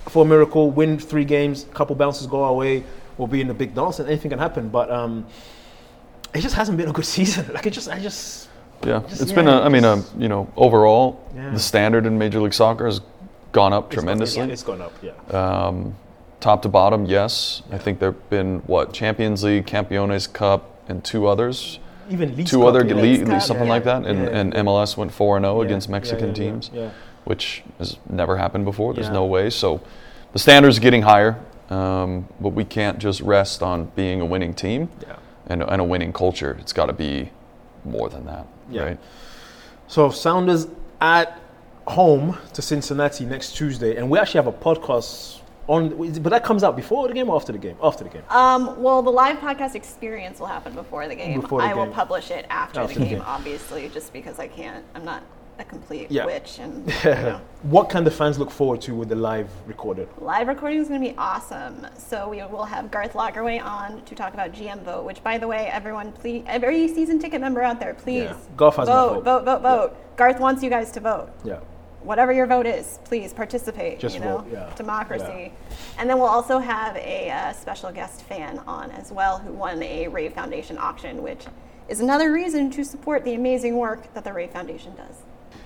for 0.08 0.24
a 0.24 0.28
miracle. 0.28 0.72
Win 0.72 0.98
three 0.98 1.24
games, 1.24 1.66
couple 1.72 1.94
bounces 1.94 2.26
go 2.26 2.42
our 2.42 2.52
way, 2.52 2.82
we'll 3.16 3.28
be 3.28 3.40
in 3.40 3.46
the 3.46 3.54
big 3.54 3.76
dance, 3.76 4.00
and 4.00 4.08
anything 4.08 4.30
can 4.30 4.40
happen. 4.40 4.68
But 4.70 4.90
um, 4.90 5.24
it 6.34 6.40
just 6.40 6.54
hasn't 6.54 6.78
been 6.78 6.88
a 6.88 6.92
good 6.92 7.06
season. 7.16 7.50
Like 7.52 7.66
it 7.66 7.70
just, 7.70 7.88
I 7.88 7.98
just. 7.98 8.48
Yeah, 8.84 9.00
Just- 9.08 9.22
it's 9.22 9.30
yeah, 9.30 9.36
been 9.36 9.48
a. 9.48 9.60
I 9.60 9.68
mean, 9.68 9.84
a, 9.84 10.02
you 10.18 10.28
know, 10.28 10.50
overall, 10.56 11.20
Yeah. 11.36 11.50
the 11.50 11.60
standard 11.60 12.04
in 12.04 12.18
Major 12.18 12.40
League 12.40 12.54
Soccer 12.54 12.86
has 12.86 13.00
gone 13.52 13.72
up 13.72 13.84
it's 13.86 13.94
gone- 13.96 14.04
tremendously. 14.04 14.50
It's 14.50 14.62
gone 14.64 14.80
up, 14.82 14.92
yeah. 15.02 15.12
Um, 15.30 15.94
top 16.40 16.62
to 16.62 16.68
bottom, 16.68 17.06
yes. 17.06 17.62
I 17.70 17.78
think 17.78 18.00
there've 18.00 18.28
been 18.28 18.58
what 18.66 18.92
Champions 18.92 19.44
League, 19.44 19.66
Campeones 19.66 20.32
Cup, 20.32 20.68
and 20.88 21.04
two 21.04 21.28
others. 21.28 21.78
Even 22.10 22.34
Leagues 22.34 22.50
two 22.50 22.58
Cup, 22.58 22.66
other 22.68 22.84
yeah. 22.84 22.94
le- 22.96 23.00
Leagues 23.02 23.28
Cup, 23.28 23.40
something 23.42 23.66
yeah. 23.68 23.72
like 23.72 23.84
that, 23.84 24.04
and, 24.04 24.18
Yeah. 24.18 24.36
and 24.40 24.52
MLS 24.54 24.96
went 24.96 25.12
four 25.12 25.36
and 25.36 25.44
zero 25.44 25.60
Yeah, 25.60 25.66
against 25.66 25.88
yeah, 25.88 25.92
Mexican 25.92 26.20
yeah, 26.20 26.42
yeah, 26.42 26.50
teams, 26.50 26.70
yeah. 26.74 26.90
which 27.22 27.62
has 27.78 27.98
never 28.10 28.36
happened 28.38 28.64
before. 28.64 28.94
There's 28.94 29.06
Yeah. 29.06 29.12
no 29.12 29.26
way. 29.26 29.48
So 29.50 29.80
the 30.32 30.40
standards 30.40 30.80
getting 30.80 31.02
higher, 31.02 31.36
um, 31.70 32.26
but 32.40 32.48
we 32.48 32.64
can't 32.64 32.98
just 32.98 33.20
rest 33.20 33.62
on 33.62 33.92
being 33.94 34.20
a 34.20 34.24
winning 34.26 34.54
team 34.54 34.88
Yeah. 35.06 35.14
And, 35.52 35.62
and 35.62 35.80
a 35.80 35.84
winning 35.84 36.12
culture. 36.12 36.56
It's 36.60 36.72
got 36.72 36.86
to 36.86 36.92
be 36.92 37.30
more 37.84 38.08
than 38.08 38.24
that, 38.26 38.46
Yeah. 38.70 38.82
right? 38.82 38.98
So 39.86 40.10
Sounders 40.10 40.66
at 41.00 41.38
home 41.86 42.38
to 42.54 42.62
Cincinnati 42.62 43.24
next 43.24 43.52
Tuesday, 43.56 43.96
and 43.96 44.08
we 44.10 44.18
actually 44.18 44.38
have 44.38 44.46
a 44.46 44.52
podcast 44.52 45.40
on. 45.68 45.90
But 46.22 46.30
that 46.30 46.44
comes 46.44 46.62
out 46.64 46.76
before 46.76 47.06
the 47.08 47.14
game 47.14 47.28
or 47.28 47.36
after 47.36 47.52
the 47.52 47.58
game? 47.58 47.76
After 47.82 48.04
the 48.04 48.10
game. 48.10 48.22
Um, 48.30 48.82
well, 48.82 49.02
the 49.02 49.10
live 49.10 49.38
podcast 49.38 49.74
experience 49.74 50.38
will 50.40 50.46
happen 50.46 50.74
before 50.74 51.06
the 51.08 51.14
game. 51.14 51.40
Before 51.40 51.60
the 51.60 51.66
I 51.68 51.74
will 51.74 51.88
publish 51.88 52.30
it 52.30 52.46
after, 52.50 52.80
After 52.80 52.94
the 52.94 53.00
the 53.00 53.06
game, 53.06 53.18
game. 53.18 53.24
obviously, 53.26 53.88
just 53.88 54.12
because 54.12 54.38
I 54.38 54.46
can't. 54.48 54.84
I'm 54.94 55.04
not 55.04 55.22
a 55.62 55.64
complete 55.64 56.10
Yeah. 56.10 56.26
witch, 56.26 56.58
and 56.58 56.86
you 57.04 57.10
know. 57.10 57.40
what 57.62 57.88
can 57.88 58.04
the 58.04 58.10
fans 58.10 58.38
look 58.38 58.50
forward 58.50 58.80
to 58.82 58.94
with 58.94 59.08
the 59.08 59.14
live 59.16 59.48
recorded? 59.66 60.08
Live 60.18 60.48
recording 60.48 60.78
is 60.80 60.88
going 60.88 61.00
to 61.00 61.08
be 61.10 61.14
awesome. 61.16 61.86
So 61.96 62.28
we 62.28 62.38
will 62.42 62.64
have 62.64 62.90
Garth 62.90 63.14
Lagerwey 63.14 63.62
on 63.64 64.02
to 64.04 64.14
talk 64.14 64.34
about 64.34 64.52
GM 64.52 64.82
vote. 64.82 65.04
Which, 65.04 65.22
by 65.22 65.38
the 65.38 65.48
way, 65.48 65.68
everyone, 65.72 66.12
please, 66.12 66.44
every 66.46 66.88
season 66.88 67.18
ticket 67.18 67.40
member 67.40 67.62
out 67.62 67.80
there, 67.80 67.94
please 67.94 68.24
Yeah. 68.24 68.36
Garth 68.56 68.76
has 68.76 68.88
my 68.88 68.94
vote, 68.94 69.24
vote. 69.24 69.44
vote, 69.44 69.44
vote, 69.44 69.62
vote. 69.62 70.16
Garth 70.16 70.40
wants 70.40 70.62
you 70.62 70.68
guys 70.70 70.90
to 70.92 71.00
vote. 71.00 71.30
Yeah. 71.44 71.60
Whatever 72.02 72.32
your 72.32 72.48
vote 72.48 72.66
is, 72.66 72.98
please 73.04 73.32
participate. 73.32 74.00
Just 74.00 74.16
you 74.16 74.20
know, 74.20 74.38
vote, 74.38 74.48
yeah. 74.52 74.72
democracy. 74.74 75.52
And 75.98 76.10
then 76.10 76.18
we'll 76.18 76.26
also 76.28 76.58
have 76.58 76.96
a 76.96 77.30
uh, 77.30 77.52
special 77.52 77.92
guest 77.92 78.22
fan 78.22 78.58
on 78.66 78.90
as 78.90 79.12
well, 79.12 79.38
who 79.38 79.52
won 79.52 79.80
a 79.84 80.08
Rave 80.08 80.32
Foundation 80.34 80.76
auction, 80.78 81.22
which 81.22 81.44
is 81.88 82.00
another 82.00 82.32
reason 82.32 82.70
to 82.72 82.84
support 82.84 83.22
the 83.24 83.34
amazing 83.34 83.76
work 83.76 84.12
that 84.14 84.24
the 84.24 84.32
Rave 84.32 84.50
Foundation 84.50 84.96
does. 84.96 85.22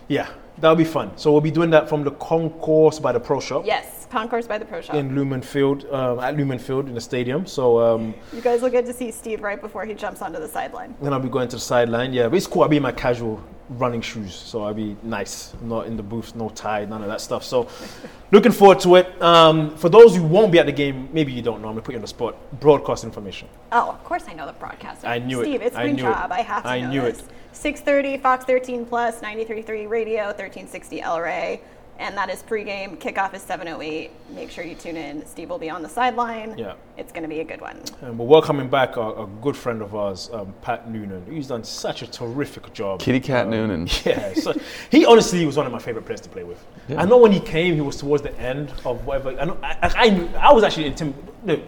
Yeah, 0.09 0.29
that'll 0.59 0.77
be 0.77 0.85
fun. 0.85 1.11
So 1.17 1.33
we'll 1.33 1.41
be 1.41 1.51
doing 1.51 1.71
that 1.71 1.89
from 1.89 2.05
the 2.05 2.11
concourse 2.13 2.99
by 2.99 3.13
the 3.13 3.21
Pro 3.21 3.41
Shop 3.41 3.65
Yes, 3.67 4.07
Concourse 4.11 4.47
by 4.47 4.59
the 4.59 4.65
Pro 4.65 4.81
Shop. 4.81 4.95
in 4.95 5.15
Lumen 5.15 5.43
Field, 5.43 5.85
um, 5.91 6.19
at 6.21 6.37
Lumen 6.37 6.59
Field 6.59 6.89
in 6.89 6.95
the 6.95 7.01
stadium. 7.01 7.47
So 7.47 7.81
um, 7.81 8.15
you 8.33 8.41
guys 8.41 8.63
will 8.63 8.71
get 8.71 8.87
to 8.87 8.93
see 8.93 9.11
Steve 9.11 9.43
right 9.43 9.61
before 9.61 9.85
he 9.85 9.95
jumps 9.95 10.23
onto 10.23 10.39
the 10.39 10.49
sideline. 10.49 10.95
then 11.03 11.13
I'll 11.13 11.21
be 11.21 11.29
going 11.29 11.49
to 11.49 11.57
the 11.57 11.61
sideline. 11.61 12.13
Yeah, 12.13 12.29
but 12.29 12.37
it's 12.37 12.47
cool. 12.47 12.63
I'll 12.63 12.69
be 12.69 12.77
in 12.79 12.83
my 12.83 12.93
casual 12.93 13.43
running 13.71 14.01
shoes, 14.01 14.33
so 14.33 14.63
I'll 14.63 14.73
be 14.75 14.97
nice. 15.03 15.53
Not 15.61 15.87
in 15.89 15.97
the 15.97 16.03
booth, 16.03 16.37
no 16.37 16.49
tie, 16.51 16.85
none 16.85 17.03
of 17.03 17.09
that 17.09 17.21
stuff. 17.21 17.43
So, 17.43 17.69
looking 18.31 18.53
forward 18.53 18.79
to 18.81 18.95
it. 18.95 19.21
Um, 19.21 19.77
for 19.77 19.89
those 19.89 20.15
who 20.15 20.23
won't 20.23 20.53
be 20.53 20.61
at 20.61 20.67
the 20.67 20.73
game, 20.73 21.09
maybe 21.13 21.33
you 21.33 21.43
don't 21.43 21.61
know. 21.63 21.67
I'm 21.69 21.75
gonna 21.75 21.83
put 21.83 21.93
you 21.93 21.99
on 21.99 22.03
the 22.03 22.07
spot. 22.09 22.37
Broadcast 22.61 23.03
information. 23.03 23.49
Oh, 23.73 23.89
of 23.91 24.05
course 24.05 24.23
I 24.29 24.35
know 24.35 24.47
the 24.47 24.53
broadcaster. 24.53 25.09
I 25.09 25.19
knew 25.19 25.41
it. 25.41 25.45
Steve, 25.45 25.63
it's 25.63 25.75
I 25.77 25.87
my 25.87 25.91
knew 25.91 26.07
it. 26.07 26.13
job. 26.13 26.31
I 26.31 26.43
have 26.43 26.63
to 26.63 26.69
I 26.69 26.81
know 26.81 26.91
knew 26.91 27.01
this. 27.03 27.19
it. 27.19 27.25
6:30 27.53 28.21
Fox 28.21 28.45
13 28.45 28.85
Plus, 28.85 29.21
93.3 29.21 29.89
Radio, 29.89 30.31
1360 30.47 31.01
LRA, 31.01 31.61
and 31.99 32.17
that 32.17 32.29
is 32.31 32.43
pregame. 32.43 32.99
Kickoff 32.99 33.35
is 33.35 33.43
7:08. 33.43 34.11
Make 34.35 34.51
sure 34.51 34.63
you 34.65 34.75
tune 34.75 34.97
in. 34.97 35.25
Steve 35.27 35.49
will 35.51 35.59
be 35.59 35.71
on 35.71 35.83
the 35.83 35.89
sideline. 35.89 36.57
Yeah. 36.57 36.75
It's 36.97 37.11
going 37.11 37.23
to 37.23 37.29
be 37.29 37.41
a 37.41 37.45
good 37.45 37.61
one. 37.61 37.81
And 38.03 38.19
we're 38.19 38.27
welcoming 38.27 38.69
back 38.69 38.97
a, 38.97 39.01
a 39.01 39.27
good 39.43 39.57
friend 39.57 39.81
of 39.83 39.95
ours, 39.95 40.31
um, 40.33 40.55
Pat 40.63 40.91
Noonan. 40.91 41.25
He's 41.31 41.49
done 41.49 41.65
such 41.65 42.03
a 42.03 42.07
terrific 42.07 42.73
job. 42.73 43.01
Kitty 43.01 43.21
Cat 43.21 43.45
Um, 43.47 43.51
Noonan. 43.51 43.89
Yeah, 44.05 44.35
so 44.35 44.53
he 44.91 45.05
honestly 45.07 45.45
was 45.47 45.57
one 45.57 45.67
of 45.67 45.73
my 45.73 45.79
favorite 45.79 46.05
players 46.05 46.21
to 46.23 46.29
play 46.29 46.45
with. 46.45 46.65
Yeah. 46.89 47.01
I 47.03 47.07
know 47.07 47.17
when 47.17 47.33
he 47.33 47.41
came, 47.41 47.75
he 47.75 47.81
was 47.81 47.97
towards 47.97 48.23
the 48.23 48.39
end 48.39 48.73
of 48.85 49.05
whatever. 49.07 49.31
I 49.41 49.45
know, 49.47 49.59
I, 49.63 49.77
I, 49.83 49.93
I, 50.07 50.11
knew- 50.11 50.29
I 50.39 50.53
was 50.53 50.65
actually 50.65 50.87
intimidated. 50.87 51.33
No, 51.45 51.63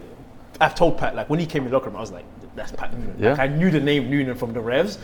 I've 0.61 0.75
told 0.75 0.97
Pat 0.97 1.15
like 1.15 1.29
when 1.29 1.39
he 1.39 1.45
came 1.45 1.63
in 1.63 1.69
the 1.71 1.75
locker 1.75 1.89
room, 1.89 1.95
I 1.97 2.01
was 2.01 2.11
like, 2.11 2.25
"That's 2.55 2.71
Pat 2.73 2.93
Noonan." 2.93 3.15
Yeah. 3.17 3.31
Like, 3.31 3.39
I 3.39 3.47
knew 3.47 3.71
the 3.71 3.79
name 3.79 4.09
Noonan 4.11 4.35
from 4.35 4.51
the 4.53 4.59
Revs, 4.59 4.99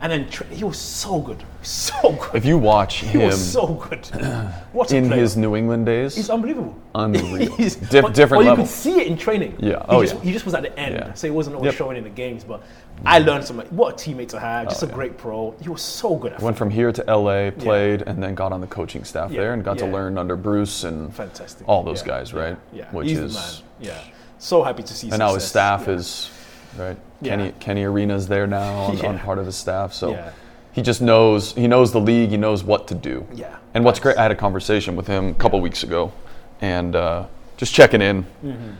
and 0.00 0.12
then 0.12 0.28
tra- 0.28 0.46
he 0.46 0.62
was 0.64 0.78
so 0.78 1.18
good, 1.20 1.42
so 1.62 2.12
good. 2.12 2.34
If 2.34 2.44
you 2.44 2.58
watch 2.58 2.96
he 2.98 3.06
him 3.18 3.22
was 3.22 3.52
so 3.52 3.66
good. 3.88 4.08
What 4.72 4.92
a 4.92 4.96
in 4.96 5.08
player. 5.08 5.20
his 5.22 5.36
New 5.38 5.56
England 5.56 5.86
days, 5.86 6.14
He's 6.14 6.28
unbelievable. 6.28 6.76
Unreal. 6.94 7.54
He's- 7.56 7.76
Dif- 7.76 8.02
but- 8.02 8.14
different 8.14 8.44
but 8.44 8.50
you 8.50 8.56
could 8.56 8.66
see 8.68 9.00
it 9.00 9.06
in 9.06 9.16
training. 9.16 9.56
Yeah. 9.58 9.78
He 9.78 9.84
Oh, 9.88 10.02
just, 10.02 10.14
yeah. 10.16 10.20
He 10.20 10.32
just 10.32 10.44
was 10.44 10.54
at 10.54 10.62
the 10.62 10.78
end, 10.78 10.94
Yeah. 10.96 11.12
so 11.14 11.26
he 11.26 11.30
wasn't 11.30 11.56
always 11.56 11.68
Yep. 11.72 11.78
showing 11.78 11.96
in 11.96 12.04
the 12.04 12.10
games. 12.10 12.44
But 12.44 12.62
I 13.04 13.18
learned 13.20 13.44
some. 13.44 13.56
like, 13.56 13.68
What 13.68 13.94
a 13.94 13.96
teammate 14.10 14.28
to 14.28 14.38
have! 14.40 14.68
Just 14.68 14.82
Oh, 14.82 14.86
a 14.86 14.90
yeah. 14.90 14.94
great 14.94 15.16
pro. 15.18 15.54
He 15.62 15.68
was 15.70 15.80
so 15.82 16.14
good. 16.16 16.32
At 16.34 16.40
went 16.42 16.56
from 16.58 16.68
here 16.70 16.92
to 16.92 17.02
LA, 17.06 17.50
played, 17.50 18.02
and 18.06 18.22
then 18.22 18.34
got 18.34 18.52
on 18.52 18.60
the 18.60 18.66
coaching 18.66 19.02
staff 19.04 19.30
Yeah, 19.30 19.40
there 19.40 19.52
and 19.54 19.64
got 19.64 19.78
to 19.78 19.86
learn 19.86 20.18
under 20.18 20.36
Bruce 20.36 20.84
and 20.84 21.14
fantastic. 21.14 21.66
all 21.68 21.82
those 21.82 22.02
Yeah, 22.02 22.06
guys, 22.08 22.34
right? 22.34 22.56
Yeah, 22.72 22.84
Which 22.92 23.08
he's 23.08 23.18
is. 23.18 23.62
Yeah, 23.80 23.98
so 24.38 24.62
happy 24.62 24.82
to 24.82 24.92
see. 24.94 25.08
and 25.10 25.18
now 25.18 25.32
his 25.34 25.44
staff 25.44 25.84
Yeah. 25.86 25.94
is 25.94 26.30
right. 26.78 26.96
Yeah. 27.22 27.36
Kenny 27.36 27.52
Kenny 27.60 27.84
Arena's 27.84 28.28
there 28.28 28.46
now 28.46 28.74
on, 28.84 29.00
on 29.06 29.18
part 29.18 29.38
of 29.38 29.46
his 29.46 29.56
staff, 29.56 29.92
so 29.92 30.10
Yeah. 30.10 30.30
he 30.72 30.82
just 30.82 31.00
knows 31.00 31.52
he 31.54 31.66
knows 31.66 31.92
the 31.92 32.00
league. 32.00 32.30
He 32.30 32.36
knows 32.36 32.62
what 32.64 32.86
to 32.88 32.94
do. 32.94 33.26
Yeah. 33.34 33.56
And 33.74 33.84
what's 33.84 33.98
Nice. 33.98 34.02
great, 34.02 34.16
I 34.18 34.22
had 34.22 34.30
a 34.30 34.36
conversation 34.36 34.96
with 34.96 35.06
him 35.06 35.28
a 35.30 35.34
couple 35.34 35.60
weeks 35.60 35.82
ago, 35.82 36.12
and 36.60 36.94
uh, 36.96 37.24
just 37.56 37.74
checking 37.74 38.02
in, 38.02 38.24
Mm-hmm. 38.44 38.70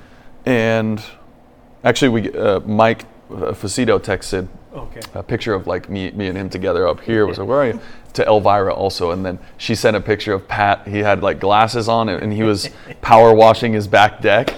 and 0.47 1.03
actually 1.85 2.09
we 2.09 2.33
uh, 2.33 2.61
Mike 2.61 3.05
uh, 3.31 3.53
Fucito 3.53 3.99
texted 3.99 4.49
Okay. 4.75 5.01
a 5.15 5.23
picture 5.23 5.55
of 5.55 5.67
like 5.67 5.89
me, 5.89 6.11
me 6.11 6.27
and 6.27 6.37
him 6.37 6.51
together 6.51 6.87
up 6.87 7.01
here. 7.01 7.27
Was 7.27 7.39
like, 7.39 7.49
where 7.49 7.59
are 7.61 7.67
you? 7.69 7.81
To 8.17 8.25
Elvira 8.27 8.73
also, 8.73 9.11
and 9.11 9.27
then 9.27 9.39
she 9.59 9.75
sent 9.75 9.95
a 9.95 10.01
picture 10.01 10.33
of 10.33 10.49
Pat. 10.49 10.89
He 10.89 11.01
had 11.01 11.23
like 11.23 11.39
glasses 11.39 11.87
on, 11.87 12.09
and 12.09 12.33
he 12.33 12.43
was 12.43 12.71
power 13.03 13.35
washing 13.35 13.75
his 13.75 13.87
back 13.87 14.23
deck, 14.23 14.55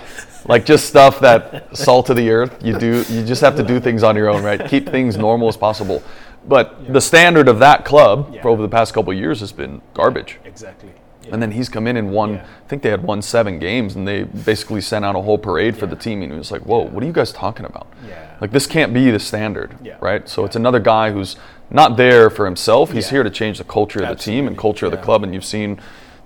like 0.46 0.64
just 0.64 0.86
stuff 0.86 1.20
that 1.20 1.76
salt 1.76 2.10
of 2.10 2.16
the 2.16 2.30
earth. 2.30 2.58
You 2.64 2.78
do. 2.78 3.04
You 3.08 3.24
just 3.24 3.40
have 3.40 3.56
to 3.56 3.62
do 3.62 3.80
things 3.80 4.02
on 4.02 4.16
your 4.16 4.28
own, 4.28 4.42
right? 4.42 4.64
Keep 4.68 4.88
things 4.88 5.16
normal 5.16 5.48
as 5.48 5.56
possible. 5.56 6.02
But 6.46 6.92
the 6.92 7.00
standard 7.00 7.48
of 7.48 7.58
that 7.58 7.84
club 7.84 8.30
Yeah. 8.32 8.42
for 8.42 8.48
over 8.48 8.62
the 8.62 8.68
past 8.68 8.94
couple 8.94 9.12
of 9.12 9.18
years 9.18 9.40
has 9.40 9.52
been 9.52 9.82
garbage. 9.92 10.38
Exactly. 10.44 10.90
Yeah. 11.24 11.34
And 11.34 11.42
then 11.42 11.50
he's 11.50 11.68
come 11.68 11.86
in 11.86 11.96
and 11.98 12.10
won. 12.12 12.34
Yeah. 12.34 12.40
I 12.64 12.68
think 12.68 12.82
they 12.82 12.88
had 12.90 13.02
won 13.02 13.20
seven 13.20 13.58
games, 13.58 13.96
and 13.96 14.08
they 14.08 14.22
basically 14.22 14.80
sent 14.80 15.04
out 15.04 15.14
a 15.14 15.20
whole 15.20 15.36
parade 15.36 15.76
for 15.76 15.86
the 15.86 15.96
team. 15.96 16.22
And 16.22 16.32
it 16.32 16.36
was 16.38 16.50
like, 16.50 16.62
"Whoa, 16.62 16.84
Yeah. 16.84 16.88
what 16.90 17.02
are 17.02 17.06
you 17.06 17.12
guys 17.12 17.32
talking 17.32 17.66
about? 17.66 17.86
Yeah. 18.08 18.14
Like 18.40 18.52
this 18.52 18.66
can't 18.66 18.94
be 18.94 19.10
the 19.10 19.18
standard, 19.18 19.74
Yeah. 19.82 19.96
right? 20.00 20.26
So 20.28 20.40
Yeah. 20.42 20.46
it's 20.46 20.56
another 20.56 20.78
guy 20.78 21.10
who's 21.10 21.36
not 21.70 21.98
there 21.98 22.30
for 22.30 22.46
himself. 22.46 22.92
He's 22.92 23.06
Yeah. 23.06 23.10
here 23.16 23.22
to 23.24 23.30
change 23.30 23.58
the 23.58 23.64
culture 23.64 24.00
of 24.02 24.08
the 24.08 24.14
team 24.14 24.46
and 24.46 24.54
Absolutely. 24.56 24.60
culture 24.62 24.86
of 24.86 24.92
the 24.92 24.98
club. 24.98 25.22
And 25.24 25.34
you've 25.34 25.44
seen 25.44 25.78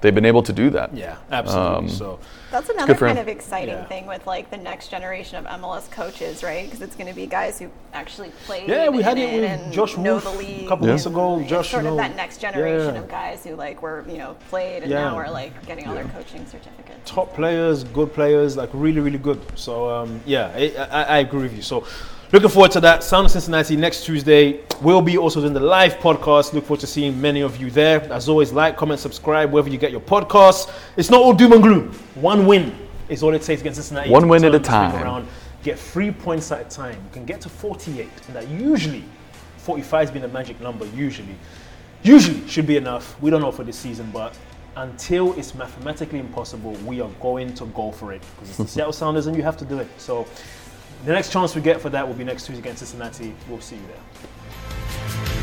they've 0.03 0.15
been 0.15 0.27
able 0.27 0.43
to 0.43 0.53
do 0.53 0.69
that. 0.71 0.95
yeah, 0.95 1.17
absolutely. 1.31 1.77
Um, 1.79 1.88
so 1.88 2.19
That's 2.51 2.69
another 2.69 2.95
kind 2.95 3.17
him. 3.19 3.23
of 3.23 3.29
exciting 3.29 3.75
Yeah. 3.77 3.85
thing 3.87 4.07
with 4.07 4.27
like 4.27 4.51
the 4.51 4.57
next 4.59 4.88
generation 4.88 5.37
of 5.38 5.47
MLS 5.61 5.91
coaches, 5.91 6.43
right? 6.43 6.65
Because 6.67 6.83
it's 6.83 6.95
going 6.95 7.09
to 7.09 7.15
be 7.15 7.27
guys 7.27 7.59
who 7.59 7.71
actually 7.95 8.31
played. 8.45 8.69
Yeah, 8.69 8.88
we 8.91 9.03
had 9.03 9.17
it 9.17 9.41
with 9.41 9.73
Josh 9.73 9.97
know 9.97 10.12
Wolff 10.15 10.25
the 10.25 10.31
a 10.31 10.37
league. 10.38 10.69
couple 10.69 10.88
weeks 10.88 11.07
ago. 11.07 11.38
It's 11.41 11.49
Josh, 11.49 11.71
sort 11.71 11.85
you 11.85 11.91
of 11.91 11.97
that 11.97 12.15
next 12.17 12.38
generation 12.41 12.95
yeah. 12.95 13.01
of 13.01 13.09
guys 13.09 13.45
who 13.45 13.55
like 13.57 13.81
were 13.81 14.05
you 14.09 14.19
know 14.19 14.37
played 14.51 14.83
and 14.83 14.91
Yeah. 14.93 15.05
now 15.09 15.17
are 15.17 15.31
like 15.31 15.53
getting 15.67 15.87
all 15.88 15.95
their 15.95 16.05
coaching 16.05 16.45
certificates. 16.47 17.11
top 17.11 17.33
players, 17.35 17.85
good 17.85 18.12
players, 18.12 18.57
like 18.57 18.71
really, 18.75 19.01
really 19.01 19.19
good. 19.19 19.41
So 19.55 19.88
um, 19.88 20.21
yeah, 20.27 20.53
I, 20.55 20.75
I, 20.91 21.03
I 21.03 21.19
agree 21.19 21.43
with 21.43 21.55
you. 21.57 21.62
So 21.62 21.87
looking 22.33 22.49
forward 22.49 22.71
to 22.73 22.81
that. 22.81 23.05
Sound 23.05 23.27
of 23.27 23.31
Cincinnati 23.31 23.77
next 23.77 24.05
Tuesday. 24.05 24.61
We'll 24.81 25.03
be 25.03 25.18
also 25.18 25.40
doing 25.40 25.53
the 25.53 25.61
live 25.61 25.95
podcast. 25.99 26.53
Look 26.55 26.64
forward 26.64 26.81
to 26.81 26.87
seeing 26.87 27.21
many 27.21 27.42
of 27.42 27.61
you 27.61 27.71
there. 27.71 28.03
As 28.12 28.29
always, 28.29 28.53
like, 28.53 28.77
comment, 28.77 29.01
subscribe 29.01 29.53
wherever 29.53 29.68
you 29.68 29.79
get 29.79 29.90
your 29.90 30.01
podcasts. 30.01 30.73
It's 30.97 31.11
not 31.11 31.21
all 31.21 31.35
doom 31.35 31.53
and 31.53 31.62
gloom. 31.62 31.92
One 32.14 32.47
win 32.47 32.75
is 33.09 33.23
all 33.23 33.35
it 33.35 33.42
takes 33.42 33.61
against 33.61 33.77
Cincinnati. 33.77 34.11
One 34.11 34.29
win 34.29 34.45
at 34.45 34.55
a 34.55 34.61
time. 34.61 35.03
Around, 35.03 35.29
get 35.62 35.79
three 35.79 36.11
points 36.11 36.51
at 36.51 36.66
a 36.66 36.68
time. 36.68 36.95
You 36.95 37.11
can 37.12 37.25
get 37.25 37.40
to 37.42 37.49
48, 37.49 38.09
and 38.27 38.37
that 38.37 38.49
usually 38.49 39.05
45 39.59 40.01
has 40.01 40.11
been 40.11 40.23
the 40.23 40.29
magic 40.29 40.61
number. 40.61 40.87
Usually, 40.87 41.37
usually 42.03 42.47
should 42.49 42.66
be 42.66 42.77
enough. 42.77 43.21
We 43.21 43.31
don't 43.31 43.42
know 43.42 43.53
for 43.53 43.62
this 43.62 43.79
season, 43.79 44.11
but 44.12 44.37
until 44.77 45.35
it's 45.35 45.55
mathematically 45.55 46.18
impossible, 46.18 46.73
we 46.87 47.01
are 47.01 47.11
going 47.21 47.55
to 47.55 47.66
go 47.66 47.92
for 47.92 48.12
it 48.12 48.23
because 48.35 48.49
it's 48.49 48.59
the 48.59 48.66
Seattle 48.68 48.92
Sounders, 48.92 49.27
and 49.27 49.37
you 49.37 49.42
have 49.42 49.57
to 49.59 49.64
do 49.64 49.79
it. 49.79 49.88
So, 49.99 50.27
the 51.05 51.12
next 51.12 51.33
chance 51.33 51.55
we 51.57 51.62
get 51.62 51.81
for 51.81 51.91
that 51.91 52.07
will 52.07 52.15
be 52.15 52.23
next 52.23 52.47
Tuesday 52.47 52.61
against 52.61 52.79
Cincinnati. 52.79 53.35
We'll 53.49 53.61
see 53.61 53.77
you 53.77 53.83
there. 53.88 55.42